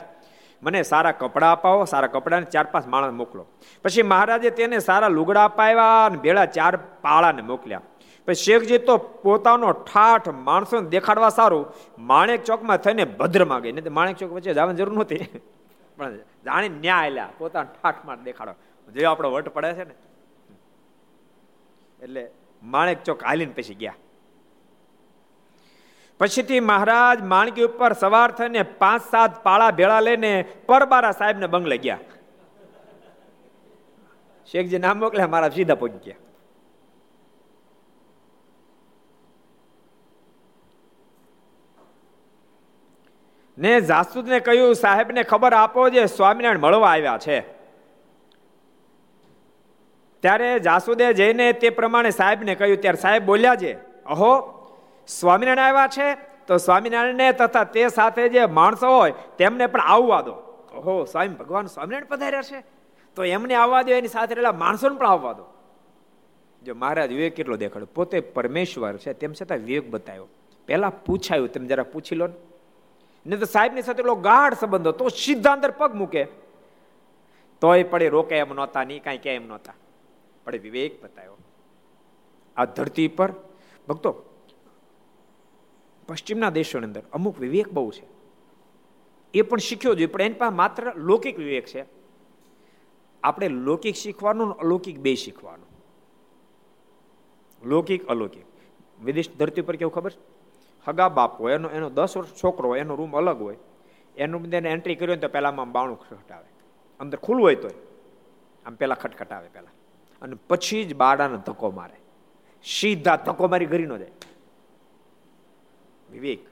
મને 0.63 0.83
સારા 0.83 1.13
કપડાં 1.13 1.53
અપાવો, 1.53 1.85
સારા 1.85 2.07
કપડાને 2.07 2.45
ચાર 2.45 2.65
પાંચ 2.65 2.87
માણસ 2.87 3.13
મોકલો. 3.13 3.47
પછી 3.85 4.03
મહારાજે 4.03 4.51
તેને 4.51 4.79
સારા 4.79 5.09
લુગડા 5.09 5.45
અપાવ્યા 5.45 6.07
અને 6.07 6.19
ભેળા 6.19 6.47
ચાર 6.47 6.77
પાળાને 6.77 7.43
મોકલ્યા. 7.43 7.81
પછી 8.27 8.35
શેખજી 8.35 8.79
તો 8.79 8.97
પોતાનો 8.97 9.73
ઠાઠ 9.73 10.29
માણસોને 10.29 10.89
દેખાડવા 10.89 11.29
સારું, 11.29 11.73
માણેક 11.99 12.45
ચોકમાં 12.45 12.77
થઈને 12.77 13.05
ભદ્રમાં 13.05 13.61
ગઈ 13.61 13.73
નહીં 13.73 13.93
માણેક 13.93 14.17
ચોક 14.17 14.33
વચ્ચે 14.33 14.55
જવાની 14.55 14.75
જરૂર 14.75 14.95
નહોતી. 14.95 15.27
પણ 15.99 16.19
જાણે 16.45 16.69
ન્યા 16.69 16.97
આવેલા 16.97 17.31
પોતાના 17.39 17.73
ઠાઠમાં 17.73 18.23
દેખાડો. 18.23 18.55
જે 18.93 19.05
આપણો 19.05 19.31
વટ 19.31 19.49
પડે 19.49 19.73
છે 19.73 19.85
ને. 19.85 19.95
એટલે 22.03 22.23
માણેક 22.63 23.03
ચોક 23.05 23.25
હાલીને 23.25 23.53
પછી 23.53 23.75
ગયા. 23.75 23.95
પછીથી 26.21 26.61
મહારાજ 26.61 27.19
માણકી 27.23 27.63
ઉપર 27.63 27.93
સવાર 27.93 28.31
થઈને 28.31 28.63
પાંચ 28.63 29.03
સાત 29.11 29.43
પાળા 29.43 29.71
ભેળા 29.71 30.01
લઈને 30.01 30.33
પરબારા 30.67 31.13
સાહેબ 31.13 31.37
ને 31.39 31.47
બંગલે 31.47 31.79
ગયા. 31.79 31.99
શેખજી 34.47 34.79
નામ 34.79 34.99
મોકલ્યા 34.99 35.35
મારા 35.35 35.49
સીધા 35.49 35.75
પહોંચી 35.75 36.05
ગયા. 36.05 36.28
ને 43.59 43.81
જાસૂદને 43.81 44.41
કહ્યું, 44.41 44.75
સાહેબને 44.75 45.23
ખબર 45.23 45.53
આપો 45.53 45.89
જે 45.89 46.07
સ્વામિનારાયણ 46.07 46.59
મળવા 46.59 46.89
આવ્યા 46.89 47.19
છે. 47.19 47.41
ત્યારે 50.21 50.59
જાસૂદે 50.59 51.13
જઈને 51.13 51.53
તે 51.53 51.71
પ્રમાણે 51.71 52.11
સાહેબને 52.11 52.55
કહ્યું, 52.55 52.79
ત્યારે 52.79 52.99
સાહેબ 52.99 53.25
બોલ્યા 53.25 53.57
છે, 53.57 53.75
અહો, 54.05 54.59
સ્વામિનારાયણ 55.09 55.67
આવ્યા 55.67 55.87
છે, 55.87 56.15
તો 56.47 56.57
સ્વામિનારાયણને 56.57 57.33
તથા 57.33 57.65
તે 57.65 57.89
સાથે 57.89 58.29
જે 58.29 58.47
માણસો 58.47 58.99
હોય, 58.99 59.15
તેમને 59.39 59.67
પણ 59.67 59.81
આવવા 59.81 60.21
દો. 60.21 60.33
ઓહો 60.75 61.05
સ્વામી, 61.05 61.29
ભગવાન 61.29 61.67
સ્વામિનારાયણ 61.67 62.17
પધાર્યા 62.17 62.43
છે? 62.43 62.65
તો 63.17 63.25
એમને 63.25 63.55
આવવા 63.55 63.83
દો, 63.83 63.93
એની 63.93 64.09
સાથે 64.09 64.35
રહેલા 64.35 64.53
માણસોને 64.53 64.99
પણ 64.99 65.07
આવવા 65.07 65.33
દો. 65.33 65.45
જો 66.63 66.75
મહારાજ 66.75 67.09
વિવેક 67.09 67.35
કેટલો 67.35 67.57
દેખાડ્યો, 67.57 67.89
પોતે 67.95 68.21
પરમેશ્વર 68.21 68.97
છે, 68.97 69.13
તેમ 69.13 69.33
છતાં 69.33 69.59
વિવેક 69.59 69.91
બતાવ્યો. 69.91 70.29
પહેલા 70.67 70.89
પૂછાયું, 70.89 71.53
તમે 71.53 71.67
જરા 71.67 71.83
પૂછી 71.83 72.15
લો 72.15 72.27
ને. 72.27 72.35
તો 73.25 73.47
સાહેબની 73.47 73.83
સાથે 73.83 73.99
એટલો 73.99 74.15
ગાઢ 74.15 74.55
સંબંધ 74.55 74.89
તો 74.89 75.09
સીધા 75.09 75.53
અંદર 75.53 75.71
પગ 75.71 75.95
મૂકે. 75.95 76.25
તોય 77.61 77.83
પડે 77.83 78.09
રોકે 78.09 78.39
એમ 78.39 78.55
નહોતા 78.55 78.85
નહીં 78.85 79.03
કાંઈ 79.03 79.19
કે 79.19 79.35
એમ 79.35 79.47
નહોતા. 79.47 79.75
પડે 80.45 80.59
વિવેક 80.59 81.05
બતાવ્યો. 81.05 81.37
આ 82.57 82.65
ધરતી 82.65 83.09
પર, 83.09 83.33
ભક્તો, 83.89 84.25
પશ્ચિમના 86.09 86.51
દેશોની 86.51 86.87
અંદર 86.87 87.03
અમુક 87.13 87.39
વિવેક 87.39 87.69
બહુ 87.69 87.91
છે. 87.91 88.07
એ 89.35 89.43
પણ 89.43 89.59
શીખ્યો 89.59 89.95
જોઈએ, 89.95 90.07
પણ 90.07 90.23
એની 90.23 90.35
પાસે 90.35 90.55
માત્ર 90.55 90.95
લૌકિક 90.97 91.39
વિવેક 91.39 91.67
છે. 91.67 91.85
આપણે 93.23 93.49
લૌકિક 93.49 93.95
શીખવાનું 93.95 94.53
અલૌકિક 94.53 94.99
બે 94.99 95.15
શીખવાનું. 95.15 95.67
લૌકિક, 97.69 98.07
અલૌકિક. 98.07 98.45
વિદેશ, 99.05 99.37
ધરતી 99.37 99.61
પર 99.61 99.77
કેવું 99.77 99.95
ખબર? 99.95 100.13
હગા 100.89 101.09
બાપ 101.09 101.41
હોય, 101.41 101.53
એનો 101.53 101.69
એનો 101.69 101.91
દસ 101.91 102.17
વર્ષ 102.17 102.29
છોકરો 102.45 102.69
હોય, 102.69 102.81
એનો 102.81 102.95
રૂમ 102.95 103.17
અલગ 103.17 103.43
હોય, 103.43 103.57
એનું 104.17 104.47
એને 104.47 104.71
એન્ટ્રી 104.71 104.95
કર્યો 104.95 105.17
તો 105.17 105.29
પહેલામાં 105.29 105.73
બાણું 105.73 106.01
ખટખટાવે 106.01 106.49
અંદર 107.01 107.19
ખુલ્લું 107.19 107.47
હોય 107.47 107.55
તો 107.55 107.69
આમ 108.67 108.75
પહેલાં 108.75 108.99
ખટખટાવે 108.99 109.49
પહેલાં. 109.49 109.73
અને 110.23 110.37
પછી 110.49 110.85
જ 110.85 110.95
બાળાને 110.95 111.37
ધક્કો 111.37 111.71
મારે. 111.71 111.97
સીધા 112.65 113.17
ધક્કો 113.17 113.49
મારી 113.49 113.67
ઘરીનો 113.67 113.95
ન 113.95 113.99
જાય. 113.99 114.11
વિવેક. 116.11 116.47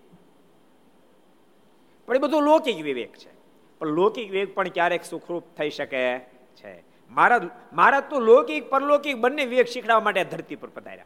પણ 2.06 2.16
એ 2.16 2.18
બધું 2.18 2.42
લૌકિક 2.42 2.80
વિવેક 2.80 3.16
છે. 3.16 3.30
પણ 3.78 3.86
લૌકિક 3.86 4.30
વિવેક 4.30 4.54
પણ 4.54 4.68
ક્યારેક 4.68 5.04
સુખરૂપ 5.04 5.44
થઈ 5.58 5.70
શકે 5.70 6.18
છે. 6.54 6.84
મારા 7.10 7.40
મારા 7.72 8.00
તો 8.00 8.20
લૌકિક, 8.20 8.70
પરલૌકિક 8.70 9.16
બંને 9.16 9.44
વિવેક 9.44 9.66
શીખડાવવા 9.66 10.00
માટે 10.00 10.24
ધરતી 10.24 10.56
પર 10.56 10.68
પધાર્યા. 10.68 11.04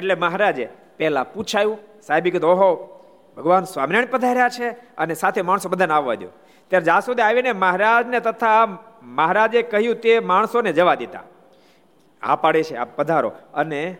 એટલે 0.00 0.14
મહારાજે 0.14 0.68
પહેલા 0.96 1.22
પૂછાયું, 1.22 1.78
સાહેબી 2.06 2.30
કીધું, 2.30 2.50
ઓહો, 2.50 2.70
ભગવાન 3.36 3.64
સ્વામિનારાયણ 3.64 4.10
પધાર્યા 4.10 4.48
છે 4.48 4.70
અને 4.70 5.14
સાથે 5.14 5.42
માણસો 5.42 5.68
બધાને 5.68 5.94
આવવા 5.94 6.14
દો 6.14 6.26
ત્યારે 6.68 6.84
જાસુદે 6.84 7.22
આવીને 7.22 7.52
મહારાજને 7.52 8.20
તથા 8.20 8.78
મહારાજે 9.02 9.62
કહ્યું, 9.62 9.96
તે 9.96 10.18
માણસોને 10.18 10.72
જવા 10.72 10.94
દીધા. 10.94 11.22
આ 12.22 12.36
પાડે 12.36 12.62
છે, 12.62 12.76
આપ 12.76 12.96
પધારો. 12.96 13.32
અને 13.54 13.96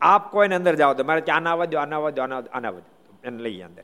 આપ 0.00 0.32
કોઈને 0.32 0.54
અંદર 0.54 0.74
જાઓ 0.74 0.94
તો 0.94 1.04
મારે 1.04 1.20
ત્યાં 1.20 1.48
આવવા 1.48 1.64
દો 1.64 1.78
આના 1.78 2.10
દો 2.10 2.22
આના 2.22 2.42
આના 2.52 2.72
એને 3.24 3.42
લઈએ 3.42 3.62
અંદર. 3.62 3.82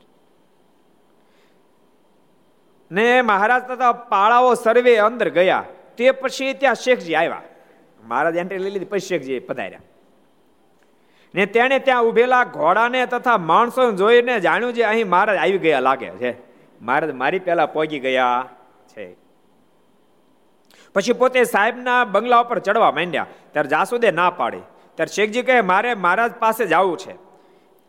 ને 2.91 3.21
મહારાજ 3.21 3.63
તથા 3.63 3.91
પાળાઓ 3.91 4.53
સર્વે 4.53 4.97
અંદર 4.97 5.29
ગયા. 5.29 5.63
તે 5.97 6.11
પછી 6.11 6.53
ત્યાં 6.53 6.75
શેખજી 6.75 7.15
આવ્યા. 7.15 7.41
મહારાજ 8.03 8.35
એન્ટ્રી 8.35 8.57
લઈ 8.57 8.69
લીધી, 8.69 8.85
પછી 8.85 8.99
શેખજી 8.99 9.39
પધાર્યા. 9.39 9.79
ને 11.35 11.45
તેણે 11.45 11.79
ત્યાં 11.79 12.03
ઉભેલા 12.03 12.43
ઘોડાને 12.43 13.05
તથા 13.05 13.37
માણસો 13.37 13.91
જોઈને 13.91 14.39
જાણ્યું 14.39 14.73
છે, 14.73 14.81
અહીં 14.81 15.09
મહારાજ 15.09 15.37
આવી 15.37 15.57
ગયા 15.57 15.79
લાગે 15.79 16.09
છે. 16.09 16.35
મહારાજ, 16.81 17.11
મારી 17.11 17.39
પહેલા 17.39 17.65
પહોંચી 17.65 17.99
ગયા 17.99 18.49
છે. 18.87 19.15
પછી 20.95 21.13
પોતે 21.13 21.43
સાહેબના 21.43 22.05
બંગલા 22.05 22.39
ઉપર 22.39 22.59
ચડવા 22.59 22.91
માંડ્યા. 22.91 23.25
ત્યારે 23.51 23.69
જાસુદે 23.69 24.11
ના 24.11 24.29
પાડી. 24.29 24.57
ત્યારે 24.95 25.15
શેખજી 25.15 25.41
કહે, 25.41 25.61
મારે 25.61 25.93
મહારાજ 25.93 26.31
પાસે 26.31 26.65
જવું 26.65 26.97
છે. 26.97 27.27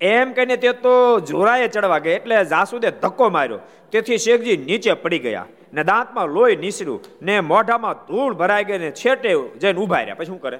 એમ 0.00 0.32
કહીને 0.32 0.56
તે 0.56 0.72
તો 0.72 1.20
જોરાએ 1.20 1.68
ચડવા 1.68 1.98
ગયા 1.98 2.14
એટલે 2.14 2.44
જાસુદે 2.44 2.90
ધક્કો 2.90 3.28
માર્યો. 3.28 3.58
તેથી 3.92 4.18
શેખજી 4.18 4.56
નીચે 4.56 4.92
પડી 4.92 5.18
ગયા 5.18 5.46
ને 5.72 5.84
દાંતમાં 5.84 6.26
લોહી 6.26 6.56
નીસર્યું 6.56 7.00
ને 7.22 7.40
મોઢામાં 7.40 7.94
ધૂળ 7.94 8.34
ભરાઈ 8.34 8.64
ગઈ 8.64 8.78
ને 8.78 8.90
છેટે 8.90 9.58
જઈને 9.58 9.80
ઊભા 9.80 9.98
રહ્યા. 9.98 10.14
પછી 10.14 10.26
શું 10.26 10.40
કરે? 10.40 10.58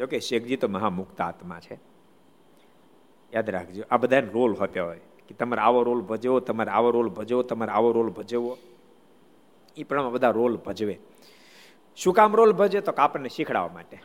જોકે 0.00 0.20
શેખજી 0.20 0.56
તો 0.56 0.68
મહામુક્ત 0.68 1.20
આત્મા 1.20 1.60
છે. 1.60 1.78
યાદ 3.34 3.50
રાખજો, 3.50 3.82
આ 3.90 3.96
બધાને 3.96 4.26
રોલ 4.26 4.54
હોપ્યા 4.54 4.84
હોય 4.84 5.00
કે 5.28 5.34
તમારે 5.34 5.62
આવો 5.62 5.82
રોલ 5.82 6.00
ભજવો, 6.00 6.40
તમારે 6.40 6.70
આવો 6.70 6.90
રોલ 6.90 7.08
ભજવો, 7.08 7.42
તમારે 7.42 7.72
આવો 7.72 7.92
રોલ 7.92 8.10
ભજવો. 8.10 8.58
એ 9.76 9.82
પ્રમાણે 9.82 10.10
બધા 10.10 10.30
રોલ 10.30 10.56
ભજવે. 10.56 10.98
શું 11.96 12.14
કામ 12.14 12.36
રોલ 12.36 12.52
ભજે? 12.52 12.80
તો 12.80 12.92
આપણને 12.92 13.28
શીખડાવવા 13.28 13.68
માટે. 13.68 13.98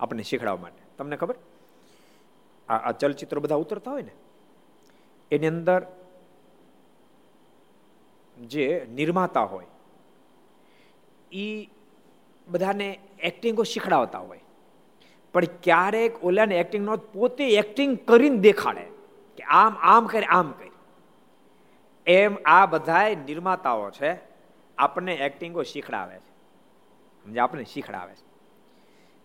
આપણને 0.00 0.22
શીખડાવવા 0.22 0.60
માટે. 0.60 0.82
તમને 0.98 1.16
ખબર? 1.16 1.34
આ 2.68 2.76
આ 2.76 2.92
ચલચિત્રો 2.92 3.40
બધા 3.40 3.54
ઉતરતા 3.54 3.90
હોય 3.90 4.02
ને? 4.02 4.10
એની 5.30 5.46
અંદર 5.46 5.86
જે 8.40 8.86
નિર્માતા 8.90 9.40
હોય 9.40 9.66
એ 11.32 11.68
બધાને 12.48 12.98
એક્ટિંગો 13.18 13.62
શીખડાવતા 13.62 14.18
હોય. 14.18 14.40
પણ 15.34 15.44
ક્યારેક 15.44 16.24
ઓલાને 16.24 16.58
એક્ટિંગ 16.58 16.84
નો 16.84 16.96
પોતે 16.96 17.48
એક્ટિંગ 17.48 17.98
કરીને 17.98 18.36
દેખાડે 18.36 18.84
કે 19.36 19.42
આમ 19.42 19.76
આમ 19.82 20.06
કરે 20.06 20.26
આમ 20.26 20.50
કરે. 20.50 20.70
એમ 22.06 22.36
આ 22.44 22.66
બધા 22.66 23.08
નિર્માતાઓ 23.08 23.90
છે, 23.90 24.18
આપણને 24.78 25.14
એક્ટિંગો 25.14 25.62
શીખડાવે 25.62 26.14
છે. 26.14 26.30
સમજે 27.24 27.40
આપણને 27.40 27.64
શીખડાવે 27.64 28.12
છે. 28.12 28.28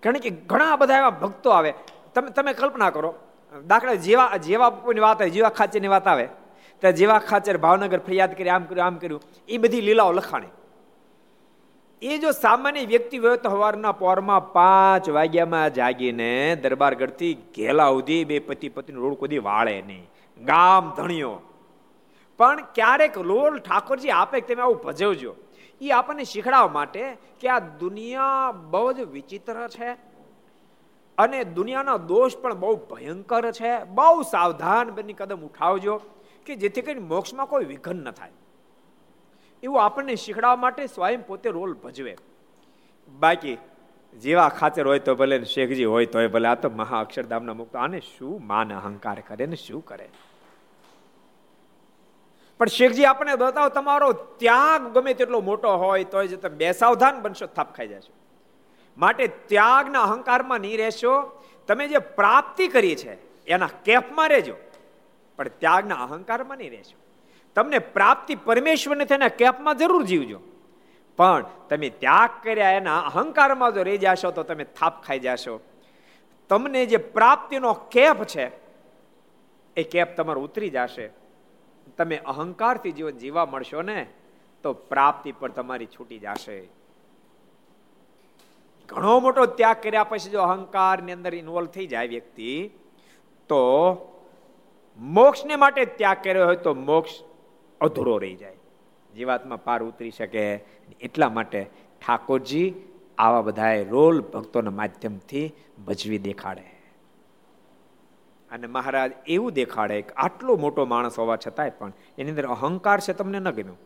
કારણ 0.03 0.17
કે 0.17 0.29
ઘણા 0.29 0.75
બધા 0.75 0.97
એવા 0.97 1.09
ભક્તો 1.09 1.49
આવે. 1.49 1.73
તમે 2.13 2.29
તમે 2.29 2.53
કલ્પના 2.53 2.89
કરો, 2.89 3.15
દાખલા 3.67 3.93
જેવા 3.93 4.37
જેવા 4.37 4.69
કોઈની 4.69 4.99
વાત 4.99 5.21
આવે, 5.21 5.29
જેવા 5.29 5.49
ખાચરની 5.49 5.87
વાત 5.87 6.07
આવે, 6.07 6.29
ત્યાં 6.79 6.93
જેવા 6.93 7.19
ખાચર 7.19 7.57
ભાવનગર 7.57 7.99
ફરિયાદ 7.99 8.37
કરી, 8.37 8.49
આમ 8.49 8.63
કર્યું 8.63 8.85
આમ 8.85 8.95
કર્યું 8.95 9.21
એ 9.47 9.57
બધી 9.57 9.81
લીલાઓ 9.81 10.11
લખાણી. 10.11 10.47
એ 12.03 12.17
જો 12.17 12.31
સામાન્ય 12.31 12.85
વ્યક્તિ 12.85 13.17
હોય 13.17 13.37
તો 13.37 13.49
સવારના 13.49 13.91
પોરમાં 13.91 14.51
પાંચ 14.53 15.09
વાગ્યામાં 15.09 15.73
જાગીને 15.73 16.55
દરબાર 16.55 16.95
ગઢથી 16.95 17.33
ઘેલા 17.33 17.89
સુધી 17.89 18.25
બે 18.25 18.39
પતિ 18.39 18.69
પત્ની 18.69 18.95
રોડ 18.95 19.13
કુદી 19.13 19.37
વાળે 19.37 19.81
નહીં. 19.81 20.09
ગામ 20.37 20.89
ધણિયો. 20.97 21.37
પણ 22.37 22.63
ક્યારેક 22.75 23.17
લોલ 23.17 23.57
ઠાકોરજી 23.57 24.09
આપે 24.09 24.39
તમે 24.41 24.61
આવું 24.61 24.83
ભજવજો. 24.83 25.35
એ 25.81 25.89
આપણને 25.89 26.23
શીખડાવવા 26.23 26.73
માટે 26.73 27.17
કે 27.39 27.47
આ 27.49 27.59
દુનિયા 27.59 28.51
બહુ 28.51 28.93
જ 28.93 28.99
વિચિત્ર 29.15 29.67
છે 29.67 29.95
અને 31.17 31.43
દુનિયાના 31.43 31.97
દોષ 31.97 32.37
પણ 32.37 32.53
બહુ 32.53 32.75
ભયંકર 32.75 33.51
છે. 33.51 33.83
બહુ 33.83 34.21
સાવધાન 34.21 34.91
બની 34.91 35.13
કદમ 35.13 35.41
ઉઠાવજો 35.49 36.01
કે 36.45 36.55
જેથી 36.55 36.81
કરીને 36.81 37.07
મોક્ષમાં 37.07 37.45
કોઈ 37.45 37.65
વિઘન 37.65 37.95
ન 37.95 38.11
થાય. 38.11 38.31
એવું 39.64 39.84
આપણને 39.84 40.16
શીખડાવવા 40.16 40.55
માટે 40.55 40.88
સ્વયં 40.88 41.26
પોતે 41.28 41.49
રોલ 41.49 41.74
ભજવે. 41.74 42.18
બાકી 43.20 43.57
જેવા 44.20 44.49
ખાચર 44.49 44.88
હોય 44.88 44.99
તો 44.99 45.16
ભલે 45.16 45.43
શેખજી 45.43 45.86
હોય 45.86 46.05
તો 46.05 46.28
ભલે, 46.28 46.47
આ 46.47 46.55
તો 46.55 46.70
મહા 46.70 46.99
અક્ષરધામના 46.99 47.53
મુક્ત. 47.53 47.76
આને 47.76 47.99
શું 47.99 48.47
માન 48.47 48.74
અહંકાર 48.74 49.24
કરે 49.28 49.45
ને 49.45 49.55
શું 49.55 49.86
કરે? 49.86 50.09
પણ 52.59 52.66
શેખજી, 52.66 53.05
આપણને 53.05 53.36
બતાવો, 53.36 53.70
તમારો 53.70 54.11
ત્યાગ 54.11 54.93
ગમે 54.93 55.14
તેટલો 55.14 55.41
મોટો 55.41 55.72
હોય 55.72 56.03
તો 56.03 56.26
જ 56.26 56.39
તમે 56.39 56.55
બેસાવધાન 56.55 57.22
બનશો, 57.22 57.45
થાપ 57.45 57.76
ખાઈ 57.76 57.88
જશો. 57.88 58.14
માટે 58.97 59.28
ત્યાગના 59.28 60.01
અહંકારમાં 60.01 60.59
નહીં 60.59 60.78
રહેશો. 60.78 61.41
તમે 61.68 61.88
જે 61.88 61.97
પ્રાપ્તિ 61.97 62.68
કરી 62.68 62.95
છે, 62.95 63.45
એના 63.45 63.70
કેફમાં 63.86 64.30
રહેજો. 64.30 64.55
પણ 65.38 65.47
ત્યાગના 65.47 65.95
અહંકારમાં 65.95 66.57
નહીં 66.57 66.70
રહેશો. 66.70 66.97
તમને 67.55 67.79
પ્રાપ્તિ 67.79 68.35
પરમેશ્વરને 68.35 69.05
થઈને 69.05 69.29
કેપમાં 69.29 69.77
જરૂર 69.77 70.03
જીવજો. 70.03 70.39
પણ 71.17 71.45
તમે 71.69 71.89
ત્યાગ 71.89 72.29
કર્યા, 72.43 72.69
એના 72.69 72.99
અહંકારમાં 72.99 73.73
જો 73.73 73.83
રહી 73.83 73.97
જશો, 73.97 74.31
તો 74.31 74.43
તમે 74.43 74.63
થાપ 74.63 75.03
ખાઈ 75.03 75.19
જશો. 75.19 75.61
તમને 76.49 76.85
જે 76.85 76.97
પ્રાપ્તિનો 76.97 77.73
કેપ 77.73 78.23
છે, 78.23 78.51
એ 79.77 79.83
કેપ 79.83 80.15
તમારો 80.15 80.41
ઉતરી 80.41 80.69
જશે. 80.69 81.09
તમે 81.97 82.17
અહંકારથી 82.17 82.91
જીવન 82.91 83.17
જીવા 83.17 83.45
મળશો 83.45 83.81
ને, 83.81 84.07
તો 84.63 84.73
પ્રાપ્તિ 84.73 85.31
પર 85.31 85.51
તમારી 85.51 85.85
છૂટી 85.85 86.19
જશે. 86.19 86.69
ઘણો 88.89 89.19
મોટો 89.19 89.45
ત્યાગ 89.45 89.81
કર્યા 89.81 90.03
પછી 90.03 90.29
જો 90.29 90.41
અહંકારની 90.41 91.11
અંદર 91.11 91.35
ઇન્વોલ્વ 91.35 91.67
થઈ 91.67 91.87
જાય 91.87 92.07
વ્યક્તિ, 92.07 92.69
તો 93.49 93.61
મોક્ષને 94.99 95.55
માટે 95.55 95.85
ત્યાગ 95.85 96.17
કર્યો 96.23 96.45
હોય 96.45 96.55
તો 96.55 96.73
મોક્ષ 96.73 97.11
અધૂરો 97.84 98.17
રહી 98.17 98.36
જાય. 98.36 98.55
જીવાત્મા 99.15 99.55
પાર 99.55 99.84
ઉતરી 99.84 100.11
શકે 100.11 100.55
એટલા 101.01 101.29
માટે 101.29 101.69
ઠાકોરજી 102.01 102.73
આવા 103.17 103.41
બધાએ 103.41 103.84
રોલ 103.84 104.21
ભક્તોના 104.21 104.71
માધ્યમથી 104.71 105.53
ભજવી 105.88 106.17
દેખાડે. 106.17 106.73
અને 108.51 108.67
મહારાજ 108.67 109.11
એવું 109.27 109.51
દેખાડે 109.51 110.01
કે 110.01 110.13
આટલો 110.13 110.57
મોટો 110.57 110.86
માણસ 110.86 111.19
હોવા 111.19 111.36
છતાંય 111.36 111.69
પણ 111.69 111.93
એની 112.17 112.29
અંદર 112.29 112.47
અહંકાર 112.47 112.99
છે 112.99 113.13
તમને 113.13 113.39
ન 113.39 113.49
ગમ્યું. 113.49 113.77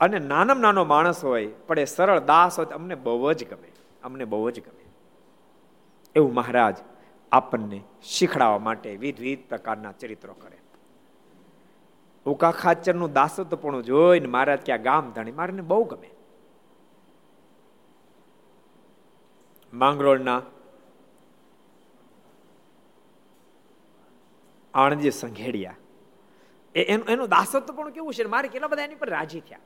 અને 0.00 0.18
નાનામાં 0.18 0.62
નાનો 0.62 0.84
માણસ 0.84 1.24
હોય, 1.24 1.46
પણ 1.46 1.78
એ 1.78 1.84
સરળ 1.84 2.20
દાસ 2.20 2.58
હોય 2.58 2.66
અમને 2.66 2.94
બહુ 2.94 3.32
જ 3.32 3.48
ગમે, 3.48 3.68
અમને 4.02 4.24
બહુ 4.24 4.50
જ 4.50 4.60
ગમે. 4.60 4.84
એવું 6.14 6.34
મહારાજ 6.34 6.76
આપણને 7.32 7.80
શીખડાવવા 8.02 8.58
માટે 8.58 8.96
વિવિધ 8.96 9.48
પ્રકારના 9.48 9.92
ચરિત્રો 9.92 10.34
કરે. 10.34 10.58
ઉકા 12.26 12.50
ખાચરનું 12.50 13.12
દાસત્વપણું 13.12 13.84
જોઈને 13.84 14.26
મહારાજ 14.26 14.58
ક્યાં 14.66 14.82
ગામ 14.82 15.10
ધણી. 15.10 15.32
મારે 15.32 15.52
બહુ 15.52 15.84
ગમે. 15.84 16.10
માંગરોળના 19.72 20.42
આણંદજી 24.74 25.10
સંઘેડિયા. 25.10 25.76
એનું 26.74 27.06
એનું 27.06 27.28
દાસત્વ 27.28 27.74
પણ 27.74 27.90
કેવું 27.90 28.14
છે? 28.14 28.24
મારે 28.24 28.48
કેટલા 28.48 28.68
બધા 28.68 28.82
એની 28.82 28.94
પર 28.94 29.10
રાજી 29.10 29.40
થયા. 29.40 29.58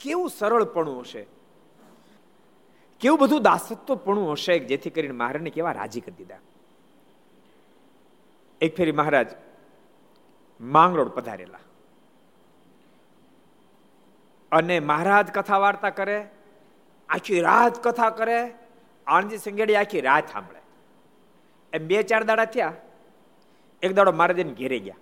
કેવું 0.00 0.30
સરળપણું 0.30 1.00
હશે? 1.00 1.26
કેવું 3.00 3.18
બધું 3.18 3.42
દાસત્વપણું 3.42 4.32
હશે 4.32 4.58
જેથી 4.58 4.90
કરીને 4.90 5.14
મહારાજને 5.14 5.50
કેવા 5.50 5.72
રાજી 5.72 6.00
કરી 6.00 6.12
દીધા. 6.12 6.38
એક 8.60 8.76
ફેરી 8.76 8.92
મહારાજ 8.92 9.26
માંગરોળ 10.60 11.08
પધારેલા. 11.08 11.58
અને 14.52 14.80
મહારાજ 14.80 15.32
કથા 15.32 15.58
વાર્તા 15.58 15.90
કરે, 15.90 16.28
આખી 17.08 17.40
રાત 17.40 17.84
કથા 17.84 18.10
કરે, 18.10 18.54
આણંદજી 19.06 19.38
સંગેડી 19.38 19.76
આખી 19.76 20.00
રાત 20.00 20.28
સાંભળે. 20.28 20.60
એમ 21.72 21.86
બે 21.86 22.02
ચાર 22.02 22.24
દાડા 22.24 22.44
થયા, 22.44 22.72
એક 23.82 23.94
દાડો 23.94 24.12
મહારાજ 24.12 24.54
ઘેરે 24.54 24.78
ગયા. 24.78 24.96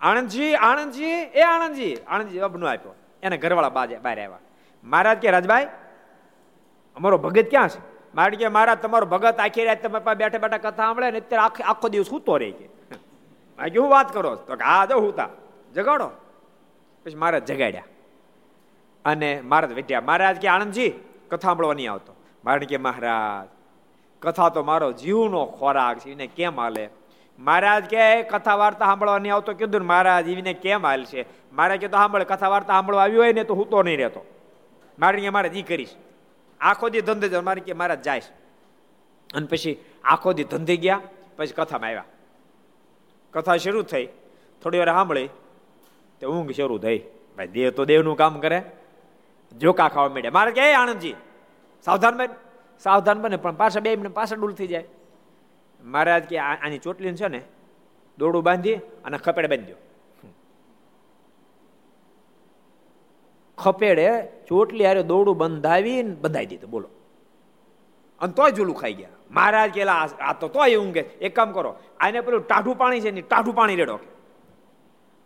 આણંદજી 0.00 0.54
આણંદજી, 0.54 1.04
એ 1.04 1.40
આણંદજી 1.40 1.96
આણંદજી 2.06 2.38
અબનો 2.38 2.66
આપ્યો. 2.66 2.94
એને 3.22 3.36
ઘરવાળા 3.38 3.68
બાજે 3.68 3.96
બહાર 3.96 4.20
આવ્યા. 4.20 4.38
મહારાજ 4.84 5.18
કે, 5.18 5.30
રાજભાઈ, 5.30 5.66
અમારો 6.96 7.18
ભગત 7.18 7.50
ક્યાં 7.50 7.68
છે? 7.68 7.94
મારે 8.14 8.36
કે 8.36 8.48
મહારાજ 8.48 8.78
તમારો 8.78 9.06
ભગત 9.06 9.40
આખી 9.40 9.64
રાત 9.64 9.86
તમે 9.86 10.14
બેઠા 10.14 10.38
બેઠા 10.38 10.58
કથા 10.58 10.76
સાંભળે 10.76 11.10
ને 11.10 11.18
અત્યારે 11.18 11.64
આખો 11.64 11.88
દિવસ 11.88 12.06
સૂતો 12.06 12.36
રહી 12.36 12.52
કે 12.52 12.73
હું 13.58 13.90
વાત 13.90 14.12
કરો, 14.12 14.34
તો 14.34 14.56
કે 14.56 14.64
હા 14.64 14.86
જો 14.86 14.98
હુંતા 14.98 15.28
જગાડો. 15.74 16.10
પછી 17.04 17.14
મહારાજ 17.14 17.44
જગાડ્યા. 17.44 17.84
અને 19.04 19.40
મહારાજ 19.40 19.72
વેઠ્યા 19.72 20.00
મહારાજ 20.00 20.36
કે 20.36 20.48
આનંદજી 20.48 20.90
કથા 21.28 21.48
સાંભળવા 21.48 21.74
નહીં 21.74 21.92
આવતો. 21.92 22.14
મારણ 22.44 22.64
કે, 22.64 22.76
મહારાજ, 22.76 23.48
કથા 24.20 24.48
તો 24.48 24.62
મારો 24.62 24.92
જીવનો 24.92 25.46
ખોરાક 25.46 25.98
છે, 25.98 26.12
એને 26.12 26.26
કેમ 26.26 26.60
હાલે? 26.60 26.90
મહારાજ 27.38 27.84
કે 27.84 28.22
કથા 28.22 28.54
વાર્તા 28.54 28.84
સાંભળવા 28.84 29.18
નહીં 29.18 29.34
આવતો. 29.34 29.52
કીધું 29.52 29.82
મહારાજ 29.82 30.28
એને 30.28 30.54
કેમ 30.54 30.86
હાલ 30.86 31.04
છે 31.04 31.52
મારે 31.52 31.78
કે, 31.78 31.88
તો 31.88 31.96
સાંભળે 31.96 32.24
કથા 32.24 32.48
વાર્તા 32.48 32.72
સાંભળવા 32.72 33.02
આવ્યું 33.02 33.22
હોય 33.22 33.32
ને, 33.32 33.44
તો 33.44 33.54
હું 33.54 33.70
તો 33.70 33.82
નહીં 33.82 33.98
રહેતો. 33.98 34.24
મારે 34.98 35.20
કે 35.20 35.30
મહારાજ 35.30 35.56
ઈ 35.56 35.62
કરીશ. 35.62 35.94
આખો 36.60 36.88
દી 36.88 37.00
ધંધે 37.00 37.28
જ, 37.28 37.34
મારે 37.34 37.60
કે 37.60 37.72
મહારાજ 37.72 38.02
જાય 38.02 38.22
અને 39.34 39.46
પછી 39.46 39.84
આખો 40.04 40.32
દી 40.32 40.44
ધંધે 40.44 40.76
ગયા, 40.76 41.00
પછી 41.36 41.52
કથામાં 41.52 41.88
આવ્યા. 41.88 42.04
કથા 43.34 43.56
શરૂ 43.56 43.82
થઈ. 43.82 44.06
થોડી 44.62 44.78
વાર 44.78 44.88
સાંભળી 44.88 45.28
તે 46.20 46.26
ઊંઘ 46.26 46.50
શરૂ 46.50 46.78
થઈ. 46.78 46.98
ભાઈ 47.36 47.46
દેહ 47.46 47.70
તો 47.70 47.84
દેવનું 47.84 48.16
કામ 48.16 48.40
કરે. 48.40 48.62
જોકા 49.58 49.88
ખાવા 49.88 50.08
માંડ્યા. 50.08 50.30
મારે 50.30 50.52
કે 50.52 50.72
આનંદજી 50.72 51.14
સાવધાન 51.84 52.16
બન. 52.16 52.28
સાવધાન 52.82 53.22
બને, 53.22 53.36
પણ 53.36 53.56
પાછા 53.56 53.80
બે 53.80 53.96
મિનિટ 53.96 54.14
પાછળ 54.14 54.36
ડૂલ 54.36 54.52
થઈ 54.52 54.66
જાય. 54.66 54.84
મહારાજ 55.84 56.22
કે 56.24 56.38
આની 56.38 56.78
ચોટલી 56.78 57.14
છે 57.14 57.28
ને 57.28 57.40
દોડું 58.18 58.42
બાંધી 58.42 58.74
અને 59.04 59.18
ખપેડ 59.18 59.48
બાંધી 59.48 59.72
દો. 59.72 59.78
ખપેડે 63.58 64.08
ચોટલી 64.48 64.86
હારે 64.86 65.02
દોડું 65.02 65.36
બંધાવીને 65.36 66.14
બંધાઈ 66.14 66.46
દીધું. 66.46 66.70
બોલો. 66.70 66.88
અને 68.20 68.32
તોય 68.32 68.52
ઝૂલું 68.52 68.76
ખાઈ 68.76 68.94
ગયા. 68.94 69.08
મહારાજ 69.30 69.70
કેલા 69.70 70.08
આ 70.20 70.32
તો 70.32 70.48
તોય 70.48 70.76
ઊંઘે. 70.76 71.00
એક 71.00 71.36
કામ 71.36 71.52
કરો, 71.52 71.76
આને 72.00 72.20
પેલું 72.20 72.46
ટાઢું 72.46 72.76
પાણી 72.78 73.00
છે 73.00 73.10
ને 73.10 73.22
ટાઢું 73.22 73.54
પાણી 73.54 73.76
રેડો 73.76 73.98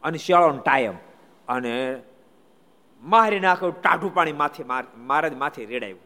અને 0.03 0.19
શિયાળોનો 0.19 0.63
ટાઈમ. 0.63 0.97
અને 1.49 1.75
મારી 3.03 3.41
નાખ્યું 3.41 3.81
ટાઢું 3.83 4.15
પાણી 4.15 4.33
માથે 4.33 4.65
મહારાજ 4.97 5.35
માથે 5.35 5.65
રેડાયું. 5.65 6.01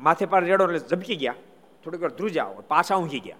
માથે 0.00 0.26
પાણી 0.26 0.46
રેડો 0.46 0.64
એટલે 0.64 0.78
ઝબકી 0.88 1.16
ગયા. 1.16 1.34
થોડીક 1.84 2.02
વાર 2.02 2.10
ધ્રુજા 2.10 2.44
પાછા 2.68 2.96
ઊંઘી 2.96 3.20
ગયા. 3.20 3.36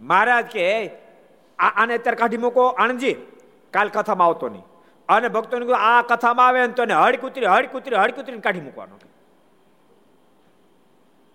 મહારાજ 0.00 0.46
કે 0.46 0.66
આને 1.58 1.94
અત્યારે 1.94 2.16
કાઢી 2.16 2.36
મૂકો, 2.36 2.62
આણંદજી. 2.66 3.16
કાલ 3.70 3.88
કથામાં 3.88 4.26
આવતો 4.26 4.48
નહીં. 4.48 4.64
અને 5.08 5.28
ભક્તોને 5.28 5.64
કહ્યું 5.66 5.86
આ 5.88 6.02
કથામાં 6.10 6.46
આવે 6.48 6.60
ને 6.66 6.74
તો 6.80 6.84
હડ 6.84 7.20
કૂતરી 7.24 7.50
હડ 7.54 7.72
કૂતરી 7.72 7.98
હડ 8.02 8.14
કૂતરીને 8.18 8.44
કાઢી 8.46 8.66
મૂકવાનો. 8.66 8.94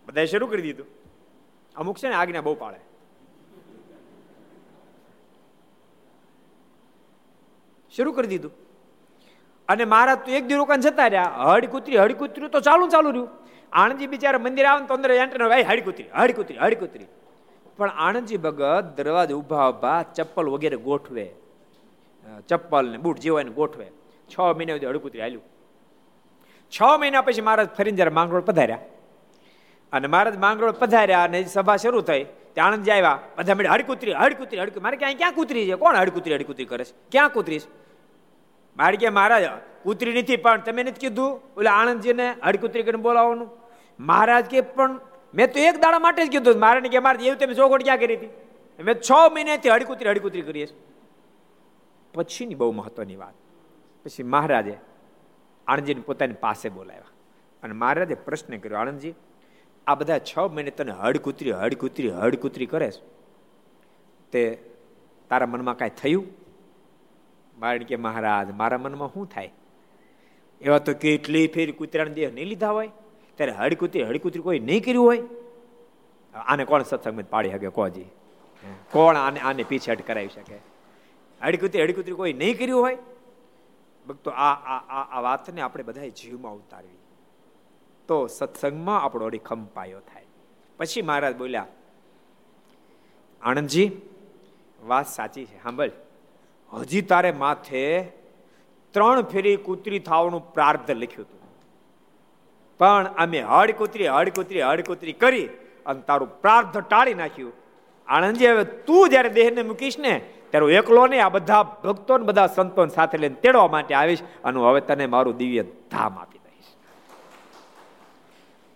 બધાએ 0.08 0.28
શરૂ 0.32 0.48
કરી 0.54 0.66
દીધું. 0.68 0.88
અમુક 1.76 1.98
છે 2.04 2.08
ને 2.14 2.16
આજ્ઞા 2.22 2.46
બહુ 2.48 2.54
પાડે 2.64 2.80
શરૂ 7.94 8.14
કરી 8.18 8.32
દીધું. 8.34 8.54
અને 9.70 9.84
મહારાજ 9.94 10.20
તો 10.26 10.30
એક 10.40 10.48
દી 10.50 10.60
રોકાણ 10.62 10.86
જતા 10.88 11.10
રહ્યા. 11.14 11.32
હળી 11.50 11.72
કૂતરી 12.22 12.50
તો 12.56 12.60
ચાલુ 12.70 12.86
ચાલુ 12.96 13.10
રહ્યું. 13.16 13.30
આણંદજી 13.74 14.10
બિચારા 14.14 14.44
મંદિર 14.46 14.66
આવે 14.72 14.88
તો 14.90 14.94
અંદર 14.98 15.10
એન્ટર 15.24 15.42
ભાઈ 15.52 15.68
હડ 15.70 15.84
કૂતરી 15.88 16.10
હડ 16.20 16.34
કૂતરી 16.40 16.60
હડ 16.64 16.80
કૂતરી 16.82 17.10
પણ 17.78 17.92
આણંદજી 18.06 18.40
ભગત 18.46 18.86
દરવાજે 18.98 19.34
ઊભા 19.40 19.68
ઊભા 19.72 20.00
ચપ્પલ 20.18 20.48
વગેરે 20.56 20.78
ગોઠવે. 20.88 21.26
ચપ્પલ 22.50 22.86
ને 22.92 22.98
બૂટ 22.98 23.20
જેવાને 23.20 23.52
ગોઠવે. 23.52 23.88
છ 24.30 24.36
મહિના 24.58 24.76
સુધી 24.76 24.90
હડકુતરી 24.92 25.22
હાલ્યું. 25.22 25.46
છ 26.74 26.80
મહિના 27.00 27.22
પછી 27.22 27.42
મહારાજ 27.42 27.70
ફરીને 27.78 27.98
જયારે 27.98 28.14
માંગરોળ 28.20 28.46
પધાર્યા, 28.50 28.84
અને 29.94 30.08
મહારાજ 30.08 30.38
માંગરોળ 30.38 30.76
પધાર્યા 30.82 31.24
અને 31.24 31.40
સભા 31.56 31.78
શરૂ 31.78 32.02
થઈ, 32.02 32.24
ત્યાં 32.54 32.68
આણંદ 32.68 32.90
આવ્યા, 32.90 33.18
બધા 33.38 33.56
મળે 33.56 33.70
હડકુતરી 33.70 34.16
હડકુતરી 34.22 34.62
હડકુ 34.62 34.80
મારે 34.82 34.98
ક્યાં 34.98 35.20
ક્યાં 35.22 35.34
કૂતરી 35.34 35.66
છે? 35.70 35.76
કોણ 35.76 35.96
હડકુતરી 35.96 36.36
હડકુતરી 36.36 36.70
કરે 36.72 36.84
છે? 36.84 36.94
ક્યાં 37.12 37.30
કૂતરી 37.30 37.60
છે? 37.60 37.70
મારે 38.78 38.98
કે 38.98 39.10
મહારાજ, 39.10 39.46
કૂતરી 39.84 40.14
નથી, 40.14 40.38
પણ 40.38 40.62
તમે 40.66 40.82
નથી 40.84 41.02
કીધું? 41.06 41.32
ઓલા 41.58 41.76
આણંદજીને 41.80 42.28
હડકુતરી 42.48 42.84
કરીને 42.84 43.02
બોલાવવાનું. 43.02 43.50
મહારાજ 44.00 44.46
કે, 44.46 44.62
પણ 44.76 45.00
મેં 45.34 45.48
તો 45.54 45.60
એક 45.62 45.76
દાડા 45.82 46.04
માટે 46.06 46.22
જ 46.26 46.30
કીધું 46.32 46.60
મારે 46.60 46.90
કે, 46.94 47.00
મારે 47.00 47.26
એવું 47.26 47.40
તમે 47.40 47.54
ચોખોટ 47.54 47.84
ક્યાં 47.84 48.02
કરી 48.04 48.18
હતી? 48.18 48.32
મેં 48.80 48.96
છ 49.02 49.12
મહિનાથી 49.34 49.70
હડકુતરી 49.70 50.10
હડકુતરી 50.10 50.42
કરીએ 50.42 50.68
છીએ 50.68 50.80
પછીની 52.14 52.56
બહુ 52.56 52.72
મહત્વની 52.72 53.16
વાત. 53.16 53.34
પછી 54.06 54.24
મહારાજે 54.24 54.78
આણંદજીને 55.68 56.02
પોતાની 56.02 56.34
પાસે 56.34 56.70
બોલાવ્યા 56.70 57.04
અને 57.64 57.74
મહારાજે 57.74 58.16
પ્રશ્ન 58.16 58.58
કર્યો, 58.58 58.78
આણંદજી, 58.78 59.14
આ 59.88 59.96
બધા 59.96 60.20
છ 60.20 60.40
મહિને 60.40 60.72
તને 60.72 60.92
હડકૂતરી 60.92 61.52
હડકૂતરી 61.52 62.10
હડકૂતરી 62.10 62.66
કરે 62.66 62.92
છે? 62.92 63.02
તે 64.32 64.70
તારા 65.30 65.46
મનમાં 65.46 65.78
કાંઈ 65.78 65.92
થયું? 66.02 66.26
બારણ 67.60 67.84
કે 67.84 67.96
મહારાજ, 67.96 68.52
મારા 68.52 68.78
મનમાં 68.78 69.14
શું 69.14 69.30
થાય? 69.30 69.52
એવા 70.62 70.80
તો 70.80 70.94
કેટલી 70.94 71.48
ફેરી 71.48 71.72
કૂતરાને 71.72 72.14
દેહ 72.14 72.32
નહીં 72.32 72.48
લીધા 72.48 72.70
હોય? 72.70 72.90
ત્યારે 73.36 73.52
હડકૂતરી 73.52 74.04
હડકૂતરી 74.04 74.42
કોઈ 74.42 74.60
નહીં 74.60 74.84
કર્યું 74.84 75.06
હોય? 75.06 75.24
આને 76.34 76.66
કોણ 76.66 76.84
સત્સંગમાં 76.84 77.30
પાડી 77.30 77.50
શકે? 77.50 77.70
કોજી? 77.70 78.06
કોણ 78.92 79.16
આને 79.16 79.40
આને 79.40 79.64
પીછેટ 79.64 80.08
કરાવી 80.08 80.28
શકે? 80.28 80.69
હડકુતરી 81.42 81.84
હડકુતરી 81.84 82.14
કોઈ 82.14 82.34
નહીં 82.34 82.58
કર્યું 82.58 82.82
હોય, 82.82 82.98
ભક્તો, 84.08 84.30
આ 84.32 84.54
આ 84.74 85.04
આ 85.18 85.22
વાતને 85.22 85.62
આપણે 85.62 85.84
બધાએ 85.84 86.10
જીવમાં 86.10 86.54
ઉતારવી. 86.54 87.00
તો 88.10 88.28
સત્સંગમાં 88.28 89.02
આપણો 89.02 89.26
અડીખમ 89.26 89.56
ખંપાયો 89.56 90.00
થાય. 90.00 90.26
પછી 90.78 91.02
મહારાજ 91.02 91.36
બોલ્યા 91.38 91.68
આનંદજી 93.42 93.88
વાત 94.82 95.08
સાચી 95.08 95.46
છે, 95.46 95.58
સાંભળ. 95.64 95.92
હજી 96.72 97.02
તારે 97.02 97.32
માથે 97.32 97.84
ત્રણ 98.94 99.22
ફેરી 99.22 99.56
કૂતરી 99.58 100.00
થવાનું 100.00 100.54
પ્રાર્થ 100.54 100.92
લખ્યું 100.92 101.28
હતું 101.28 101.40
પણ 102.80 103.08
અમે 103.18 103.40
હડ 103.42 103.72
કૂતરી 103.72 104.08
હડ 104.08 104.30
કૂતરી 104.30 104.62
હડ 104.62 104.82
કૂતરી 104.82 105.14
કરી 105.14 105.46
અને 105.86 106.02
તારું 106.02 106.30
પ્રાર્થ 106.42 106.78
ટાળી 106.78 107.14
નાખ્યું. 107.14 107.54
આણંદજી, 108.08 108.48
હવે 108.48 108.64
તું 108.64 109.10
જયારે 109.10 109.30
દેહને 109.30 109.64
મૂકીશ 109.64 109.98
ને 110.00 110.14
ત્યારે 110.52 110.76
એકલો 110.76 111.08
નહીં, 111.08 111.24
આ 111.26 111.30
બધા 111.30 111.64
ભક્તો 111.84 112.18
બધા 112.18 112.48
સંતો 112.48 112.86
સાથે 112.88 113.18
લઈને 113.18 113.36
તેડવા 113.36 113.68
માટે 113.68 113.94
આવીશ 113.96 114.24
અને 114.44 114.60
હવે 114.60 114.82
તને 114.82 115.06
મારું 115.06 115.38
દિવ્ય 115.38 115.64
ધામ 115.64 116.20
આપી 116.20 116.42
દઈશ. 116.46 116.70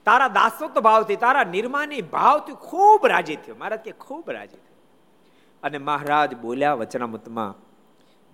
તારા 0.06 0.28
દાસત્વ 0.28 0.80
ભાવથી, 0.82 1.16
તારા 1.16 1.44
નિર્માની 1.44 2.02
ભાવથી 2.02 2.54
ખૂબ 2.54 3.08
રાજી 3.08 3.36
થયો. 3.36 3.56
મહારાજ 3.60 3.80
કે 3.80 3.92
ખૂબ 3.92 4.32
રાજી 4.32 4.58
થયો. 4.58 4.80
અને 5.64 5.78
મહારાજ 5.78 6.36
બોલ્યા 6.36 6.74
વચનામૃતમાં, 6.74 7.54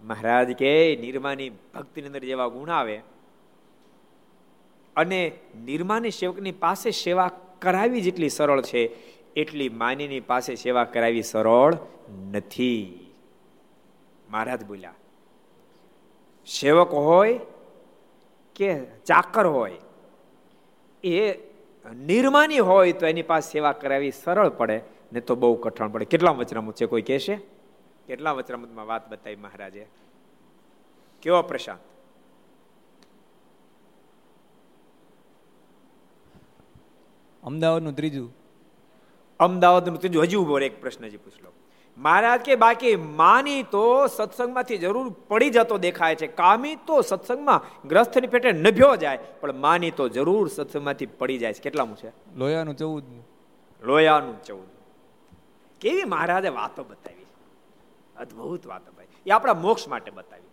મહારાજ 0.03 0.51
કે 0.51 0.97
નિર્માની 1.01 1.49
ભક્તિની 1.49 2.07
અંદર 2.07 2.23
જેવા 2.23 2.47
ગુણ 2.47 2.69
આવે 2.69 2.97
અને 4.95 5.19
નિર્માની 5.65 6.11
સેવકની 6.11 6.51
પાસે 6.51 6.91
સેવા 6.91 7.29
કરાવી 7.61 8.01
જેટલી 8.01 8.29
સરળ 8.29 8.61
છે, 8.61 8.81
એટલી 9.35 9.69
માનીની 9.69 10.19
પાસે 10.19 10.55
સેવા 10.55 10.83
કરાવી 10.83 11.21
સરળ 11.23 11.77
નથી. 12.31 13.08
મહારાજ 14.29 14.65
બોલ્યા. 14.65 14.93
સેવક 16.59 16.89
હોય 16.89 17.39
કે 18.55 18.85
ચાકર 18.85 19.45
હોય 19.45 19.77
એ 21.03 21.33
નિર્માની 21.95 22.59
હોય 22.59 22.91
તો 22.91 23.07
એની 23.07 23.21
પાસે 23.21 23.51
સેવા 23.51 23.71
કરાવી 23.71 24.11
સરળ 24.11 24.49
પડે 24.49 24.81
ને 25.13 25.19
તો 25.19 25.35
બહુ 25.35 25.55
કઠણ 25.55 25.87
પડે. 25.87 26.05
કેટલા 26.05 26.31
વચનામૃત 26.31 26.75
છે 26.75 26.85
કોઈ 26.85 27.01
કહેશે? 27.01 27.35
કેટલા 28.07 28.31
વચનામૃતમાં 28.31 28.87
વાત 28.87 29.09
બતાવી 29.09 29.35
મહારાજે? 29.35 29.87
કેવો 31.21 31.41
પ્રશાંત? 31.41 31.79
અમદાવાદનું 37.43 37.95
ત્રીજું. 37.95 38.35
અમદાવાદનું 39.39 39.99
ત્રીજું. 39.99 40.23
હજી 40.23 40.35
ઊભો 40.35 40.59
એક 40.59 40.81
પ્રશ્ન 40.81 41.05
હજી 41.05 41.17
પૂછ 41.17 41.43
લો 41.43 41.51
મહારાજ 41.99 42.39
કે 42.39 42.55
બાકી 42.55 42.95
માની 42.95 43.63
તો 43.63 44.07
સત્સંગમાંથી 44.07 44.77
જરૂર 44.77 45.15
પડી 45.27 45.49
જતો 45.49 45.77
દેખાય 45.77 46.15
છે. 46.15 46.27
કામી 46.27 46.75
તો 46.75 47.01
સત્સંગમાં 47.01 47.87
ગ્રસ્થની 47.87 48.27
પેટે 48.27 48.51
નભ્યો 48.51 48.95
જાય 48.95 49.19
પણ 49.41 49.55
માની 49.55 49.91
તો 49.91 50.09
જરૂર 50.09 50.47
સત્સંગમાંથી 50.47 51.05
પડી 51.05 51.37
જાય 51.37 51.53
છે. 51.53 51.61
કેટલામું 51.61 51.97
છે? 51.97 52.11
લોયાનું 52.35 52.75
ચૌદ 52.75 53.03
લોયાનું 53.83 54.43
ચૌદ 54.43 54.67
કેવી 55.81 56.03
મહારાજે 56.03 56.49
વાતો 56.49 56.83
બતાવી 56.83 57.25
અદભુત 58.17 58.67
વાતો 58.67 58.91
ભાઈ 58.91 59.05
એ 59.25 59.31
આપણા 59.31 59.53
મોક્ષ 59.53 59.87
માટે 59.87 60.11
બતાવી 60.11 60.43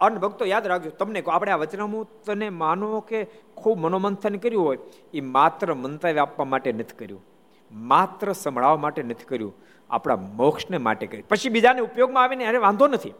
અન 0.00 0.18
ભક્તો 0.18 0.44
યાદ 0.44 0.66
રાખજો 0.66 0.90
તમને 0.90 1.22
આપણે 1.32 1.52
આ 1.52 1.56
વચનામૃતને 1.56 2.50
માનો 2.50 3.00
કે 3.00 3.24
ખૂબ 3.54 3.78
મનોમંથન 3.78 4.36
કર્યું 4.36 4.64
હોય 4.64 4.78
એ 5.14 5.20
માત્ર 5.20 5.74
મંતવ્ય 5.74 6.18
આપવા 6.18 6.44
માટે 6.44 6.72
નથી 6.72 6.96
કર્યું. 6.96 7.24
માત્ર 7.72 8.32
સંભળાવવા 8.32 8.76
માટે 8.76 9.02
નથી 9.02 9.24
કર્યું. 9.24 9.54
આપણા 9.92 10.16
મોક્ષને 10.16 10.78
માટે 10.78 11.06
કરી 11.06 11.22
પછી 11.22 11.48
બીજાને 11.48 11.80
ઉપયોગમાં 11.80 12.24
આવીને 12.24 12.46
અરે 12.46 12.58
વાંધો 12.58 12.88
નથી. 12.88 13.14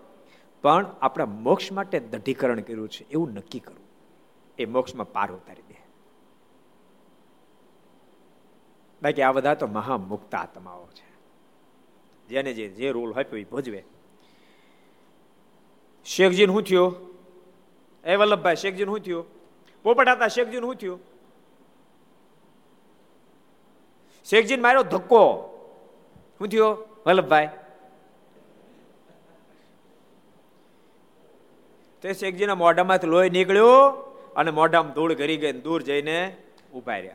પણ 0.62 0.86
આપણા 1.00 1.26
મોક્ષ 1.26 1.72
માટે 1.72 2.00
દઢીકરણ 2.00 2.60
કર્યું 2.60 2.88
છે, 2.88 3.08
એવું 3.08 3.32
નક્કી 3.32 3.58
કરવું 3.58 3.86
એ 4.58 4.64
મોક્ષમાં 4.64 5.12
પાર 5.12 5.32
ઉતારી 5.32 5.62
દે. 5.62 5.74
બાકી 9.02 9.22
આ 9.22 9.32
બધા 9.32 9.54
તો 9.54 9.66
મહામુક્ત 9.66 10.34
આત્માઓ 10.34 10.86
છે. 10.86 11.12
જેને 12.28 12.52
જે 12.52 12.68
જે 12.68 12.90
રોલ 12.90 13.12
આપ્યો 13.12 13.36
એ 13.36 13.44
ભજવે. 13.44 13.84
શેખજી 16.04 16.46
શું 16.46 16.62
થયો? 16.62 16.94
એ 18.04 18.16
વલ્લભભાઈ 18.16 18.56
શેખજી 18.56 18.84
શું 18.84 19.00
થયું? 19.00 19.26
પોપટ 19.82 20.08
હતા 20.08 20.28
શેખજી 20.28 20.58
શું 20.58 20.74
થયું? 20.74 21.00
શેખજી 24.24 24.56
માર્યો 24.56 24.82
ધક્કો. 24.82 25.48
શું 26.43 26.49
થયો? 26.49 26.88
વલ્લભભાઈ. 27.07 27.49
તે 32.03 32.12
શેખજીના 32.12 32.55
મોઢામાંથી 32.55 33.07
લોહી 33.07 33.30
નીકળ્યો 33.30 33.90
અને 34.36 34.51
મોઢામાં 34.51 34.93
ધૂળ 34.93 35.14
ઘરી 35.14 35.36
ગઈ 35.36 35.53
દૂર 35.53 35.82
જઈને 35.82 36.36
ઊભા 36.74 36.97
રહ્યા. 36.97 37.14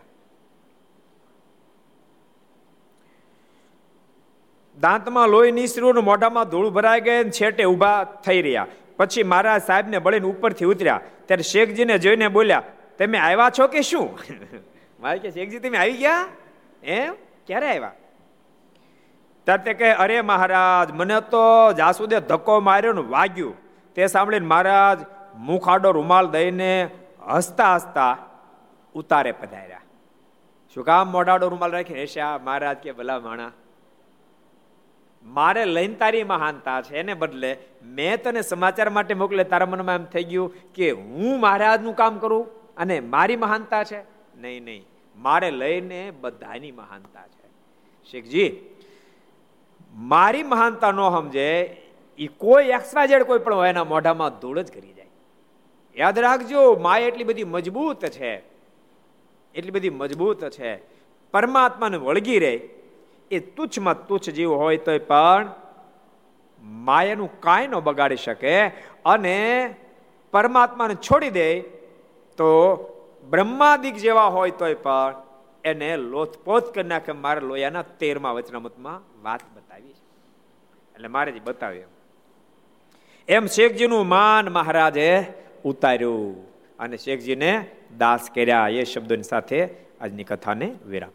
દાંતમાં 4.80 5.28
લોહી 5.28 5.52
નીસર્યું 5.52 5.96
મોઢામાં 5.96 6.50
ધૂળ 6.50 6.70
ભરાઈ 6.70 7.02
ગઈ 7.02 7.30
છેટે 7.30 7.64
ઊભા 7.64 8.04
થઈ 8.04 8.42
રહ્યા. 8.42 8.68
પછી 8.98 9.24
મહારાજ 9.24 9.62
સાહેબને 9.62 10.00
બળીને 10.00 10.28
ઉપરથી 10.28 10.66
ઉતર્યા. 10.66 11.02
ત્યારે 11.26 11.44
શેખજીને 11.44 11.98
જોઈને 11.98 12.28
બોલ્યા, 12.28 12.64
તમે 12.98 13.18
આવ્યા 13.18 13.50
છો 13.60 13.68
કે 13.68 13.82
શું? 13.82 14.20
મારે 15.02 15.20
કે, 15.20 15.32
શેખજી, 15.32 15.60
તમે 15.60 15.78
આવી 15.78 15.94
ગયા? 15.94 16.28
એમ? 16.84 17.14
ક્યારે 17.48 17.68
આવ્યા? 17.68 17.92
ત્યારે 19.48 19.64
તે 19.64 19.74
કહે, 19.74 19.90
અરે 19.96 20.22
મહારાજ, 20.22 20.92
મને 20.92 21.20
તો 21.32 21.44
જાસુદે 21.74 22.18
ધક્કો 22.20 22.60
માર્યો 22.60 22.94
ને 22.94 23.04
વાગ્યું. 23.10 23.54
તે 23.96 24.08
સાંભળીને 24.08 24.48
મહારાજ 24.48 25.06
મુખાડો 25.42 25.92
રૂમાલ 25.92 26.28
દઈને 26.28 26.72
હસતા 27.30 27.76
હસતા 27.76 28.14
ઉતારે 28.96 29.32
પધાર્યા. 29.32 29.86
શું 30.76 30.84
કામ 30.84 31.12
મોઢાડો 31.12 31.48
રૂમાલ 31.48 31.72
રાખીને 31.72 32.00
હેશ્યા 32.00 32.44
મહારાજ 32.44 32.78
કે, 32.78 32.92
ભલા 32.92 33.20
માણા, 33.20 33.52
મારે 35.26 35.66
લઈને 35.66 35.96
તારી 35.96 36.24
મહાનતા 36.24 36.82
છે. 36.82 37.00
એને 37.00 37.14
બદલે 37.14 37.52
મેં 37.84 38.22
તને 38.24 38.42
સમાચાર 38.42 38.90
માટે 38.90 39.14
મોકલે, 39.14 39.44
તારા 39.44 39.66
મનમાં 39.66 39.96
એમ 39.96 40.06
થઈ 40.06 40.24
ગયું 40.24 40.54
કે 40.76 40.92
હું 40.92 41.40
મહારાજનું 41.40 41.96
કામ 41.96 42.20
કરું 42.20 42.46
અને 42.78 42.96
મારી 43.00 43.36
મહાનતા 43.36 43.84
છે? 43.84 44.00
નહીં 44.38 44.64
નહીં, 44.64 44.84
મારે 45.18 45.50
લઈને 45.52 46.02
બધાની 46.22 46.72
મહાનતા 46.72 47.28
છે. 47.28 47.46
શેખજી 48.12 48.50
મારી 49.98 50.44
મહાનતા 50.44 50.92
ન 50.92 50.96
સમજે 50.96 51.82
એ 52.18 52.28
કોઈ 52.28 52.66
એક્સ્ટ્રા 52.66 53.20
કોઈ 53.20 53.40
પણ 53.40 53.56
હોય, 53.56 53.70
એના 53.70 53.84
મોઢામાં 53.84 54.40
ધૂળ 54.40 54.62
જ 54.62 54.72
કરી 54.72 54.94
જાય. 54.94 55.08
યાદ 55.98 56.20
રાખજો, 56.20 56.76
માય 56.76 57.02
એટલી 57.02 57.24
બધી 57.24 57.44
મજબૂત 57.44 58.06
છે. 58.06 58.38
એટલી 59.56 59.72
બધી 59.72 59.90
મજબૂત 59.90 60.50
છે. 60.50 60.76
પરમાત્માને 61.32 61.98
વળગી 61.98 62.40
રહે. 62.40 62.60
એ 63.32 63.40
તુચ્છમાં 63.40 64.08
તુચ્છ 64.08 64.30
જીવ 64.30 64.54
હોય 64.54 64.78
તોય 64.78 65.00
પણ 65.00 65.52
માયાનું 66.62 67.40
કાંઈ 67.40 67.68
ન 67.68 67.76
બગાડી 67.76 68.16
શકે 68.16 68.68
અને 69.06 69.76
પરમાત્માને 70.32 70.96
છોડી 70.96 71.30
દે 71.30 71.60
તો 72.38 72.78
બ્રહ્માદિક 73.30 73.96
જેવા 73.96 74.24
હોય 74.24 74.52
તોય 74.52 74.74
પણ 74.74 75.16
એને 75.64 75.98
લોથપોથ 75.98 76.76
કરી 76.76 76.84
નાખે 76.84 77.12
મારે 77.12 77.42
લોયાના 77.42 77.82
તેરમા, 77.82 78.32
વચનામતમાં 78.32 79.24
વાત 79.24 79.40
બતાવી. 79.56 79.67
એટલે 80.98 81.08
મારે 81.08 81.32
જ 81.32 81.42
બતાવ્યું 81.44 81.90
એમ 83.28 83.46
શેખજીનું 83.46 84.08
માન 84.08 84.50
મહારાજે 84.50 85.26
ઉતાર્યું 85.64 86.48
અને 86.78 86.98
શેખજીને 86.98 87.52
દાસ 87.98 88.30
કર્યા 88.36 88.70
એ 88.70 88.84
શબ્દોની 88.84 89.24
સાથે 89.24 89.70
આજની 90.02 90.24
કથાને 90.24 90.76
વિરામ. 90.88 91.10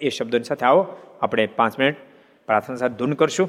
એ 0.00 0.08
શબ્દોની 0.08 0.44
સાથે 0.44 0.66
આવો, 0.66 0.96
આપણે 1.22 1.46
પાંચ 1.46 1.78
મિનિટ 1.78 1.96
પ્રાર્થના 2.46 2.76
સાથે 2.76 2.94
ધૂન 2.94 3.12
કરશું. 3.12 3.48